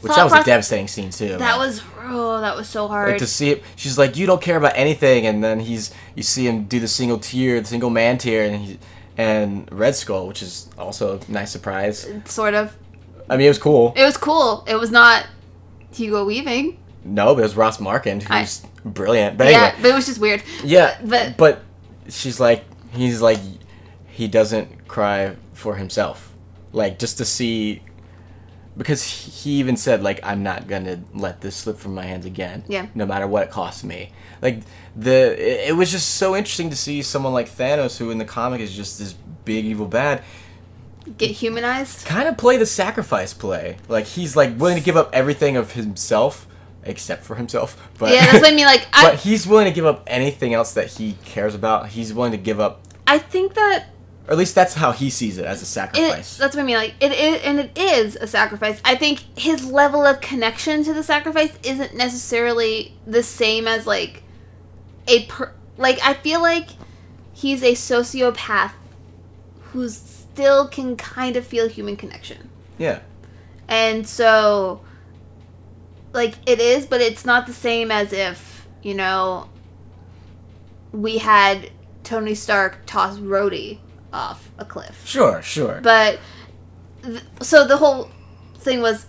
which 0.00 0.14
that 0.14 0.24
was 0.24 0.32
a 0.34 0.44
devastating 0.44 0.86
scene 0.86 1.10
too. 1.10 1.38
That 1.38 1.56
was 1.56 1.82
oh, 2.02 2.40
that 2.40 2.54
was 2.56 2.68
so 2.68 2.88
hard. 2.88 3.10
like 3.10 3.18
to 3.18 3.26
see 3.26 3.50
it. 3.50 3.62
She's 3.76 3.96
like, 3.96 4.16
you 4.16 4.26
don't 4.26 4.42
care 4.42 4.56
about 4.56 4.72
anything, 4.76 5.26
and 5.26 5.42
then 5.42 5.60
he's 5.60 5.92
you 6.14 6.22
see 6.22 6.46
him 6.46 6.64
do 6.64 6.78
the 6.78 6.88
single 6.88 7.18
tear, 7.18 7.60
the 7.60 7.66
single 7.66 7.90
man 7.90 8.18
tear, 8.18 8.44
and 8.44 8.56
he 8.56 8.78
and 9.16 9.68
Red 9.72 9.94
Skull, 9.94 10.26
which 10.28 10.42
is 10.42 10.68
also 10.76 11.18
a 11.18 11.32
nice 11.32 11.50
surprise. 11.50 12.06
sort 12.26 12.54
of. 12.54 12.76
I 13.28 13.36
mean, 13.36 13.46
it 13.46 13.50
was 13.50 13.58
cool. 13.58 13.92
It 13.96 14.04
was 14.04 14.16
cool. 14.16 14.64
It 14.66 14.76
was 14.76 14.90
not 14.90 15.26
Hugo 15.94 16.24
Weaving. 16.24 16.78
No, 17.04 17.34
but 17.34 17.40
it 17.40 17.44
was 17.44 17.56
Ross 17.56 17.80
Marquand, 17.80 18.22
who's 18.22 18.62
brilliant. 18.84 19.36
But 19.36 19.50
yeah, 19.50 19.74
but 19.80 19.90
it 19.90 19.94
was 19.94 20.06
just 20.06 20.20
weird. 20.20 20.42
Yeah, 20.62 20.96
But- 21.04 21.36
but 21.36 21.62
she's 22.08 22.40
like, 22.40 22.64
he's 22.92 23.20
like, 23.20 23.38
he 24.06 24.28
doesn't 24.28 24.86
cry 24.88 25.36
for 25.52 25.76
himself, 25.76 26.32
like 26.72 26.98
just 26.98 27.18
to 27.18 27.24
see, 27.24 27.82
because 28.76 29.02
he 29.02 29.52
even 29.52 29.76
said 29.76 30.02
like, 30.02 30.20
I'm 30.22 30.42
not 30.42 30.66
gonna 30.66 31.02
let 31.12 31.40
this 31.40 31.56
slip 31.56 31.78
from 31.78 31.94
my 31.94 32.04
hands 32.04 32.26
again. 32.26 32.64
Yeah. 32.68 32.86
No 32.94 33.04
matter 33.06 33.26
what 33.26 33.42
it 33.44 33.50
costs 33.50 33.84
me. 33.84 34.12
Like 34.42 34.60
the, 34.96 35.32
it, 35.38 35.70
it 35.70 35.72
was 35.76 35.90
just 35.90 36.16
so 36.16 36.34
interesting 36.36 36.70
to 36.70 36.76
see 36.76 37.02
someone 37.02 37.32
like 37.32 37.48
Thanos, 37.50 37.98
who 37.98 38.10
in 38.10 38.18
the 38.18 38.24
comic 38.24 38.60
is 38.60 38.74
just 38.74 38.98
this 38.98 39.14
big 39.44 39.64
evil 39.64 39.86
bad, 39.86 40.22
Get 41.18 41.30
humanized. 41.32 42.06
kind 42.06 42.28
of 42.28 42.36
play 42.38 42.56
the 42.56 42.66
sacrifice 42.66 43.34
play. 43.34 43.76
Like 43.88 44.06
he's 44.06 44.36
like 44.36 44.56
willing 44.58 44.76
to 44.78 44.82
give 44.82 44.96
up 44.96 45.10
everything 45.12 45.56
of 45.56 45.72
himself. 45.72 46.46
Except 46.86 47.24
for 47.24 47.36
himself, 47.36 47.90
but 47.98 48.12
yeah, 48.12 48.26
that's 48.26 48.42
what 48.42 48.52
I 48.52 48.54
mean. 48.54 48.66
Like, 48.66 48.86
but 48.92 49.14
he's 49.14 49.46
willing 49.46 49.64
to 49.64 49.70
give 49.72 49.86
up 49.86 50.02
anything 50.06 50.52
else 50.52 50.74
that 50.74 50.88
he 50.88 51.16
cares 51.24 51.54
about. 51.54 51.88
He's 51.88 52.12
willing 52.12 52.32
to 52.32 52.36
give 52.36 52.60
up. 52.60 52.82
I 53.06 53.16
think 53.16 53.54
that 53.54 53.86
Or 54.26 54.32
at 54.32 54.38
least 54.38 54.54
that's 54.54 54.74
how 54.74 54.92
he 54.92 55.08
sees 55.08 55.38
it 55.38 55.46
as 55.46 55.60
a 55.60 55.62
it, 55.62 55.66
sacrifice. 55.66 56.36
that's 56.36 56.54
what 56.54 56.60
I 56.60 56.64
mean. 56.66 56.76
Like 56.76 56.94
it 57.00 57.12
is, 57.12 57.40
and 57.42 57.58
it 57.58 57.78
is 57.78 58.16
a 58.16 58.26
sacrifice. 58.26 58.82
I 58.84 58.96
think 58.96 59.20
his 59.38 59.64
level 59.64 60.04
of 60.04 60.20
connection 60.20 60.84
to 60.84 60.92
the 60.92 61.02
sacrifice 61.02 61.56
isn't 61.62 61.94
necessarily 61.94 62.94
the 63.06 63.22
same 63.22 63.66
as 63.66 63.86
like 63.86 64.22
a 65.08 65.24
per. 65.24 65.54
Like 65.78 65.98
I 66.04 66.12
feel 66.12 66.42
like 66.42 66.68
he's 67.32 67.62
a 67.62 67.72
sociopath 67.72 68.72
who 69.74 69.88
still 69.90 70.66
can 70.68 70.96
kind 70.96 71.36
of 71.36 71.46
feel 71.46 71.68
human 71.68 71.96
connection, 71.96 72.48
yeah. 72.78 73.00
and 73.68 74.08
so 74.08 74.80
like 76.12 76.34
it 76.46 76.60
is, 76.60 76.86
but 76.86 77.00
it's 77.02 77.24
not 77.26 77.46
the 77.46 77.52
same 77.52 77.90
as 77.90 78.12
if 78.12 78.66
you 78.82 78.94
know 78.94 79.48
we 80.92 81.18
had 81.18 81.70
Tony 82.04 82.34
Stark 82.34 82.86
toss 82.86 83.18
Rhodey 83.18 83.78
off 84.12 84.48
a 84.58 84.64
cliff. 84.64 85.02
Sure, 85.04 85.42
sure. 85.42 85.80
But 85.82 86.20
th- 87.02 87.20
so 87.42 87.66
the 87.66 87.76
whole 87.78 88.10
thing 88.58 88.80
was 88.80 89.06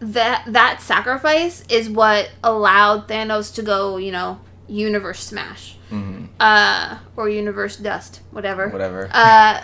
that 0.00 0.44
that 0.46 0.80
sacrifice 0.80 1.64
is 1.68 1.90
what 1.90 2.30
allowed 2.42 3.08
Thanos 3.08 3.54
to 3.56 3.62
go, 3.62 3.98
you 3.98 4.10
know, 4.10 4.40
universe 4.68 5.20
smash, 5.22 5.76
Mm-hmm. 5.90 6.26
uh, 6.40 6.98
or 7.16 7.28
universe 7.28 7.76
dust, 7.76 8.20
whatever. 8.30 8.68
Whatever. 8.68 9.08
Uh, 9.12 9.62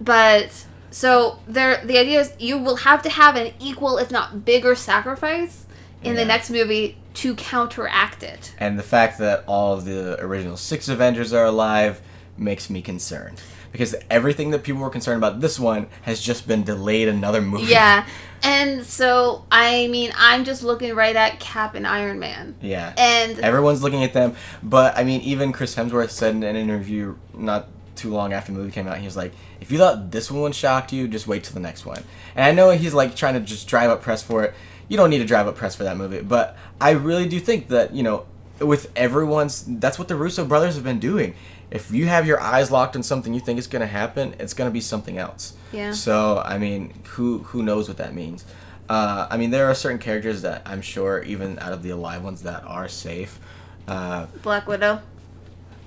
but 0.00 0.66
so 0.90 1.38
there, 1.46 1.84
the 1.84 1.98
idea 1.98 2.20
is 2.20 2.32
you 2.38 2.58
will 2.58 2.76
have 2.76 3.02
to 3.02 3.08
have 3.10 3.36
an 3.36 3.52
equal, 3.60 3.98
if 3.98 4.10
not 4.10 4.44
bigger, 4.44 4.74
sacrifice 4.74 5.66
in 6.02 6.14
the 6.14 6.24
next 6.24 6.50
movie 6.50 6.96
to 7.14 7.34
counteract 7.34 8.22
it. 8.22 8.54
and 8.58 8.78
the 8.78 8.82
fact 8.82 9.18
that 9.18 9.42
all 9.46 9.72
of 9.74 9.84
the 9.84 10.16
original 10.22 10.56
six 10.56 10.88
Avengers 10.88 11.32
are 11.32 11.46
alive 11.46 12.00
makes 12.36 12.70
me 12.70 12.80
concerned. 12.82 13.40
Because 13.72 13.94
everything 14.08 14.52
that 14.52 14.62
people 14.62 14.80
were 14.80 14.88
concerned 14.90 15.18
about 15.18 15.40
this 15.40 15.58
one 15.58 15.88
has 16.02 16.20
just 16.20 16.46
been 16.48 16.62
delayed 16.62 17.08
another 17.08 17.42
movie. 17.42 17.64
Yeah, 17.72 18.06
and 18.42 18.84
so 18.86 19.44
I 19.50 19.88
mean, 19.88 20.12
I'm 20.16 20.44
just 20.44 20.62
looking 20.62 20.94
right 20.94 21.16
at 21.16 21.40
Cap 21.40 21.74
and 21.74 21.86
Iron 21.86 22.18
Man, 22.18 22.54
Yeah. 22.62 22.94
and 22.96 23.38
Everyone's 23.40 23.82
looking 23.82 24.04
at 24.04 24.12
them, 24.14 24.34
but 24.62 24.96
I 24.96 25.04
mean, 25.04 25.20
even 25.22 25.52
Chris 25.52 25.74
Hemsworth 25.74 26.10
said 26.10 26.34
in 26.34 26.42
an 26.42 26.56
interview 26.56 27.16
not 27.34 27.68
too 27.96 28.10
long 28.10 28.32
after 28.32 28.52
the 28.52 28.58
movie 28.58 28.70
came 28.70 28.86
out, 28.86 28.98
he 28.98 29.04
was 29.04 29.16
like, 29.16 29.32
"If 29.60 29.70
you 29.72 29.78
thought 29.78 30.10
this 30.10 30.30
one 30.30 30.52
shocked 30.52 30.92
you, 30.92 31.08
just 31.08 31.26
wait 31.26 31.44
till 31.44 31.54
the 31.54 31.60
next 31.60 31.86
one." 31.86 32.02
And 32.34 32.44
I 32.44 32.52
know 32.52 32.70
he's 32.70 32.94
like 32.94 33.16
trying 33.16 33.34
to 33.34 33.40
just 33.40 33.66
drive 33.68 33.90
up 33.90 34.02
press 34.02 34.22
for 34.22 34.44
it. 34.44 34.54
You 34.88 34.96
don't 34.96 35.10
need 35.10 35.18
to 35.18 35.24
drive 35.24 35.46
up 35.48 35.56
press 35.56 35.74
for 35.74 35.84
that 35.84 35.96
movie, 35.96 36.20
but 36.20 36.56
I 36.80 36.90
really 36.90 37.28
do 37.28 37.40
think 37.40 37.68
that 37.68 37.94
you 37.94 38.02
know, 38.02 38.26
with 38.60 38.92
everyone's, 38.94 39.64
that's 39.66 39.98
what 39.98 40.08
the 40.08 40.16
Russo 40.16 40.44
brothers 40.44 40.74
have 40.76 40.84
been 40.84 41.00
doing. 41.00 41.34
If 41.70 41.90
you 41.90 42.06
have 42.06 42.26
your 42.26 42.40
eyes 42.40 42.70
locked 42.70 42.94
on 42.94 43.02
something 43.02 43.34
you 43.34 43.40
think 43.40 43.58
is 43.58 43.66
going 43.66 43.80
to 43.80 43.88
happen, 43.88 44.36
it's 44.38 44.54
going 44.54 44.70
to 44.70 44.72
be 44.72 44.80
something 44.80 45.18
else. 45.18 45.54
Yeah. 45.72 45.92
So 45.92 46.42
I 46.44 46.58
mean, 46.58 46.94
who 47.04 47.38
who 47.38 47.62
knows 47.62 47.88
what 47.88 47.96
that 47.98 48.14
means? 48.14 48.44
Uh, 48.88 49.26
I 49.28 49.36
mean, 49.36 49.50
there 49.50 49.68
are 49.68 49.74
certain 49.74 49.98
characters 49.98 50.42
that 50.42 50.62
I'm 50.64 50.80
sure, 50.80 51.22
even 51.22 51.58
out 51.58 51.72
of 51.72 51.82
the 51.82 51.90
alive 51.90 52.22
ones, 52.22 52.42
that 52.42 52.64
are 52.64 52.88
safe. 52.88 53.40
Uh, 53.88 54.26
Black 54.42 54.66
Widow, 54.66 55.00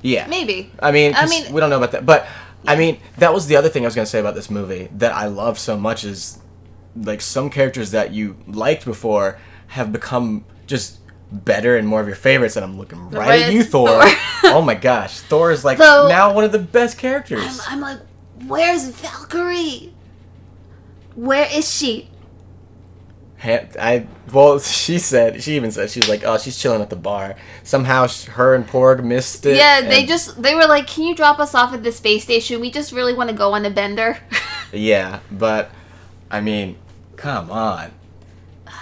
yeah. 0.02 0.28
maybe. 0.28 0.72
I 0.80 0.92
mean, 0.92 1.14
I 1.16 1.28
mean- 1.28 1.52
we 1.54 1.60
don't 1.60 1.70
know 1.70 1.78
about 1.78 1.92
that, 1.92 2.06
but 2.06 2.28
I 2.68 2.76
mean, 2.76 3.00
that 3.18 3.34
was 3.34 3.48
the 3.48 3.56
other 3.56 3.70
thing 3.70 3.84
I 3.84 3.88
was 3.88 3.96
gonna 3.96 4.06
say 4.06 4.20
about 4.20 4.36
this 4.36 4.50
movie 4.50 4.90
that 4.98 5.14
I 5.14 5.26
love 5.28 5.58
so 5.58 5.78
much 5.78 6.04
is 6.04 6.40
like 6.96 7.22
some 7.22 7.50
characters 7.50 7.92
that 7.92 8.12
you 8.14 8.36
liked 8.48 8.86
before 8.86 9.40
have 9.68 9.92
become 9.92 10.44
just 10.68 11.00
better 11.32 11.78
and 11.78 11.88
more 11.88 12.02
of 12.02 12.08
your 12.08 12.16
favorites, 12.16 12.56
and 12.56 12.66
I'm 12.66 12.78
looking 12.78 13.10
right, 13.12 13.28
Right 13.30 13.42
at 13.44 13.54
you, 13.54 13.64
Thor. 13.64 13.88
Thor. 13.88 14.04
oh 14.46 14.62
my 14.62 14.76
gosh, 14.76 15.20
Thor 15.22 15.52
is 15.52 15.64
like 15.64 15.78
Though- 15.78 16.08
now 16.10 16.34
one 16.34 16.44
of 16.44 16.52
the 16.52 16.60
best 16.60 16.98
characters. 16.98 17.62
I'm, 17.68 17.76
I'm 17.76 17.82
like, 17.82 18.00
where's 18.48 18.88
Valkyrie? 18.90 19.94
Where 21.16 21.48
is 21.52 21.70
she? 21.72 22.09
I 23.44 24.08
well, 24.32 24.60
she 24.60 24.98
said 25.00 25.42
she 25.42 25.56
even 25.56 25.72
said 25.72 25.90
she 25.90 26.00
was 26.00 26.10
like, 26.10 26.24
oh, 26.24 26.38
she's 26.38 26.58
chilling 26.58 26.82
at 26.82 26.90
the 26.90 26.96
bar. 26.96 27.36
Somehow, 27.64 28.08
her 28.32 28.56
and 28.56 28.68
Porg 28.68 29.04
missed 29.04 29.46
it. 29.46 29.56
yeah, 29.56 29.82
they 29.82 30.06
just 30.06 30.42
they 30.42 30.56
were 30.56 30.66
like, 30.66 30.88
can 30.88 31.06
you 31.06 31.16
drop 31.16 31.40
us 31.40 31.56
off 31.56 31.74
at 31.74 31.84
the 31.84 31.92
space 31.92 32.24
station? 32.24 32.60
We 32.60 32.72
just 32.72 32.92
really 32.92 33.14
want 33.14 33.30
to 33.30 33.36
go 33.36 33.54
on 33.54 33.66
a 33.66 33.70
bender. 33.70 34.18
yeah, 34.74 35.20
but 35.32 35.72
I 36.30 36.42
mean, 36.42 36.78
come 37.16 37.50
on, 37.50 37.92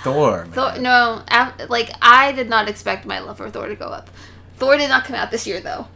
Thor. 0.03 0.45
Man. 0.45 0.51
Thor, 0.51 0.77
no, 0.79 1.23
af- 1.27 1.69
like 1.69 1.91
I 2.01 2.31
did 2.31 2.49
not 2.49 2.67
expect 2.67 3.05
my 3.05 3.19
love 3.19 3.37
for 3.37 3.49
Thor 3.49 3.67
to 3.67 3.75
go 3.75 3.87
up. 3.87 4.09
Thor 4.57 4.75
did 4.77 4.89
not 4.89 5.05
come 5.05 5.15
out 5.15 5.29
this 5.31 5.45
year 5.45 5.61
though. 5.61 5.87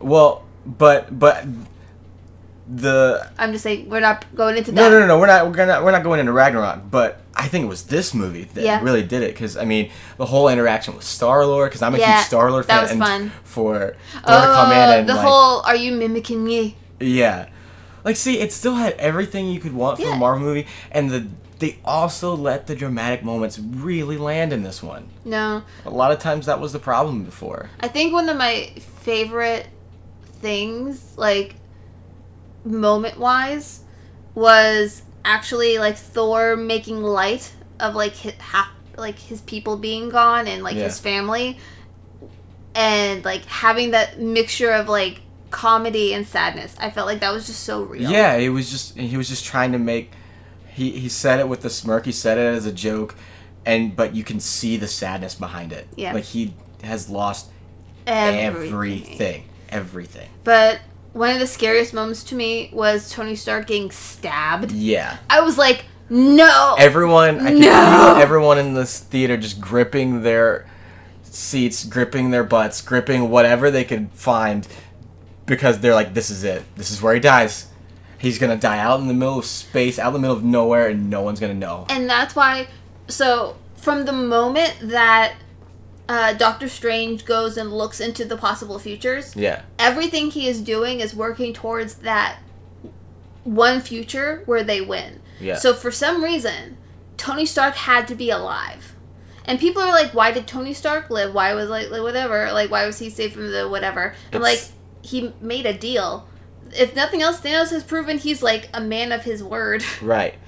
Well, 0.00 0.44
but 0.66 1.18
but 1.18 1.46
the 2.66 3.30
I'm 3.38 3.52
just 3.52 3.62
saying 3.64 3.88
we're 3.90 4.00
not 4.00 4.24
going 4.34 4.56
into 4.56 4.72
that. 4.72 4.76
no 4.80 4.88
no 4.90 5.00
no 5.00 5.06
no 5.06 5.18
we're 5.20 5.26
not 5.26 5.46
we're 5.46 5.52
gonna 5.54 5.82
we're 5.84 5.90
not 5.92 6.02
going 6.02 6.20
into 6.20 6.32
Ragnarok, 6.32 6.90
but 6.90 7.20
I 7.34 7.46
think 7.48 7.64
it 7.64 7.68
was 7.68 7.84
this 7.84 8.14
movie 8.14 8.44
that 8.54 8.64
Yeah. 8.64 8.80
really 8.82 9.02
did 9.02 9.22
it 9.22 9.34
because 9.34 9.56
I 9.56 9.64
mean 9.64 9.90
the 10.16 10.26
whole 10.26 10.48
interaction 10.48 10.94
with 10.94 11.04
Star 11.04 11.44
Lord 11.44 11.70
because 11.70 11.82
I'm 11.82 11.94
a 11.94 11.98
Yeah, 11.98 12.16
huge 12.16 12.26
Star 12.26 12.50
Lord 12.50 12.64
fan 12.64 12.76
that 12.76 12.82
was 12.82 12.90
and 12.92 13.00
fun. 13.00 13.32
for 13.44 13.96
Thor 14.12 14.22
to 14.40 14.48
Oh, 14.50 14.52
come 14.54 14.72
in 14.72 14.90
and 15.00 15.08
the 15.08 15.14
like 15.14 15.26
whole 15.26 15.60
"Are 15.62 15.76
you 15.76 15.92
mimicking 15.92 16.42
me?" 16.42 16.76
yeah, 17.00 17.48
like 18.04 18.16
see 18.16 18.38
it 18.40 18.50
still 18.52 18.76
had 18.76 18.94
everything 18.94 19.48
you 19.48 19.60
could 19.60 19.74
want 19.74 19.98
from 20.00 20.12
a 20.12 20.16
Marvel 20.16 20.44
movie 20.46 20.66
and 20.90 21.10
the 21.10 21.26
they 21.58 21.78
also 21.84 22.34
let 22.34 22.66
the 22.66 22.74
dramatic 22.74 23.22
moments 23.22 23.58
really 23.58 24.16
land 24.16 24.52
in 24.52 24.62
this 24.64 24.82
one. 24.82 25.08
No, 25.24 25.62
A 25.86 25.90
lot 25.90 26.10
of 26.12 26.18
times 26.18 26.46
that 26.46 26.58
was 26.60 26.72
the 26.72 26.78
problem 26.80 27.24
before. 27.24 27.70
I 27.80 27.88
think 27.88 28.12
one 28.12 28.28
of 28.28 28.36
my 28.36 28.72
favorite 29.02 29.68
things, 30.40 31.16
like 31.16 31.54
moment 32.64 33.18
wise, 33.18 33.80
was 34.34 35.02
actually 35.24 35.78
like 35.78 35.96
Thor 35.96 36.56
making 36.56 37.02
light 37.02 37.52
of 37.80 37.94
like 37.94 38.12
his, 38.14 38.32
half 38.34 38.70
like 38.96 39.18
his 39.18 39.40
people 39.42 39.76
being 39.76 40.08
gone 40.08 40.46
and 40.46 40.62
like 40.62 40.76
Yeah. 40.76 40.84
his 40.84 40.98
family, 41.00 41.58
and 42.74 43.24
like 43.24 43.44
having 43.46 43.92
that 43.92 44.20
mixture 44.20 44.70
of 44.72 44.88
like 44.88 45.20
comedy 45.50 46.12
and 46.14 46.26
sadness. 46.26 46.74
I 46.78 46.90
felt 46.90 47.06
like 47.06 47.20
that 47.20 47.32
was 47.32 47.46
just 47.46 47.60
so 47.60 47.82
real. 47.84 48.10
Yeah, 48.10 48.34
it 48.34 48.48
was 48.48 48.70
just 48.70 48.96
he 48.96 49.16
was 49.16 49.28
just 49.28 49.44
trying 49.44 49.72
to 49.72 49.78
make 49.78 50.12
he 50.72 50.90
he 50.92 51.08
said 51.08 51.38
it 51.40 51.48
with 51.48 51.62
the 51.62 51.70
smirk. 51.70 52.06
He 52.06 52.12
said 52.12 52.38
it 52.38 52.56
as 52.56 52.66
a 52.66 52.72
joke, 52.72 53.14
and 53.64 53.94
but 53.94 54.14
you 54.14 54.24
can 54.24 54.40
see 54.40 54.76
the 54.76 54.88
sadness 54.88 55.34
behind 55.34 55.72
it. 55.72 55.86
Yeah. 55.96 56.12
like 56.12 56.24
he 56.24 56.54
has 56.82 57.08
lost 57.08 57.50
everything. 58.06 58.64
everything, 58.66 59.44
everything. 59.68 60.28
But 60.42 60.80
one 61.14 61.30
of 61.30 61.38
the 61.40 61.46
scariest 61.46 61.94
moments 61.94 62.22
to 62.24 62.34
me 62.34 62.68
was 62.72 63.08
Tony 63.10 63.34
Stark 63.36 63.66
getting 63.68 63.90
stabbed. 63.90 64.70
Yeah, 64.72 65.16
I 65.30 65.40
was 65.40 65.56
like, 65.56 65.86
no. 66.10 66.74
everyone. 66.78 67.40
I 67.40 67.50
can 67.52 67.60
No. 67.60 67.68
feel 68.14 68.22
everyone 68.22 68.58
in 68.58 68.74
this 68.74 68.98
theater 69.00 69.36
just 69.38 69.60
gripping 69.60 70.22
their 70.22 70.66
seats, 71.22 71.84
gripping 71.84 72.30
their 72.30 72.44
butts, 72.44 72.80
gripping 72.82 73.30
whatever 73.30 73.70
they 73.70 73.84
could 73.84 74.10
find, 74.12 74.68
because 75.46 75.78
they're 75.80 75.94
like, 75.94 76.12
"This 76.14 76.30
is 76.30 76.44
it. 76.44 76.62
This 76.76 76.90
is 76.90 77.00
where 77.00 77.14
he 77.14 77.20
dies." 77.20 77.66
He's 78.18 78.38
gonna 78.38 78.56
die 78.56 78.78
out 78.78 79.00
in 79.00 79.08
the 79.08 79.14
middle 79.14 79.38
of 79.38 79.44
space, 79.44 79.98
out 79.98 80.08
in 80.08 80.12
the 80.14 80.18
middle 80.20 80.36
of 80.36 80.44
nowhere, 80.44 80.88
and 80.88 81.10
no 81.10 81.22
one's 81.22 81.40
gonna 81.40 81.54
know. 81.54 81.86
and 81.88 82.08
that's 82.08 82.34
why 82.36 82.66
so 83.08 83.56
from 83.76 84.04
the 84.06 84.12
moment 84.12 84.72
that 84.82 85.34
uh, 86.08 86.32
Doctor 86.34 86.68
Strange 86.68 87.24
goes 87.24 87.56
and 87.56 87.72
looks 87.72 88.00
into 88.00 88.24
the 88.24 88.36
possible 88.36 88.78
futures, 88.78 89.34
Yeah, 89.36 89.62
everything 89.78 90.30
he 90.30 90.46
is 90.48 90.60
doing 90.60 91.00
is 91.00 91.14
working 91.14 91.52
towards 91.54 91.94
that 91.96 92.38
one 93.44 93.80
future 93.80 94.42
where 94.46 94.62
they 94.64 94.80
win. 94.80 95.20
yeah. 95.40 95.56
So 95.56 95.74
for 95.74 95.90
some 95.90 96.22
reason, 96.24 96.76
Tony 97.16 97.46
Stark 97.46 97.74
had 97.74 98.08
to 98.08 98.14
be 98.14 98.30
alive. 98.30 98.94
And 99.46 99.58
people 99.60 99.82
are 99.82 99.90
like, 99.90 100.14
why 100.14 100.30
did 100.32 100.46
Tony 100.46 100.72
Stark 100.72 101.10
live? 101.10 101.34
Why 101.34 101.52
was 101.54 101.68
like, 101.68 101.90
like 101.90 102.00
whatever? 102.02 102.50
Like 102.52 102.70
why 102.70 102.86
was 102.86 102.98
he 102.98 103.10
safe 103.10 103.34
from 103.34 103.50
the 103.50 103.68
whatever? 103.68 104.14
I'm 104.32 104.40
like, 104.40 104.62
he 105.02 105.32
made 105.40 105.66
a 105.66 105.74
deal. 105.76 106.26
If 106.72 106.96
nothing 106.96 107.20
else, 107.20 107.40
Thanos 107.40 107.70
has 107.70 107.84
proven 107.84 108.16
he's 108.18 108.42
like 108.42 108.70
a 108.72 108.80
man 108.80 109.12
of 109.12 109.24
his 109.24 109.42
word. 109.42 109.84
right. 110.02 110.34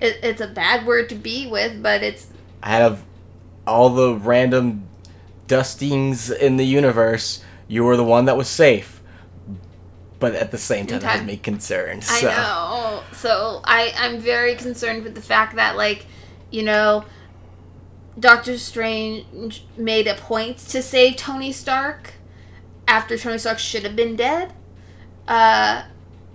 It, 0.00 0.18
it's 0.22 0.40
a 0.40 0.46
bad 0.46 0.86
word 0.86 1.10
to 1.10 1.14
be 1.14 1.46
with, 1.46 1.82
but 1.82 2.02
it's 2.02 2.28
I 2.62 2.80
of 2.80 3.04
all 3.70 3.90
the 3.90 4.14
random 4.16 4.86
dustings 5.46 6.30
in 6.30 6.56
the 6.56 6.66
universe, 6.66 7.42
you 7.68 7.84
were 7.84 7.96
the 7.96 8.04
one 8.04 8.24
that 8.24 8.36
was 8.36 8.48
safe. 8.48 9.00
But 10.18 10.34
at 10.34 10.50
the 10.50 10.58
same 10.58 10.86
time, 10.86 11.00
that 11.00 11.16
Okay. 11.16 11.24
me 11.24 11.36
concerned. 11.38 12.04
I 12.08 12.22
know. 12.22 13.02
So 13.12 13.62
I 13.64 13.94
I'm 13.96 14.18
very 14.18 14.54
concerned 14.54 15.04
with 15.04 15.14
the 15.14 15.22
fact 15.22 15.56
that 15.56 15.76
like, 15.76 16.04
you 16.50 16.62
know, 16.62 17.04
Doctor 18.18 18.58
Strange 18.58 19.64
made 19.78 20.06
a 20.06 20.14
point 20.14 20.58
to 20.58 20.82
save 20.82 21.16
Tony 21.16 21.52
Stark 21.52 22.14
after 22.86 23.16
Tony 23.16 23.38
Stark 23.38 23.58
should 23.58 23.84
have 23.84 23.96
been 23.96 24.14
dead. 24.16 24.52
Uh 25.26 25.84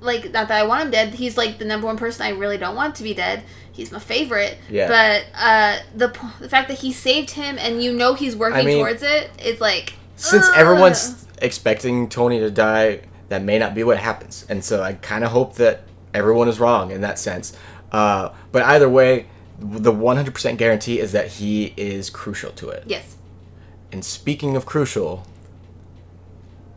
like 0.06 0.32
not 0.32 0.48
that 0.48 0.62
I 0.62 0.64
want 0.66 0.84
him 0.84 0.92
dead. 0.92 1.14
He's 1.14 1.38
like 1.38 1.58
the 1.58 1.66
number 1.66 1.88
one 1.88 1.98
person 1.98 2.26
I 2.26 2.30
really 2.30 2.58
don't 2.58 2.76
want 2.76 2.96
to 2.96 3.04
be 3.04 3.14
dead. 3.14 3.44
He's 3.72 3.92
my 3.92 4.00
favorite. 4.00 4.58
Yeah. 4.70 4.88
But 4.88 5.26
uh 5.38 5.80
the 5.96 6.08
the 6.40 6.50
fact 6.50 6.70
that 6.70 6.80
he 6.80 6.94
saved 6.94 7.32
him 7.32 7.58
and 7.60 7.84
you 7.84 7.94
know 7.94 8.14
he's 8.14 8.36
working 8.36 8.66
mean, 8.66 8.78
towards 8.78 9.04
it 9.04 9.32
is 9.44 9.60
like 9.60 9.94
Since 10.16 10.48
ugh. 10.48 10.54
everyone's 10.56 11.28
expecting 11.42 12.08
Tony 12.10 12.40
to 12.40 12.50
die, 12.52 13.02
that 13.30 13.42
may 13.42 13.60
not 13.60 13.76
be 13.76 13.84
what 13.84 13.98
happens. 13.98 14.46
And 14.50 14.64
so 14.64 14.82
I 14.82 14.94
kind 14.94 15.24
of 15.24 15.32
hope 15.32 15.56
that 15.56 15.84
everyone 16.14 16.48
is 16.48 16.60
wrong 16.60 16.92
in 16.92 17.02
that 17.02 17.20
sense. 17.20 17.58
Uh, 17.92 18.30
but 18.52 18.64
either 18.64 18.90
way, 18.90 19.28
the 19.60 19.92
100% 19.92 20.58
guarantee 20.58 21.00
is 21.00 21.12
that 21.14 21.28
he 21.28 21.74
is 21.78 22.10
crucial 22.10 22.52
to 22.52 22.70
it. 22.70 22.84
Yes. 22.88 23.16
And 23.92 24.04
speaking 24.04 24.56
of 24.56 24.66
crucial, 24.66 25.26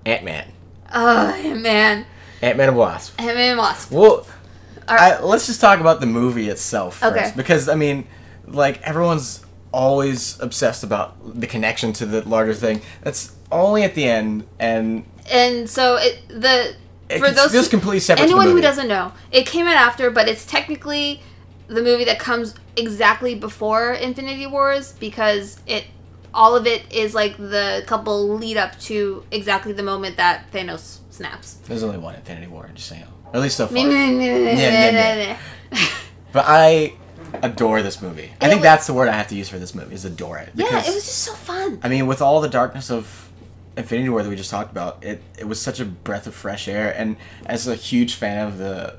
Ant 0.07 0.25
Man. 0.25 0.53
Oh 0.95 1.55
man, 1.55 2.07
Ant 2.43 2.57
Man 2.57 2.69
and 2.69 2.77
Wasp. 2.77 3.21
Ant 3.21 3.37
Man 3.37 3.51
and 3.51 3.59
Wasp. 3.59 3.91
Well, 3.91 4.27
Are- 4.87 4.99
I, 4.99 5.21
let's 5.21 5.47
just 5.47 5.61
talk 5.61 5.81
about 5.81 6.01
the 6.01 6.07
movie 6.07 6.49
itself 6.49 6.99
first. 6.99 7.17
Okay. 7.17 7.33
Because, 7.37 7.69
I 7.69 7.75
mean, 7.75 8.07
like, 8.47 8.81
everyone's 8.83 9.45
always 9.73 10.41
obsessed 10.41 10.83
about 10.85 11.41
the 11.41 11.47
connection 11.47 11.93
to 11.95 12.07
the 12.07 12.27
larger 12.29 12.55
thing. 12.55 12.81
That's 13.03 13.35
only 13.51 13.83
at 13.83 13.95
the 13.95 14.05
end, 14.05 14.47
and 14.59 15.05
and 15.31 15.69
so 15.69 15.97
it 15.97 16.21
the 16.29 16.75
it 17.09 17.19
for 17.19 17.31
those 17.31 17.53
feels 17.53 17.69
completely 17.69 18.01
separate 18.01 18.25
anyone 18.25 18.49
who 18.49 18.61
doesn't 18.61 18.89
know, 18.89 19.13
it 19.31 19.47
came 19.47 19.67
out 19.67 19.77
after, 19.77 20.11
but 20.11 20.29
it's 20.29 20.45
technically 20.45 21.23
the 21.67 21.83
movie 21.83 22.05
that 22.05 22.19
comes 22.19 22.55
exactly 22.77 23.35
before 23.35 23.93
Infinity 23.93 24.47
Wars 24.47 24.93
because 24.93 25.61
it 25.67 25.85
all 26.33 26.55
of 26.55 26.67
it 26.67 26.83
is 26.93 27.15
like 27.15 27.37
the 27.37 27.83
couple 27.87 28.29
lead 28.37 28.57
up 28.57 28.79
to 28.81 29.25
exactly 29.31 29.73
the 29.73 29.83
moment 29.83 30.17
that 30.17 30.51
Thanos 30.53 30.99
snaps. 31.19 31.55
There's 31.67 31.83
only 31.83 31.99
one 31.99 32.15
Infinity 32.15 32.47
War, 32.47 32.71
just 32.75 32.91
know. 32.93 32.99
Or 33.27 33.37
at 33.37 33.43
least 33.43 33.57
so 33.57 33.67
far. 33.67 33.77
yeah, 33.77 35.39
But 36.33 36.45
I 36.47 36.95
adore 37.43 37.83
this 37.83 38.01
movie. 38.01 38.31
I 38.41 38.49
think 38.49 38.63
that's 38.63 38.87
the 38.87 38.95
word 38.95 39.09
I 39.09 39.13
have 39.13 39.29
to 39.29 39.35
use 39.35 39.49
for 39.49 39.59
this 39.59 39.75
movie, 39.75 39.95
is 39.95 40.05
adore 40.05 40.39
it. 40.39 40.51
Yeah, 40.55 40.67
Because, 40.67 40.89
it 40.89 40.95
was 40.95 41.05
just 41.05 41.19
so 41.19 41.33
fun. 41.35 41.79
I 41.83 41.89
mean, 41.89 42.07
with 42.07 42.23
all 42.23 42.41
the 42.41 42.49
darkness 42.49 42.91
of 42.91 43.31
Infinity 43.77 44.09
War 44.09 44.23
that 44.23 44.29
we 44.29 44.37
just 44.37 44.51
talked 44.51 44.71
about, 44.73 45.05
it, 45.05 45.23
it 45.39 45.47
was 45.47 45.61
such 45.61 45.79
a 45.81 45.85
breath 45.85 46.27
of 46.27 46.35
fresh 46.35 46.69
air. 46.69 46.95
And 46.97 47.17
as 47.47 47.67
a 47.69 47.75
huge 47.75 48.15
fan 48.15 48.47
of 48.47 48.59
the 48.59 48.97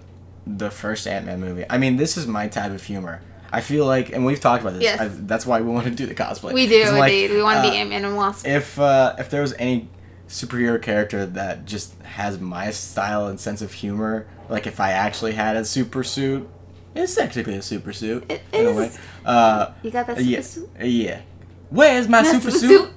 the 0.47 0.72
first 0.72 1.05
Ant 1.05 1.26
Man 1.28 1.39
movie, 1.39 1.63
I 1.70 1.78
mean, 1.78 1.97
this 1.97 2.17
is 2.17 2.26
my 2.26 2.47
type 2.47 2.72
of 2.72 2.82
humor. 2.84 3.22
I 3.51 3.61
feel 3.61 3.86
like, 3.86 4.11
and 4.13 4.26
we've 4.26 4.39
talked 4.39 4.61
about 4.61 4.74
this. 4.74 4.84
Yes. 4.84 4.99
I, 4.99 5.07
that's 5.07 5.45
why 5.45 5.61
we 5.61 5.70
want 5.72 5.86
to 5.86 5.91
do 5.91 6.05
the 6.05 6.15
cosplay. 6.15 6.53
We 6.53 6.67
do 6.67 6.84
'Cause, 6.84 6.93
like, 6.93 7.11
indeed. 7.11 7.32
We 7.32 7.41
want 7.43 7.61
to 7.63 7.67
uh, 7.67 7.72
be 7.72 7.78
Ant 7.78 7.89
Man 7.89 8.05
and 8.05 8.15
Wasp. 8.15 8.47
If 8.47 8.80
uh, 8.80 9.15
if 9.20 9.30
there 9.30 9.41
was 9.41 9.53
any 9.59 9.88
superhero 10.30 10.82
character 10.82 11.26
that 11.26 11.66
just 11.66 12.00
has 12.04 12.40
my 12.40 12.72
style 12.72 13.28
and 13.28 13.40
sense 13.40 13.62
of 13.62 13.74
humor, 13.74 14.28
like 14.48 14.66
if 14.68 14.80
I 14.80 14.92
actually 14.92 15.34
had 15.34 15.56
a 15.58 15.66
super 15.66 16.04
suit, 16.04 16.48
it's 16.96 17.16
technically 17.16 17.56
a 17.56 17.62
super 17.62 17.92
suit 17.94 18.26
It 18.30 18.42
in 18.54 18.66
a 18.66 18.70
is. 18.70 18.78
way. 18.78 18.92
Uh, 19.26 19.72
You 19.84 19.92
got 19.92 20.08
that 20.08 20.18
super 20.18 20.30
yeah, 20.30 20.42
suit? 20.42 20.70
yeah. 20.82 21.22
Where's 21.70 22.08
my 22.08 22.22
My 22.22 22.32
super 22.32 22.52
super 22.52 22.58
suit? 22.58 22.82
suit? 22.82 22.90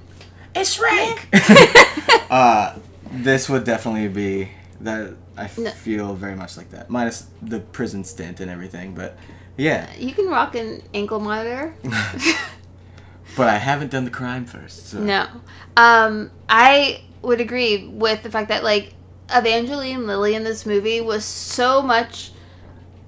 It's 0.55 0.77
Shrek. 0.77 2.27
uh, 2.31 2.75
this 3.11 3.49
would 3.49 3.63
definitely 3.63 4.07
be 4.07 4.49
that. 4.81 5.13
I 5.35 5.49
No. 5.57 5.71
feel 5.71 6.13
very 6.13 6.35
much 6.35 6.57
like 6.57 6.69
that, 6.71 6.91
minus 6.91 7.25
the 7.41 7.59
prison 7.59 8.03
stint 8.03 8.39
and 8.39 8.51
everything. 8.51 8.93
But 8.93 9.17
yeah, 9.57 9.87
You 9.97 10.13
can 10.13 10.27
rock 10.27 10.53
an 10.53 10.83
ankle 10.93 11.19
monitor. 11.19 11.73
but 13.35 13.47
I 13.49 13.57
haven't 13.57 13.89
done 13.91 14.05
the 14.05 14.11
crime 14.11 14.45
first. 14.45 14.89
So. 14.89 14.99
No. 14.99 15.27
Um, 15.75 16.29
I 16.47 17.01
would 17.23 17.41
agree 17.41 17.87
with 17.87 18.21
the 18.23 18.29
fact 18.29 18.49
that 18.49 18.63
like 18.63 18.93
Evangeline 19.33 20.05
Lilly 20.05 20.35
in 20.35 20.43
this 20.43 20.65
movie 20.65 21.01
was 21.01 21.25
so 21.25 21.81
much 21.81 22.31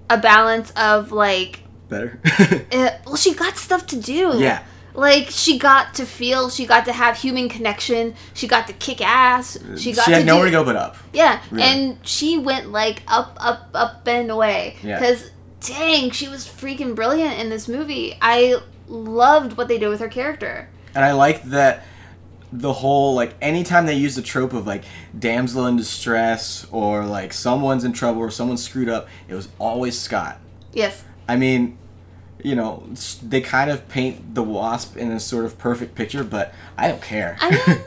a 0.09 0.17
balance 0.17 0.71
of 0.71 1.11
like 1.11 1.59
Better. 1.89 2.19
uh, 2.25 2.89
well 3.05 3.15
she 3.15 3.33
got 3.33 3.57
stuff 3.57 3.85
to 3.87 3.99
do. 3.99 4.33
yeah. 4.37 4.63
Like 4.93 5.27
she 5.29 5.59
got 5.59 5.95
to 5.95 6.05
feel, 6.05 6.49
she 6.49 6.65
got 6.65 6.85
to 6.85 6.93
have 6.93 7.17
human 7.17 7.49
connection, 7.49 8.15
she 8.33 8.47
got 8.47 8.67
to 8.67 8.73
kick 8.73 9.01
ass, 9.01 9.57
she 9.77 9.91
got 9.91 10.05
had 10.05 10.19
to 10.19 10.23
nowhere 10.23 10.45
do, 10.45 10.51
to 10.51 10.57
go 10.59 10.63
but 10.63 10.77
up. 10.77 10.95
Yeah, 11.11 11.41
Really. 11.51 11.63
and 11.63 12.07
she 12.07 12.37
went 12.37 12.71
like 12.71 13.01
up, 13.09 13.35
up, 13.41 13.67
up 13.73 14.07
and 14.07 14.31
away. 14.31 14.77
Yeah. 14.81 14.97
Because 14.97 15.31
dang, 15.59 16.11
she 16.11 16.29
was 16.29 16.47
freaking 16.47 16.95
brilliant 16.95 17.39
in 17.41 17.49
this 17.49 17.67
movie. 17.67 18.15
I 18.21 18.55
loved 18.87 19.57
what 19.57 19.67
they 19.67 19.77
did 19.77 19.89
with 19.89 19.99
her 19.99 20.07
character. 20.07 20.69
And 20.95 21.03
I 21.03 21.11
like 21.11 21.43
that 21.43 21.83
the 22.59 22.73
whole 22.73 23.15
like 23.15 23.35
anytime 23.41 23.85
they 23.85 23.95
use 23.95 24.15
the 24.15 24.21
trope 24.21 24.53
of 24.53 24.65
like 24.65 24.83
damsel 25.17 25.65
in 25.67 25.75
distress 25.75 26.65
or 26.71 27.05
like 27.05 27.33
someone's 27.33 27.83
in 27.83 27.93
trouble 27.93 28.21
or 28.21 28.31
someone's 28.31 28.63
screwed 28.63 28.89
up, 28.89 29.07
it 29.27 29.33
was 29.33 29.49
always 29.59 29.99
Scott. 29.99 30.39
Yes. 30.73 31.03
I 31.27 31.35
mean, 31.35 31.77
you 32.43 32.55
know, 32.55 32.87
they 33.23 33.41
kind 33.41 33.71
of 33.71 33.87
paint 33.89 34.35
the 34.35 34.43
wasp 34.43 34.97
in 34.97 35.11
a 35.11 35.19
sort 35.19 35.45
of 35.45 35.57
perfect 35.57 35.95
picture, 35.95 36.23
but 36.23 36.53
I 36.77 36.87
don't 36.87 37.01
care. 37.01 37.37
I 37.41 37.49
mean, 37.67 37.81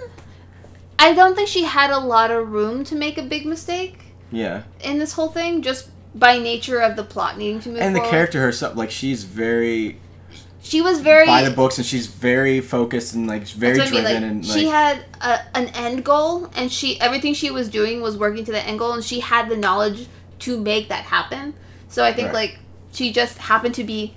I 0.99 1.15
don't 1.15 1.35
think 1.35 1.49
she 1.49 1.65
had 1.65 1.91
a 1.91 1.99
lot 1.99 2.31
of 2.31 2.51
room 2.51 2.85
to 2.85 2.97
make 2.97 3.19
a 3.19 3.23
big 3.23 3.47
mistake 3.47 4.01
yeah. 4.33 4.65
in 4.81 4.99
this 4.99 5.13
whole 5.13 5.29
thing, 5.29 5.63
just 5.63 5.91
by 6.15 6.39
nature 6.39 6.81
of 6.81 6.97
the 6.97 7.05
plot 7.05 7.39
needing 7.39 7.61
to 7.61 7.69
move. 7.69 7.79
And 7.79 7.95
the 7.95 8.01
forward. 8.01 8.11
character 8.11 8.41
herself, 8.41 8.77
like 8.77 8.91
she's 8.91 9.25
very 9.25 10.01
she 10.63 10.81
was 10.83 11.01
very. 11.01 11.27
by 11.27 11.43
the 11.43 11.51
books 11.51 11.79
and 11.79 11.87
she's 11.87 12.07
very 12.07 12.61
focused 12.61 13.15
and 13.15 13.27
like 13.27 13.47
very 13.49 13.79
that's 13.79 13.91
I 13.91 13.95
mean, 13.95 14.03
driven 14.03 14.23
like, 14.23 14.31
and 14.33 14.47
she 14.47 14.67
had 14.67 15.05
a, 15.21 15.41
an 15.57 15.69
end 15.69 16.05
goal, 16.05 16.51
and 16.57 16.71
she 16.71 17.01
everything 17.01 17.35
she 17.35 17.51
was 17.51 17.69
doing 17.69 18.01
was 18.01 18.17
working 18.17 18.45
to 18.45 18.53
the 18.53 18.61
end 18.67 18.79
goal, 18.79 18.93
and 18.93 19.05
she 19.05 19.21
had 19.21 19.49
the 19.49 19.57
knowledge 19.57 20.07
to 20.41 20.61
make 20.61 20.89
that 20.89 21.05
happen. 21.05 21.55
So 21.89 22.05
I 22.05 22.13
think 22.13 22.27
Right. 22.27 22.35
like 22.35 22.59
she 22.93 23.13
just 23.13 23.39
happened 23.39 23.75
to 23.77 23.85
be 23.85 24.15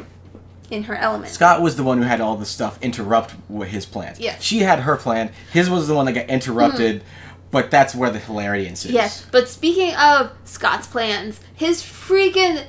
in 0.70 0.84
her 0.84 0.96
element. 0.96 1.32
Scott 1.32 1.62
was 1.62 1.76
the 1.76 1.84
one 1.84 1.98
who 1.98 2.04
had 2.06 2.22
all 2.22 2.38
the 2.38 2.46
stuff 2.46 2.82
interrupt 2.82 3.34
with 3.50 3.70
his 3.70 3.86
plans. 3.86 4.18
Mm-hmm. 4.20 4.39
She 4.39 4.60
had 4.60 4.80
her 4.80 4.96
plan. 4.98 5.32
His 5.52 5.70
was 5.70 5.88
the 5.88 5.94
one 5.94 6.06
that 6.06 6.14
got 6.14 6.30
interrupted, 6.30 7.04
but 7.52 7.70
that's 7.70 7.94
where 7.94 8.10
the 8.10 8.20
hilarity 8.20 8.68
ensues. 8.68 8.94
Yes, 8.94 9.26
but 9.32 9.50
speaking 9.50 9.94
of 9.96 10.32
Scott's 10.46 10.88
plans, 10.88 11.39
his 11.54 11.82
freaking 11.84 12.66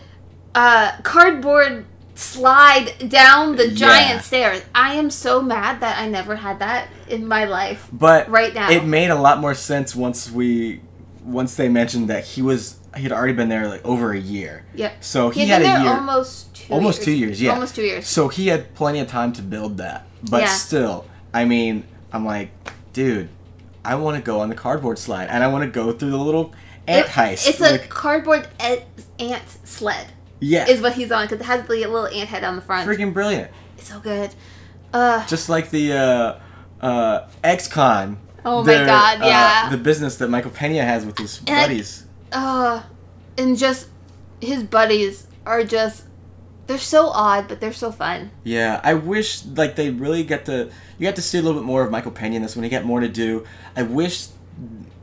uh, 0.54 1.00
cardboard 1.02 1.86
slide 2.22 3.08
down 3.08 3.56
the 3.56 3.68
giant 3.68 4.10
Yeah. 4.16 4.20
stairs. 4.20 4.62
I 4.74 4.94
am 4.94 5.10
so 5.10 5.42
mad 5.42 5.80
that 5.80 5.98
I 5.98 6.08
never 6.08 6.36
had 6.36 6.58
that 6.60 6.88
in 7.08 7.26
my 7.26 7.44
life. 7.44 7.88
But 7.92 8.28
Right 8.30 8.54
now. 8.54 8.70
it 8.70 8.84
made 8.84 9.10
a 9.10 9.14
lot 9.16 9.40
more 9.40 9.54
sense 9.54 9.94
once 9.94 10.30
we 10.30 10.80
once 11.24 11.54
they 11.54 11.68
mentioned 11.68 12.08
that 12.08 12.24
he 12.24 12.42
was 12.42 12.76
he 12.96 13.02
had 13.04 13.12
already 13.12 13.32
been 13.32 13.48
there 13.48 13.68
like 13.68 13.84
over 13.84 14.12
a 14.12 14.18
year. 14.18 14.64
Yep. 14.74 14.92
So 15.04 15.30
he, 15.30 15.42
He 15.42 15.46
had 15.48 15.62
had 15.62 15.70
a 15.70 15.74
there 15.78 15.82
year. 15.84 15.94
almost 15.94 16.54
two 16.54 16.72
almost 16.72 16.98
years. 16.98 17.04
two 17.06 17.12
years, 17.12 17.42
yeah. 17.42 17.52
Almost 17.52 17.74
two 17.74 17.82
years. 17.82 18.06
So 18.06 18.28
he 18.28 18.48
had 18.48 18.74
plenty 18.74 18.98
of 19.00 19.08
time 19.08 19.32
to 19.34 19.42
build 19.42 19.76
that. 19.78 20.06
But 20.30 20.42
Yeah. 20.42 20.48
still, 20.48 21.04
I 21.32 21.44
mean, 21.44 21.84
I'm 22.12 22.26
like, 22.26 22.50
dude, 22.92 23.28
I 23.84 23.94
want 23.94 24.16
to 24.16 24.22
go 24.22 24.40
on 24.40 24.48
the 24.48 24.54
cardboard 24.54 24.98
slide 24.98 25.28
and 25.30 25.42
I 25.42 25.48
want 25.48 25.64
to 25.64 25.70
go 25.70 25.92
through 25.92 26.10
the 26.10 26.18
little 26.18 26.52
ant 26.86 27.06
It- 27.06 27.12
heist. 27.12 27.48
It's 27.48 27.60
a 27.60 27.78
cardboard 27.78 28.48
ant 28.60 29.42
sled. 29.64 30.08
Yeah, 30.44 30.66
Is 30.66 30.80
what 30.80 30.94
he's 30.94 31.12
on 31.12 31.24
because 31.26 31.40
it 31.40 31.44
has 31.44 31.62
the 31.68 31.74
little 31.86 32.06
ant 32.08 32.28
head 32.28 32.42
on 32.44 32.56
the 32.56 32.62
front. 32.62 32.88
freaking 32.88 33.12
brilliant. 33.14 33.50
It's 33.78 33.88
so 33.88 34.00
good. 34.00 34.34
Uh, 34.92 35.24
Just 35.26 35.48
like 35.48 35.70
the 35.70 35.92
uh, 35.92 36.40
uh, 36.84 37.28
X-Con. 37.44 38.18
Oh 38.44 38.62
my 38.62 38.72
their, 38.72 38.86
God, 38.86 39.22
uh, 39.22 39.26
yeah. 39.26 39.68
the 39.70 39.76
business 39.78 40.16
that 40.16 40.28
Michael 40.28 40.50
Pena 40.50 40.82
has 40.84 41.06
with 41.06 41.16
his 41.16 41.38
And 41.46 41.50
I- 41.56 41.62
buddies. 41.68 42.06
uh, 42.32 42.82
and 43.38 43.56
just 43.56 43.88
his 44.40 44.64
buddies 44.64 45.28
are 45.46 45.62
just 45.64 46.04
they're 46.66 46.78
so 46.78 47.08
odd, 47.08 47.46
but 47.48 47.60
they're 47.60 47.72
so 47.72 47.92
fun. 47.92 48.30
Yeah, 48.44 48.80
I 48.82 48.94
wish 48.94 49.44
like 49.46 49.76
they 49.76 49.90
really 49.90 50.24
get 50.24 50.44
to 50.46 50.70
you 50.98 51.06
got 51.06 51.16
to 51.16 51.22
see 51.22 51.38
a 51.38 51.42
little 51.42 51.60
bit 51.60 51.66
more 51.66 51.82
of 51.84 51.90
Michael 51.92 52.10
Pena 52.12 52.34
in 52.36 52.42
this 52.42 52.56
when 52.56 52.64
he 52.64 52.70
got 52.70 52.84
more 52.84 52.98
to 53.00 53.08
do. 53.08 53.44
I 53.76 53.82
wish 53.84 54.26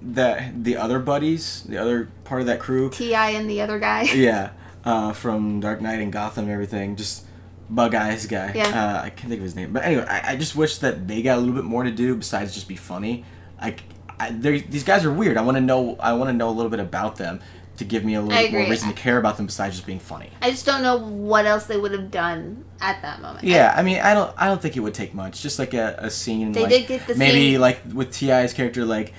that 0.02 0.64
the 0.64 0.78
other 0.78 1.00
buddies, 1.00 1.64
the 1.64 1.78
other 1.78 2.10
part 2.24 2.42
of 2.42 2.48
that 2.48 2.60
crew, 2.60 2.90
T.I. 2.90 3.32
and 3.32 3.50
the 3.50 3.62
other 3.62 3.80
guy. 3.80 4.04
yeah, 4.04 4.52
uh, 4.90 5.14
from 5.14 5.60
Dark 5.60 5.82
Knight 5.82 6.00
and 6.00 6.12
Gotham 6.12 6.46
and 6.46 6.54
everything, 6.54 6.96
just 6.96 7.26
Bug 7.70 7.94
Eyes 7.94 8.26
guy. 8.26 8.54
Yeah. 8.56 8.68
Uh, 8.68 9.06
I 9.06 9.10
can't 9.12 9.30
think 9.30 9.40
of 9.40 9.44
his 9.44 9.56
name, 9.56 9.72
but 9.72 9.84
anyway, 9.84 10.06
I, 10.10 10.32
I 10.32 10.36
just 10.36 10.56
wish 10.56 10.80
that 10.80 11.08
they 11.08 11.22
got 11.22 11.38
a 11.38 11.42
little 11.42 11.56
bit 11.56 11.64
more 11.64 11.84
to 11.84 11.92
do 11.92 12.16
besides 12.16 12.56
just 12.56 12.68
be 12.68 12.76
funny. 12.76 13.24
Like, 13.62 13.84
I, 14.20 14.32
these 14.32 14.84
guys 14.84 15.06
are 15.06 15.14
weird. 15.14 15.38
I 15.38 15.42
want 15.42 15.58
to 15.58 15.62
know. 15.62 15.96
I 16.00 16.14
want 16.14 16.30
to 16.30 16.34
know 16.34 16.50
a 16.50 16.52
little 16.52 16.72
bit 16.72 16.80
about 16.80 17.18
them 17.18 17.40
to 17.78 17.86
give 17.86 18.04
me 18.04 18.16
a 18.16 18.22
little 18.22 18.38
bit 18.38 18.52
more 18.52 18.70
reason 18.70 18.90
to 18.90 18.96
care 18.96 19.18
about 19.18 19.38
them 19.38 19.46
besides 19.46 19.76
just 19.76 19.86
being 19.86 20.00
funny. 20.00 20.32
I 20.42 20.50
just 20.52 20.66
don't 20.66 20.82
know 20.82 20.98
what 20.98 21.46
else 21.46 21.68
they 21.68 21.78
would 21.78 21.94
have 21.94 22.12
done 22.12 22.66
at 22.82 23.02
that 23.04 23.22
moment. 23.22 23.46
Yeah, 23.46 23.74
I 23.76 23.84
mean, 23.84 24.00
I 24.00 24.14
don't, 24.14 24.34
I 24.38 24.48
don't 24.48 24.62
think 24.62 24.76
it 24.76 24.82
would 24.82 24.94
take 24.94 25.14
much. 25.14 25.42
Just 25.42 25.60
like 25.60 25.74
a, 25.74 25.96
a 26.00 26.10
scene. 26.10 26.52
They 26.52 26.64
like, 26.64 26.70
did 26.72 26.88
get 26.88 27.08
the 27.08 27.16
maybe 27.16 27.54
scene- 27.54 27.62
like 27.62 27.82
with 27.94 28.12
T.I.'s 28.12 28.54
character, 28.54 28.84
like 28.84 29.14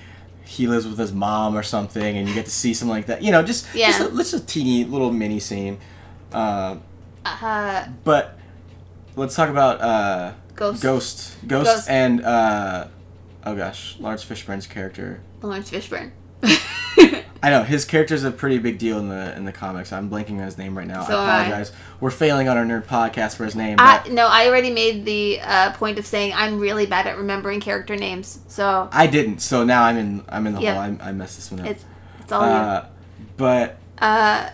he 0.51 0.67
lives 0.67 0.85
with 0.85 0.99
his 0.99 1.13
mom 1.13 1.57
or 1.57 1.63
something, 1.63 2.17
and 2.17 2.29
you 2.29 2.35
get 2.35 2.45
to 2.47 2.51
see 2.51 2.75
something 2.75 2.91
like 2.97 3.07
that. 3.07 3.23
You 3.23 3.31
know, 3.31 3.43
just 3.43 3.73
Yeah. 3.73 3.87
just 3.97 4.01
a, 4.13 4.17
just 4.17 4.35
a 4.35 4.41
teeny 4.41 4.85
little 4.85 5.13
mini 5.13 5.39
scene. 5.39 5.79
Uh, 6.33 6.77
Uh, 7.25 7.87
but 8.03 8.37
let's 9.15 9.37
talk 9.37 9.49
about 9.49 9.81
uh, 9.81 10.33
Ghost. 10.57 10.83
Ghost, 10.83 11.37
Ghost, 11.47 11.67
Ghost. 11.67 11.89
and 11.89 12.25
uh, 12.25 12.89
oh 13.47 13.55
gosh, 13.55 13.97
Laurence 14.01 14.25
Fishburne's 14.25 14.67
character. 14.67 15.21
Laurence 15.41 15.71
Fishburne. 15.71 16.11
I 17.43 17.51
know 17.51 17.63
his 17.63 17.85
character's 17.87 18.23
a 18.25 18.31
pretty 18.31 18.59
big 18.59 18.79
deal 18.79 18.99
in 18.99 19.09
the 19.09 19.35
in 19.37 19.45
the 19.47 19.53
comics. 19.53 19.93
I'm 19.93 20.11
blanking 20.11 20.33
on 20.39 20.45
his 20.45 20.59
name 20.59 20.77
right 20.77 20.87
now. 20.87 21.05
So 21.05 21.17
I 21.17 21.23
I. 21.23 21.39
apologize. 21.39 21.73
We're 21.99 22.11
failing 22.11 22.49
on 22.49 22.57
our 22.59 22.65
nerd 22.65 22.85
podcast 22.85 23.37
for 23.37 23.45
his 23.45 23.55
name. 23.57 23.77
I, 23.79 24.01
But 24.03 24.13
no, 24.13 24.27
I 24.27 24.47
already 24.47 24.71
made 24.71 25.05
the 25.07 25.41
uh, 25.41 25.73
point 25.73 25.99
of 25.99 26.05
saying 26.07 26.33
I'm 26.35 26.59
really 26.59 26.87
bad 26.87 27.07
at 27.07 27.17
remembering 27.17 27.61
character 27.61 27.97
names. 27.97 28.41
So 28.49 28.89
I 28.93 29.07
didn't. 29.07 29.41
So 29.41 29.65
now 29.65 29.85
I'm 29.85 29.97
in 29.97 30.25
I'm 30.29 30.47
in 30.47 30.55
the 30.55 30.61
Yeah. 30.61 30.75
hole. 30.87 30.97
I, 31.01 31.09
I 31.09 31.13
messed 31.13 31.37
this 31.37 31.51
one 31.51 31.61
up. 31.61 31.67
it's 31.67 31.85
It's 32.21 32.33
all 32.33 32.43
you. 32.43 32.47
Uh, 32.55 32.87
but 33.37 33.79
Uh, 33.99 34.51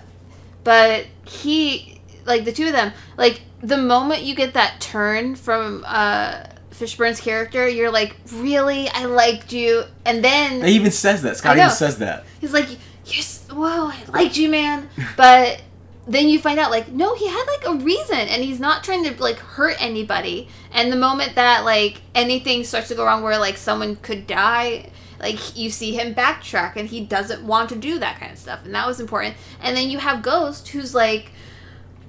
but 0.62 1.06
he, 1.24 2.00
like 2.24 2.44
the 2.44 2.52
two 2.52 2.66
of 2.66 2.72
them, 2.72 2.92
like 3.16 3.40
the 3.62 3.76
moment 3.78 4.22
you 4.22 4.34
get 4.36 4.54
that 4.54 4.80
turn 4.80 5.34
from 5.34 5.84
uh 5.88 6.44
Fishburne's 6.78 7.20
character, 7.20 7.68
you're 7.68 7.90
like, 7.90 8.16
really, 8.32 8.88
I 8.88 9.06
liked 9.06 9.52
you, 9.52 9.84
and 10.04 10.22
then 10.22 10.64
he 10.64 10.72
even 10.72 10.90
says 10.90 11.22
that. 11.22 11.36
Scott 11.36 11.56
even 11.56 11.70
says 11.70 11.98
that. 11.98 12.24
he's 12.40 12.52
like, 12.52 12.68
you're, 13.06 13.24
whoa, 13.56 13.88
I 13.88 14.04
liked 14.08 14.36
you, 14.36 14.48
man, 14.48 14.88
but. 15.16 15.62
Then 16.08 16.28
you 16.28 16.38
find 16.38 16.60
out, 16.60 16.70
like, 16.70 16.86
no, 16.92 17.16
he 17.16 17.26
had 17.26 17.44
like 17.46 17.66
a 17.66 17.82
reason, 17.84 18.16
and 18.16 18.40
he's 18.40 18.60
not 18.60 18.84
trying 18.84 19.02
to 19.02 19.20
like 19.20 19.38
hurt 19.40 19.74
anybody. 19.82 20.48
And 20.70 20.92
the 20.92 20.96
moment 20.96 21.34
that 21.34 21.64
like 21.64 22.00
anything 22.14 22.62
starts 22.62 22.86
to 22.90 22.94
go 22.94 23.04
wrong, 23.04 23.24
where 23.24 23.36
like 23.40 23.56
someone 23.56 23.96
could 23.96 24.24
die, 24.28 24.90
like 25.18 25.56
you 25.56 25.68
see 25.68 25.96
him 25.96 26.14
backtrack, 26.14 26.76
and 26.76 26.88
he 26.88 27.00
doesn't 27.00 27.44
want 27.44 27.70
to 27.70 27.74
do 27.74 27.98
that 27.98 28.20
kind 28.20 28.30
of 28.30 28.38
stuff, 28.38 28.64
and 28.64 28.72
that 28.72 28.86
was 28.86 29.00
important. 29.00 29.34
And 29.60 29.76
then 29.76 29.90
you 29.90 29.98
have 29.98 30.22
Ghost, 30.22 30.68
who's 30.68 30.94
like, 30.94 31.32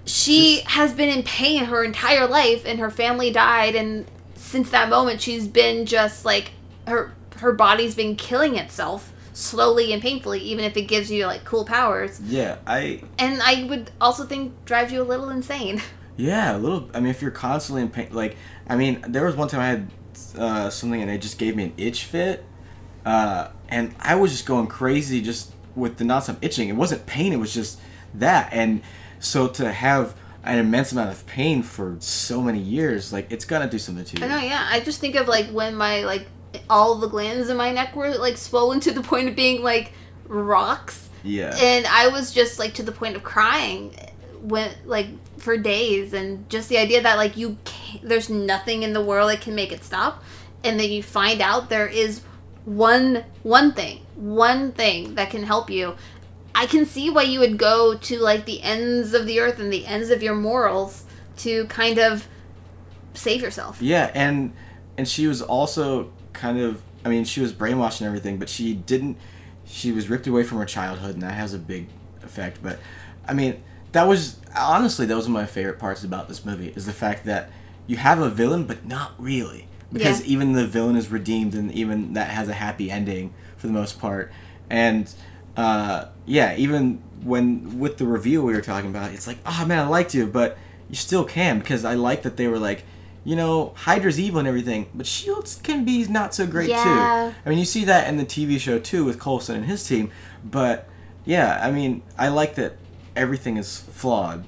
she 0.05 0.61
has 0.67 0.93
been 0.93 1.09
in 1.09 1.23
pain 1.23 1.65
her 1.65 1.83
entire 1.83 2.27
life, 2.27 2.65
and 2.67 2.77
her 2.77 2.91
family 2.91 3.31
died, 3.31 3.73
and 3.73 4.05
since 4.37 4.69
that 4.69 4.89
moment, 4.89 5.21
she's 5.21 5.47
been 5.47 5.85
just 5.85 6.23
like 6.25 6.51
her 6.87 7.13
her 7.37 7.51
body's 7.51 7.95
been 7.95 8.15
killing 8.15 8.55
itself 8.55 9.13
slowly 9.33 9.93
and 9.93 10.01
painfully, 10.01 10.39
even 10.39 10.65
if 10.65 10.75
it 10.75 10.83
gives 10.83 11.11
you 11.11 11.25
like 11.27 11.43
cool 11.43 11.65
powers. 11.65 12.19
Yeah, 12.21 12.57
I 12.65 13.03
And 13.19 13.41
I 13.41 13.65
would 13.65 13.91
also 14.01 14.25
think 14.25 14.65
drives 14.65 14.91
you 14.91 15.01
a 15.01 15.03
little 15.03 15.29
insane. 15.29 15.81
Yeah, 16.19 16.55
a 16.55 16.57
little. 16.57 16.89
I 16.95 16.99
mean, 16.99 17.11
if 17.11 17.21
you're 17.21 17.29
constantly 17.29 17.83
in 17.83 17.89
pain, 17.89 18.07
like, 18.11 18.37
I 18.67 18.75
mean, 18.75 19.05
there 19.07 19.23
was 19.23 19.35
one 19.35 19.47
time 19.47 19.59
I 19.61 19.67
had 19.67 19.87
uh, 20.35 20.69
something 20.71 20.99
and 20.99 21.11
it 21.11 21.21
just 21.21 21.37
gave 21.37 21.55
me 21.55 21.65
an 21.65 21.73
itch 21.77 22.05
fit, 22.05 22.43
uh, 23.05 23.49
and 23.69 23.93
I 23.99 24.15
was 24.15 24.31
just 24.31 24.47
going 24.47 24.65
crazy 24.65 25.21
just 25.21 25.53
with 25.75 25.97
the 25.97 26.05
nonstop 26.05 26.37
itching. 26.41 26.69
It 26.69 26.75
wasn't 26.75 27.05
pain; 27.05 27.33
it 27.33 27.35
was 27.35 27.53
just 27.53 27.79
that. 28.15 28.49
And 28.51 28.81
so 29.19 29.47
to 29.47 29.71
have 29.71 30.15
an 30.47 30.59
immense 30.59 30.91
amount 30.91 31.11
of 31.11 31.25
pain 31.27 31.61
for 31.63 31.95
so 31.99 32.41
many 32.41 32.59
years, 32.59 33.11
like, 33.13 33.31
it's 33.31 33.45
gonna 33.45 33.69
do 33.69 33.77
something 33.79 34.05
to 34.05 34.17
you. 34.19 34.25
I 34.25 34.27
know, 34.29 34.37
yeah. 34.45 34.67
I 34.71 34.79
just 34.79 34.99
think 34.99 35.15
of 35.15 35.27
like 35.27 35.47
when 35.51 35.75
my 35.75 36.03
like 36.03 36.27
all 36.69 36.95
the 36.95 37.07
glands 37.07 37.49
in 37.49 37.57
my 37.57 37.71
neck 37.71 37.95
were 37.95 38.15
like 38.17 38.37
swollen 38.37 38.79
to 38.81 38.91
the 38.91 39.01
point 39.01 39.27
of 39.27 39.35
being 39.35 39.61
like 39.61 39.91
rocks, 40.27 41.09
Yeah. 41.23 41.55
and 41.59 41.85
I 41.85 42.07
was 42.09 42.33
just 42.33 42.59
like 42.59 42.73
to 42.75 42.83
the 42.83 42.91
point 42.91 43.15
of 43.15 43.23
crying 43.23 43.95
when 44.41 44.71
like 44.85 45.07
for 45.37 45.57
days, 45.57 46.13
and 46.13 46.49
just 46.49 46.69
the 46.69 46.77
idea 46.77 47.01
that 47.03 47.17
like 47.17 47.37
you 47.37 47.57
can't, 47.65 48.07
there's 48.07 48.29
nothing 48.29 48.83
in 48.83 48.93
the 48.93 49.01
world 49.03 49.29
that 49.29 49.41
can 49.41 49.55
make 49.55 49.71
it 49.71 49.83
stop, 49.83 50.23
and 50.63 50.79
then 50.79 50.89
you 50.91 51.03
find 51.03 51.41
out 51.41 51.69
there 51.69 51.87
is 51.87 52.21
one 52.65 53.23
one 53.43 53.71
thing, 53.73 54.05
one 54.15 54.71
thing 54.71 55.15
that 55.15 55.29
can 55.29 55.43
help 55.43 55.69
you. 55.69 55.95
I 56.59 56.65
can 56.65 56.85
see 56.85 57.09
why 57.09 57.21
you 57.23 57.39
would 57.39 57.57
go 57.57 57.95
to 57.95 58.17
like 58.19 58.45
the 58.45 58.61
ends 58.63 59.13
of 59.13 59.25
the 59.27 59.39
earth 59.39 59.59
and 59.59 59.71
the 59.71 59.85
ends 59.85 60.09
of 60.09 60.23
your 60.23 60.35
morals 60.35 61.03
to 61.37 61.65
kind 61.67 61.99
of 61.99 62.27
save 63.13 63.41
yourself. 63.41 63.81
Yeah, 63.81 64.11
and 64.13 64.53
and 64.97 65.07
she 65.07 65.27
was 65.27 65.41
also 65.41 66.11
kind 66.33 66.59
of 66.59 66.81
I 67.05 67.09
mean, 67.09 67.23
she 67.25 67.39
was 67.41 67.53
brainwashed 67.53 67.99
and 68.01 68.07
everything, 68.07 68.37
but 68.37 68.49
she 68.49 68.73
didn't 68.73 69.17
she 69.65 69.91
was 69.91 70.09
ripped 70.09 70.27
away 70.27 70.43
from 70.43 70.57
her 70.57 70.65
childhood 70.65 71.13
and 71.13 71.21
that 71.23 71.33
has 71.33 71.53
a 71.53 71.59
big 71.59 71.87
effect, 72.23 72.59
but 72.63 72.79
I 73.27 73.33
mean, 73.33 73.61
that 73.91 74.07
was 74.07 74.37
honestly 74.55 75.05
that 75.05 75.15
was 75.15 75.25
one 75.25 75.35
of 75.35 75.41
my 75.41 75.45
favorite 75.45 75.77
parts 75.79 76.03
about 76.03 76.27
this 76.27 76.43
movie 76.43 76.73
is 76.75 76.85
the 76.85 76.93
fact 76.93 77.25
that 77.25 77.49
you 77.85 77.97
have 77.97 78.19
a 78.19 78.29
villain 78.29 78.63
but 78.65 78.85
not 78.85 79.11
really. 79.19 79.67
Because 79.93 80.19
Yeah. 80.21 80.33
even 80.33 80.51
the 80.53 80.67
villain 80.67 80.97
is 80.97 81.09
redeemed 81.09 81.53
and 81.55 81.71
even 81.71 82.13
that 82.13 82.29
has 82.29 82.49
a 82.49 82.53
happy 82.53 82.91
ending 82.91 83.33
for 83.57 83.67
the 83.67 83.73
most 83.73 83.99
part. 83.99 84.31
And 84.69 85.09
uh, 85.57 86.05
yeah, 86.25 86.55
even 86.55 87.01
when 87.23 87.79
with 87.79 87.97
the 87.97 88.05
review 88.05 88.43
we 88.43 88.53
were 88.53 88.61
talking 88.61 88.89
about, 88.89 89.11
it's 89.11 89.27
like, 89.27 89.39
oh 89.45 89.65
man, 89.65 89.85
I 89.85 89.87
liked 89.89 90.13
you, 90.13 90.27
but 90.27 90.57
you 90.89 90.95
still 90.95 91.25
can 91.25 91.59
because 91.59 91.83
I 91.83 91.95
like 91.95 92.21
that 92.23 92.37
they 92.37 92.47
were 92.47 92.59
like, 92.59 92.83
you 93.25 93.35
know, 93.35 93.73
Hydra's 93.75 94.19
evil 94.19 94.39
and 94.39 94.47
everything, 94.47 94.87
but 94.95 95.05
Shields 95.05 95.59
can 95.61 95.83
be 95.83 96.05
not 96.07 96.33
so 96.33 96.47
great 96.47 96.69
Yeah. 96.69 96.83
too. 96.83 97.33
I 97.45 97.49
mean, 97.49 97.59
you 97.59 97.65
see 97.65 97.83
that 97.85 98.07
in 98.07 98.17
the 98.17 98.23
TV 98.23 98.59
show 98.59 98.79
too 98.79 99.03
with 99.03 99.19
Coulson 99.19 99.55
and 99.57 99.65
his 99.65 99.85
team, 99.85 100.11
but 100.45 100.87
yeah, 101.25 101.59
I 101.61 101.71
mean, 101.71 102.03
I 102.17 102.29
like 102.29 102.55
that 102.55 102.77
everything 103.15 103.57
is 103.57 103.81
flawed. 103.81 104.45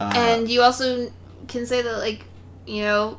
Uh, 0.00 0.12
and 0.14 0.48
you 0.48 0.62
also 0.62 1.10
can 1.48 1.66
say 1.66 1.82
that 1.82 1.98
like 1.98 2.24
you 2.66 2.82
know 2.82 3.18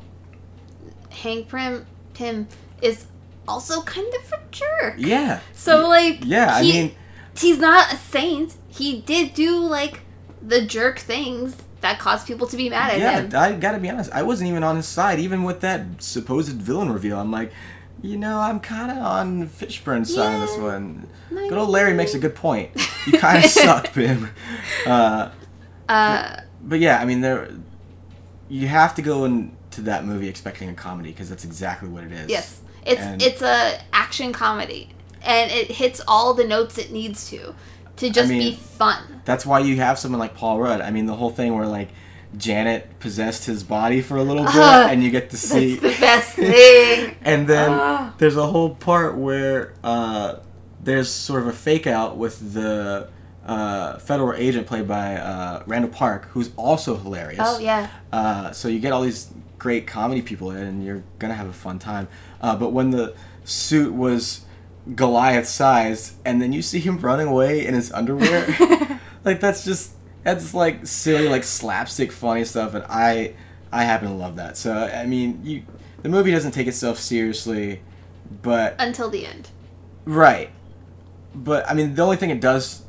hank 1.11 1.47
prim 1.49 1.85
pym 2.13 2.47
is 2.81 3.05
also 3.47 3.81
kind 3.83 4.11
of 4.13 4.33
a 4.33 4.41
jerk 4.51 4.95
yeah, 4.97 5.41
so 5.53 5.87
like 5.87 6.19
yeah, 6.23 6.55
I 6.55 6.63
mean, 6.63 6.95
he's 7.37 7.59
not 7.59 7.93
a 7.93 7.97
saint 7.97 8.55
he 8.67 9.01
did 9.01 9.33
do 9.33 9.57
like 9.59 10.01
the 10.41 10.65
jerk 10.65 10.99
things 10.99 11.55
that 11.81 11.99
caused 11.99 12.25
people 12.25 12.47
to 12.47 12.57
be 12.57 12.69
mad 12.69 12.93
at 12.93 12.99
yeah, 12.99 13.21
him 13.21 13.31
I 13.35 13.51
gotta 13.59 13.77
be 13.77 13.89
honest. 13.89 14.09
I 14.13 14.23
wasn't 14.23 14.49
even 14.49 14.63
on 14.63 14.77
his 14.77 14.87
side, 14.87 15.19
even 15.19 15.43
with 15.43 15.59
that 15.61 16.01
supposed 16.01 16.53
villain 16.61 16.89
reveal. 16.91 17.19
I'm 17.19 17.29
like, 17.29 17.51
you 18.01 18.17
know, 18.17 18.39
I'm 18.39 18.61
kind 18.61 18.89
of 18.89 18.97
on 18.97 19.47
Fishburne's 19.47 20.13
side 20.13 20.33
on 20.33 20.41
this 20.41 20.57
one. 20.57 21.07
Good 21.29 21.53
old 21.53 21.69
Larry 21.69 21.93
makes 21.93 22.13
a 22.13 22.19
good 22.19 22.35
point. 22.35 22.71
You 23.05 23.19
kind 23.19 23.43
of 23.43 23.51
suck, 23.51 23.91
Pym. 23.91 24.29
Uh, 24.87 25.29
uh 25.89 26.37
but 26.63 26.79
yeah, 26.79 27.01
I 27.01 27.05
mean, 27.05 27.19
there, 27.19 27.49
you 28.47 28.69
have 28.69 28.95
to 28.95 29.01
go 29.01 29.25
into 29.25 29.81
that 29.81 30.05
movie 30.05 30.29
expecting 30.29 30.69
a 30.69 30.73
comedy 30.73 31.09
because 31.09 31.29
that's 31.29 31.43
exactly 31.43 31.89
what 31.89 32.05
it 32.05 32.13
is. 32.13 32.29
yes 32.29 32.61
it's 32.85 33.01
And- 33.01 33.21
it's 33.21 33.41
a 33.41 33.81
action 33.91 34.31
comedy 34.31 34.89
and 35.23 35.51
it 35.51 35.71
hits 35.71 36.01
all 36.07 36.33
the 36.33 36.43
notes 36.45 36.77
it 36.77 36.91
needs 36.91 37.29
to 37.29 37.53
to 37.97 38.09
just 38.09 38.29
be 38.29 38.37
mean- 38.39 38.55
fun 38.57 39.21
That's 39.25 39.45
why 39.45 39.59
you 39.59 39.77
have 39.77 39.97
someone 39.99 40.19
like 40.19 40.35
Paul 40.35 40.59
Rudd. 40.59 40.81
I 40.81 40.89
mean, 40.91 41.05
the 41.05 41.15
whole 41.15 41.29
thing 41.29 41.53
where 41.55 41.67
like 41.67 41.89
Janet 42.37 42.99
possessed 42.99 43.45
his 43.45 43.63
body 43.63 44.01
for 44.01 44.17
a 44.17 44.23
little 44.23 44.43
bit, 44.45 44.55
Uh, 44.55 44.87
and 44.89 45.03
you 45.03 45.11
get 45.11 45.29
to 45.29 45.37
see. 45.37 45.75
the 45.75 45.95
best 45.99 46.29
thing 46.35 47.15
and 47.23 47.47
then 47.47 47.69
Ah. 47.71 48.13
there's 48.17 48.35
a 48.37 48.47
whole 48.47 48.71
part 48.73 49.15
where 49.17 49.73
uh, 49.83 50.35
there's 50.83 51.09
sort 51.11 51.41
of 51.43 51.47
a 51.47 51.53
fake 51.53 51.85
out 51.87 52.17
with 52.17 52.53
the 52.53 53.07
uh, 53.45 53.99
federal 53.99 54.33
agent 54.33 54.65
played 54.65 54.87
by 54.87 55.15
uh, 55.17 55.61
Randall 55.67 55.91
Park, 55.91 56.29
who's 56.31 56.49
also 56.57 56.97
hilarious. 56.97 57.39
oh 57.43 57.59
yeah 57.59 57.87
Uh, 58.11 58.51
so 58.51 58.67
you 58.67 58.79
get 58.79 58.91
all 58.93 59.01
these 59.03 59.27
great 59.59 59.85
comedy 59.85 60.21
people 60.21 60.49
in, 60.51 60.57
and 60.63 60.83
you're 60.83 61.03
gonna 61.19 61.35
have 61.35 61.47
a 61.47 61.53
fun 61.53 61.77
time. 61.77 62.07
Uh, 62.41 62.55
but 62.55 62.71
when 62.73 62.89
the 62.91 63.13
suit 63.45 63.93
was 63.93 64.41
Goliath 64.95 65.47
sized, 65.47 66.13
and 66.25 66.41
then 66.41 66.51
you 66.51 66.61
see 66.61 66.79
him 66.79 66.97
running 66.99 67.27
away 67.27 67.65
in 67.65 67.73
his 67.73 67.91
underwear, 67.93 68.99
like 69.25 69.39
that's 69.39 69.63
just 69.63 69.91
that's 70.23 70.53
like 70.53 70.85
silly, 70.85 71.27
like 71.29 71.43
slapstick 71.43 72.11
funny 72.11 72.43
stuff, 72.45 72.73
and 72.73 72.83
I 72.89 73.33
I 73.71 73.83
happen 73.85 74.09
to 74.09 74.13
love 74.13 74.35
that. 74.35 74.57
So 74.57 74.73
I 74.75 75.05
mean, 75.05 75.39
you 75.43 75.63
the 76.01 76.09
movie 76.09 76.31
doesn't 76.31 76.51
take 76.51 76.67
itself 76.67 76.99
seriously, 76.99 77.81
but 78.41 78.75
until 78.79 79.09
the 79.09 79.25
end 79.25 79.49
right. 80.05 80.49
But 81.35 81.69
I 81.69 81.73
mean, 81.73 81.95
the 81.95 82.01
only 82.03 82.17
thing 82.17 82.29
it 82.29 82.41
does 82.41 82.83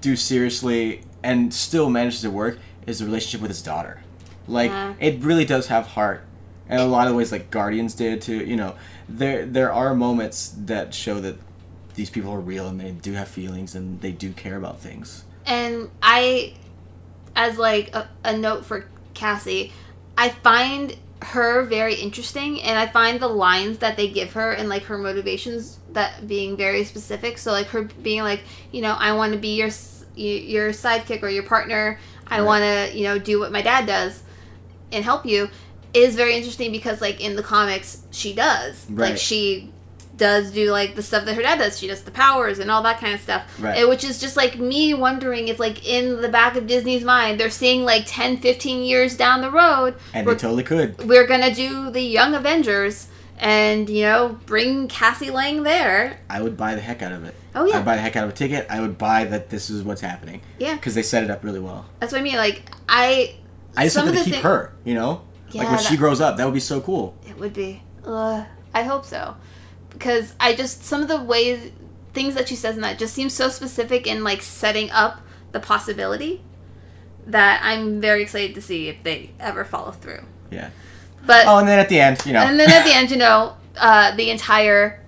do 0.00 0.16
seriously 0.16 1.02
and 1.22 1.52
still 1.52 1.90
manages 1.90 2.20
to 2.22 2.30
work 2.30 2.58
is 2.86 3.00
the 3.00 3.04
relationship 3.04 3.40
with 3.42 3.50
his 3.50 3.62
daughter. 3.62 4.00
Like 4.48 4.70
Yeah. 4.70 4.94
it 5.00 5.22
really 5.22 5.44
does 5.44 5.66
have 5.66 5.88
heart, 5.88 6.24
and 6.68 6.80
a 6.80 6.86
lot 6.86 7.08
of 7.08 7.14
ways 7.14 7.32
like 7.32 7.50
Guardians 7.50 7.94
did 7.94 8.20
too. 8.22 8.44
You 8.44 8.56
know, 8.56 8.76
there 9.08 9.46
there 9.46 9.72
are 9.72 9.94
moments 9.94 10.54
that 10.56 10.94
show 10.94 11.20
that 11.20 11.36
these 11.94 12.10
people 12.10 12.32
are 12.32 12.40
real 12.40 12.68
and 12.68 12.80
they 12.80 12.90
do 12.90 13.12
have 13.12 13.28
feelings 13.28 13.74
and 13.74 14.00
they 14.00 14.12
do 14.12 14.32
care 14.32 14.56
about 14.56 14.80
things. 14.80 15.24
and 15.46 15.90
I, 16.02 16.54
as 17.34 17.58
like 17.58 17.94
a, 17.94 18.08
a 18.24 18.36
note 18.36 18.64
for 18.64 18.88
Cassie, 19.14 19.72
I 20.18 20.30
find 20.30 20.96
her 21.22 21.62
very 21.64 21.94
interesting, 21.94 22.60
and 22.62 22.78
I 22.78 22.86
find 22.86 23.20
the 23.20 23.28
lines 23.28 23.78
that 23.78 23.96
they 23.96 24.08
give 24.08 24.32
her 24.34 24.52
and 24.52 24.68
like 24.68 24.84
her 24.84 24.98
motivations 24.98 25.78
that 25.92 26.26
being 26.28 26.56
very 26.56 26.84
specific. 26.84 27.38
So 27.38 27.52
like 27.52 27.68
her 27.68 27.82
being 27.84 28.22
like, 28.22 28.42
you 28.72 28.82
know, 28.82 28.94
I 28.98 29.12
want 29.12 29.32
to 29.32 29.38
be 29.38 29.56
your 29.56 29.70
your 30.16 30.70
sidekick 30.70 31.22
or 31.22 31.28
your 31.28 31.42
partner. 31.42 31.98
I 32.26 32.38
Right. 32.38 32.46
want 32.46 32.62
to, 32.62 32.96
you 32.98 33.04
know, 33.04 33.18
do 33.18 33.38
what 33.38 33.52
my 33.52 33.62
dad 33.62 33.86
does 33.86 34.22
and 34.92 35.04
help 35.04 35.26
you 35.26 35.48
is 35.94 36.14
very 36.16 36.34
interesting 36.36 36.72
because 36.72 37.00
like 37.00 37.20
in 37.20 37.36
the 37.36 37.42
comics 37.42 38.02
she 38.10 38.32
does 38.34 38.88
like 38.90 39.16
she 39.16 39.72
does 40.16 40.50
do 40.50 40.70
like 40.70 40.94
the 40.94 41.02
stuff 41.02 41.24
that 41.26 41.34
her 41.34 41.42
dad 41.42 41.58
does 41.58 41.78
she 41.78 41.86
does 41.86 42.02
the 42.02 42.10
powers 42.10 42.58
and 42.58 42.70
all 42.70 42.82
that 42.82 42.98
kind 42.98 43.12
of 43.14 43.20
stuff 43.20 43.42
Right. 43.60 43.78
And 43.78 43.88
which 43.90 44.02
is 44.02 44.18
just 44.18 44.34
like 44.36 44.58
me 44.58 44.94
wondering 44.94 45.48
if 45.48 45.58
like 45.58 45.86
in 45.86 46.22
the 46.22 46.28
back 46.28 46.56
of 46.56 46.66
disney's 46.66 47.04
mind 47.04 47.38
they're 47.38 47.50
seeing 47.50 47.84
like 47.84 48.04
10 48.06 48.38
15 48.38 48.82
years 48.84 49.16
down 49.16 49.42
the 49.42 49.50
road 49.50 49.94
And 50.14 50.26
they 50.26 50.32
totally 50.34 50.62
could. 50.62 51.06
we're 51.06 51.26
gonna 51.26 51.54
do 51.54 51.90
the 51.90 52.00
young 52.00 52.34
avengers 52.34 53.08
and 53.38 53.90
you 53.90 54.02
know 54.02 54.38
bring 54.46 54.88
cassie 54.88 55.30
lang 55.30 55.62
there 55.64 56.18
I 56.30 56.40
would 56.40 56.56
buy 56.56 56.74
the 56.74 56.80
heck 56.80 57.02
out 57.02 57.12
of 57.12 57.24
it. 57.24 57.34
oh 57.54 57.66
yeah 57.66 57.78
I'd 57.78 57.84
buy 57.84 57.96
the 57.96 58.00
heck 58.02 58.16
out 58.16 58.24
of 58.24 58.30
a 58.30 58.32
ticket. 58.32 58.66
I 58.70 58.80
would 58.80 58.96
buy 58.96 59.24
that 59.24 59.50
this 59.50 59.68
is 59.68 59.82
what's 59.82 60.00
happening 60.00 60.40
yeah 60.58 60.74
because 60.76 60.94
they 60.94 61.02
set 61.02 61.24
it 61.24 61.30
up 61.30 61.44
really 61.44 61.60
well. 61.60 61.84
that's 62.00 62.12
what 62.12 62.20
i 62.20 62.24
mean 62.24 62.36
like 62.36 62.62
i 62.88 63.34
I 63.78 63.84
just 63.84 63.96
Some 63.96 64.06
wanted 64.06 64.20
to 64.20 64.24
keep 64.24 64.34
thi- 64.36 64.40
her. 64.40 64.72
You 64.86 64.94
know, 64.94 65.20
Yeah, 65.50 65.62
like 65.62 65.70
when 65.70 65.78
she 65.80 65.96
grows 65.96 66.20
up, 66.20 66.36
that 66.36 66.44
would 66.44 66.54
be 66.54 66.60
so 66.60 66.80
cool. 66.80 67.16
It 67.28 67.38
would 67.38 67.52
be. 67.52 67.82
Ugh, 68.04 68.44
I 68.74 68.82
hope 68.82 69.04
so. 69.04 69.36
Because 69.90 70.34
I 70.40 70.54
just, 70.54 70.84
some 70.84 71.02
of 71.02 71.08
the 71.08 71.22
ways 71.22 71.72
things 72.12 72.34
that 72.34 72.48
she 72.48 72.56
says 72.56 72.76
in 72.76 72.82
that 72.82 72.98
just 72.98 73.14
seems 73.14 73.32
so 73.34 73.48
specific 73.48 74.06
in 74.06 74.24
like 74.24 74.42
setting 74.42 74.90
up 74.90 75.20
the 75.52 75.60
possibility 75.60 76.42
that 77.26 77.60
I'm 77.62 78.00
very 78.00 78.22
excited 78.22 78.54
to 78.54 78.62
see 78.62 78.88
if 78.88 79.02
they 79.02 79.30
ever 79.40 79.64
follow 79.64 79.90
through. 79.92 80.20
Yeah. 80.50 80.70
But 81.26 81.46
Oh, 81.46 81.58
and 81.58 81.68
then 81.68 81.78
at 81.78 81.88
the 81.88 81.98
end, 82.00 82.24
you 82.24 82.32
know. 82.32 82.40
and 82.40 82.58
then 82.58 82.70
at 82.70 82.84
the 82.84 82.92
end, 82.92 83.10
you 83.10 83.16
know, 83.16 83.56
uh, 83.76 84.14
the 84.16 84.30
entire 84.30 85.02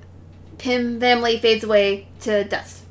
Pym 0.59 0.99
family 0.99 1.39
fades 1.39 1.63
away 1.63 2.09
to 2.21 2.43
dust, 2.45 2.83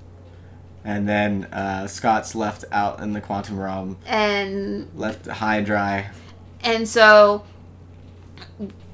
And 0.86 1.08
then 1.08 1.46
uh, 1.52 1.86
Scott's 1.88 2.34
left 2.36 2.64
out 2.72 3.02
in 3.02 3.12
the 3.12 3.20
quantum 3.20 3.60
realm, 3.60 3.98
and 4.06 4.90
left 4.96 5.28
high 5.28 5.58
and 5.58 5.66
dry. 5.66 6.10
And 6.68 6.88
so 6.88 7.46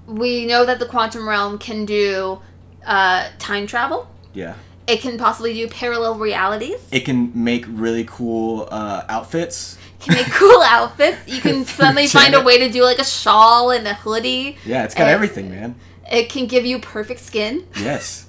we 0.06 0.46
know 0.46 0.64
that 0.66 0.78
the 0.80 0.86
quantum 0.86 1.28
realm 1.28 1.58
can 1.58 1.86
do 1.86 2.40
uh, 2.86 3.30
time 3.40 3.66
travel. 3.66 4.08
Yeah. 4.34 4.56
It 4.86 5.02
can 5.02 5.18
possibly 5.18 5.54
do 5.54 5.68
parallel 5.68 6.16
realities. 6.20 6.80
It 6.92 7.02
can 7.02 7.32
make 7.34 7.66
really 7.68 8.04
cool 8.04 8.68
uh, 8.70 9.06
outfits. 9.10 9.78
can 10.00 10.14
make 10.16 10.28
cool 10.28 10.62
outfits. 10.66 11.28
You 11.28 11.42
can 11.42 11.66
suddenly 11.66 12.06
find 12.08 12.36
a 12.36 12.42
way 12.42 12.60
to 12.60 12.70
do 12.70 12.84
like 12.84 13.00
a 13.00 13.06
shawl 13.06 13.72
and 13.72 13.88
a 13.88 13.96
hoodie. 13.96 14.58
Yeah, 14.66 14.84
it's 14.84 14.94
got 14.94 15.08
everything, 15.08 15.50
man. 15.50 15.76
It 16.12 16.30
can 16.30 16.46
give 16.46 16.66
you 16.66 16.80
perfect 16.80 17.22
skin 17.22 17.66
Yes. 17.80 18.28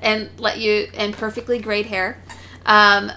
and 0.00 0.30
let 0.38 0.60
you 0.60 0.88
and 0.94 1.12
perfectly 1.12 1.58
grayed 1.58 1.86
hair. 1.86 2.22
Um, 2.64 3.12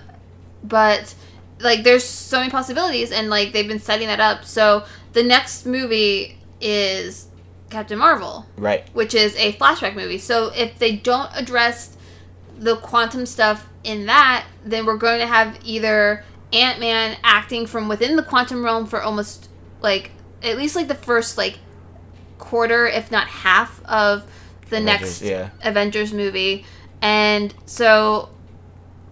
but 0.63 1.15
like 1.59 1.84
there's 1.84 2.03
so 2.03 2.39
many 2.39 2.49
possibilities 2.49 3.11
and 3.11 3.30
like 3.30 3.53
they've 3.53 3.67
been 3.67 3.80
setting 3.80 4.07
that 4.07 4.19
up. 4.19 4.43
So 4.43 4.86
the 5.14 5.24
next 5.24 5.66
movie 5.66 6.38
is 6.59 7.28
Captain 7.70 7.97
Marvel, 7.97 8.45
Right. 8.57 8.88
which 8.93 9.14
is 9.14 9.36
a 9.36 9.53
flashback 9.53 9.95
movie. 9.95 10.18
So 10.18 10.51
if 10.55 10.78
they 10.80 10.95
don't 10.95 11.30
address 11.34 11.95
the 12.57 12.76
quantum 12.78 13.26
stuff 13.26 13.68
in 13.84 14.05
that, 14.05 14.45
then 14.64 14.86
we're 14.86 14.97
going 14.97 15.20
to 15.20 15.28
have 15.28 15.57
either 15.64 16.24
Ant 16.53 16.80
Man 16.80 17.18
acting 17.24 17.66
from 17.66 17.88
within 17.88 18.16
the 18.16 18.24
quantum 18.24 18.64
realm 18.64 18.86
for 18.86 19.01
almost 19.01 19.49
like 19.82 20.12
at 20.43 20.57
least 20.57 20.76
like 20.76 20.88
the 20.88 20.95
first 20.95 21.38
like 21.38 21.59
quarter, 22.38 22.88
if 22.88 23.09
not 23.12 23.28
half, 23.28 23.82
of 23.86 24.24
the 24.70 24.78
Avengers, 24.78 24.86
next 24.86 25.22
yeah. 25.22 25.49
Avengers 25.64 26.14
movie. 26.14 26.66
And 27.01 27.53
so 27.66 28.30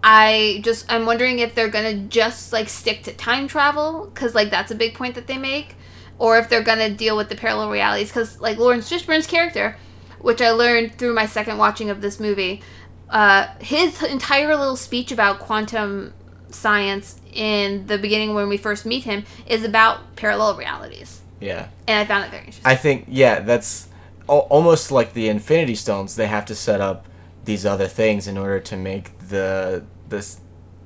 I 0.02 0.60
just 0.62 0.90
I'm 0.92 1.06
wondering 1.06 1.38
if 1.40 1.54
they're 1.54 1.68
gonna 1.68 1.94
just 1.94 2.52
like 2.52 2.68
stick 2.68 3.02
to 3.04 3.12
time 3.12 3.48
travel 3.48 4.10
because 4.12 4.34
like 4.34 4.50
that's 4.50 4.70
a 4.70 4.74
big 4.74 4.94
point 4.94 5.14
that 5.16 5.26
they 5.26 5.38
make, 5.38 5.74
or 6.20 6.36
if 6.38 6.48
they're 6.50 6.62
gonna 6.62 6.90
deal 6.90 7.16
with 7.16 7.30
the 7.30 7.34
parallel 7.34 7.70
realities 7.70 8.08
because 8.08 8.38
like 8.40 8.58
Laurence 8.58 8.88
Fishburne's 8.88 9.26
character, 9.26 9.76
which 10.20 10.40
I 10.42 10.50
learned 10.50 10.96
through 10.98 11.14
my 11.14 11.24
second 11.26 11.56
watching 11.58 11.88
of 11.90 12.02
this 12.02 12.20
movie, 12.20 12.62
uh, 13.08 13.46
his 13.60 14.00
entire 14.02 14.54
little 14.54 14.76
speech 14.76 15.10
about 15.10 15.40
quantum 15.40 16.12
science 16.50 17.18
in 17.32 17.86
the 17.86 17.96
beginning 17.96 18.34
when 18.34 18.48
we 18.48 18.56
first 18.58 18.84
meet 18.84 19.04
him 19.04 19.24
is 19.46 19.64
about 19.64 20.14
parallel 20.16 20.56
realities, 20.56 21.22
Yeah. 21.40 21.68
and 21.88 21.98
I 22.00 22.04
found 22.04 22.24
it 22.24 22.30
very 22.30 22.42
interesting. 22.44 22.70
I 22.70 22.76
think 22.76 23.06
yeah, 23.08 23.40
that's 23.40 23.88
al- 24.28 24.46
almost 24.50 24.92
like 24.92 25.14
the 25.14 25.28
Infinity 25.28 25.74
Stones. 25.74 26.16
They 26.16 26.26
have 26.26 26.44
to 26.46 26.54
set 26.54 26.80
up 26.82 27.06
these 27.46 27.64
other 27.64 27.86
things 27.86 28.28
in 28.28 28.36
order 28.36 28.60
to 28.60 28.76
make 28.76 29.18
the 29.28 29.84
this 30.08 30.38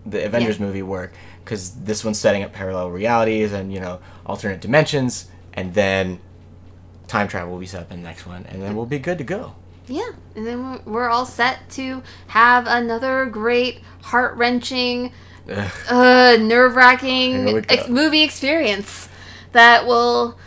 the 0.07 0.24
Avengers 0.24 0.61
movie 0.61 0.82
work 0.82 1.12
because 1.45 1.72
this 1.74 2.05
one's 2.05 2.18
setting 2.18 2.42
up 2.42 2.53
parallel 2.53 2.90
realities 2.90 3.53
and 3.53 3.72
you 3.72 3.80
know 3.80 4.01
alternate 4.26 4.61
dimensions, 4.61 5.28
and 5.53 5.74
then 5.74 6.20
time 7.07 7.28
travel 7.28 7.53
will 7.53 7.61
be 7.61 7.66
set 7.66 7.82
up 7.82 7.92
in 7.92 8.03
the 8.03 8.09
next 8.09 8.26
one, 8.26 8.47
and 8.47 8.62
then 8.62 8.74
we'll 8.74 8.86
be 8.86 8.99
good 8.99 9.18
to 9.18 9.24
go. 9.24 9.55
Yeah, 9.86 10.11
and 10.34 10.47
then 10.47 10.82
we're, 10.86 11.11
all 11.11 11.26
set 11.26 11.68
to 11.72 12.03
have 12.28 12.66
another 12.66 13.26
great, 13.26 13.80
heart 14.03 14.34
wrenching, 14.36 15.12
uh, 15.47 16.38
nerve 16.40 16.74
wracking 16.74 17.47
Here 17.47 17.55
we 17.57 17.61
go. 17.61 17.74
ex- 17.74 17.88
movie 17.88 18.22
experience 18.22 19.11
that 19.53 19.86
will 19.86 20.38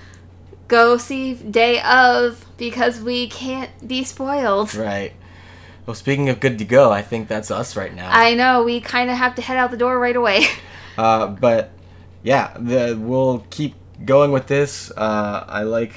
go 0.68 0.98
see 0.98 1.36
day 1.36 1.80
of 1.82 2.46
because 2.58 3.00
we 3.00 3.28
can't 3.28 3.88
be 3.88 4.04
spoiled. 4.04 4.74
Right. 4.74 5.14
Well, 5.86 5.94
speaking 5.96 6.30
of 6.30 6.40
good 6.40 6.58
to 6.58 6.66
go, 6.66 6.92
I 6.92 7.02
think 7.02 7.28
that's 7.28 7.52
us 7.52 7.78
right 7.78 7.96
now. 7.96 8.10
I 8.12 8.34
know 8.34 8.64
we 8.64 8.82
kind 8.82 9.10
of 9.10 9.18
have 9.18 9.36
to 9.36 9.42
head 9.42 9.58
out 9.58 9.72
the 9.72 9.78
door 9.78 10.00
right 10.00 10.16
away. 10.16 10.46
Uh, 10.98 11.28
but 11.28 11.72
yeah, 12.24 12.56
the, 12.60 12.98
we'll 13.00 13.46
keep 13.50 13.76
going 14.06 14.32
with 14.32 14.48
this. 14.48 14.92
Uh, 14.92 15.46
I 15.48 15.64
like 15.64 15.94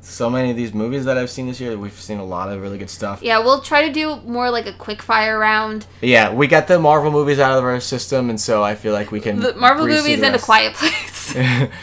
so 0.00 0.28
many 0.28 0.50
of 0.50 0.56
these 0.56 0.74
movies 0.74 1.06
that 1.06 1.16
I've 1.16 1.30
seen 1.30 1.46
this 1.46 1.60
year. 1.60 1.76
We've 1.78 1.92
seen 1.92 2.18
a 2.18 2.24
lot 2.24 2.50
of 2.50 2.60
really 2.60 2.76
good 2.78 2.90
stuff. 2.90 3.22
yeah, 3.22 3.38
we'll 3.38 3.60
try 3.62 3.86
to 3.86 3.92
do 3.92 4.16
more 4.22 4.50
like 4.50 4.66
a 4.66 4.72
quick 4.74 5.00
fire 5.00 5.38
round. 5.38 5.86
Yeah, 6.02 6.32
we 6.32 6.46
got 6.46 6.66
the 6.68 6.78
Marvel 6.78 7.10
movies 7.10 7.38
out 7.38 7.56
of 7.58 7.64
our 7.64 7.80
system, 7.80 8.28
and 8.30 8.38
so 8.40 8.62
I 8.62 8.74
feel 8.74 8.92
like 8.92 9.10
we 9.10 9.20
can. 9.20 9.40
The 9.40 9.54
Marvel 9.54 9.86
movies 9.86 10.20
the 10.20 10.26
and 10.26 10.36
a 10.36 10.38
quiet 10.38 10.74
place. 10.74 11.34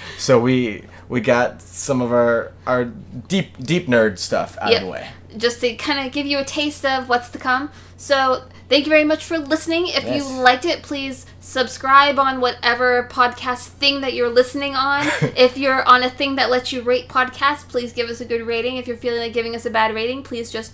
so 0.17 0.39
we 0.39 0.84
we 1.09 1.19
got 1.19 1.61
some 1.61 2.01
of 2.01 2.11
our 2.11 2.51
our 2.67 2.86
deep 2.86 3.57
deep 3.57 3.88
nerd 3.88 4.17
stuff 4.19 4.57
out 4.61 4.69
Yep. 4.71 4.82
of 4.82 4.86
the 4.86 4.91
way. 4.91 5.09
just 5.38 5.59
to 5.61 5.75
kind 5.75 6.05
of 6.05 6.13
give 6.13 6.25
you 6.27 6.38
a 6.38 6.45
taste 6.45 6.86
of 6.86 7.09
what's 7.09 7.29
to 7.29 7.39
come. 7.39 7.71
So, 7.97 8.43
thank 8.69 8.86
you 8.86 8.89
very 8.89 9.03
much 9.03 9.25
for 9.25 9.38
listening. 9.39 9.88
If 9.88 10.03
Yes. 10.03 10.15
you 10.17 10.41
liked 10.41 10.65
it, 10.65 10.84
please 10.84 11.25
subscribe 11.42 12.18
on 12.18 12.39
whatever 12.39 13.08
podcast 13.12 13.68
thing 13.68 14.00
that 14.02 14.14
you're 14.14 14.30
listening 14.30 14.76
on. 14.76 15.06
if 15.36 15.58
you're 15.58 15.84
on 15.84 16.04
a 16.04 16.10
thing 16.10 16.36
that 16.38 16.50
lets 16.50 16.72
you 16.72 16.82
rate 16.82 17.10
podcasts, 17.10 17.68
please 17.68 17.92
give 17.92 18.10
us 18.10 18.22
a 18.22 18.26
good 18.26 18.44
rating. 18.44 18.78
If 18.78 18.88
you're 18.88 18.96
feeling 18.96 19.20
like 19.20 19.34
giving 19.34 19.56
us 19.56 19.66
a 19.66 19.70
bad 19.70 19.94
rating, 19.94 20.24
please 20.24 20.50
just 20.52 20.72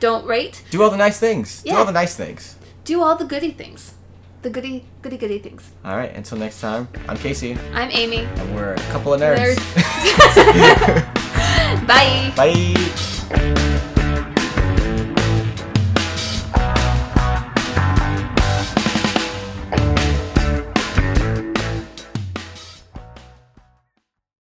don't 0.00 0.26
rate. 0.26 0.62
Do 0.70 0.82
all 0.82 0.90
the 0.90 0.96
nice 0.96 1.18
things. 1.18 1.62
Do 1.62 1.74
all 1.74 1.84
the 1.86 1.92
nice 1.92 2.14
things. 2.14 2.56
Do 2.84 3.02
all 3.02 3.16
the 3.16 3.24
goody 3.24 3.52
things. 3.52 3.94
The 4.42 4.50
goody, 4.50 4.84
goody, 5.02 5.16
goody 5.16 5.38
things. 5.40 5.70
All 5.84 5.96
right. 5.96 6.14
Until 6.14 6.38
next 6.38 6.60
time, 6.60 6.86
I'm 7.08 7.16
Casey, 7.16 7.56
I'm 7.72 7.90
Amy. 7.90 8.18
and 8.18 8.54
we're 8.54 8.74
a 8.74 8.80
couple 8.92 9.14
of 9.14 9.20
nerds. 9.20 9.56
Bye. 11.88 12.32
Bye. 12.36 13.94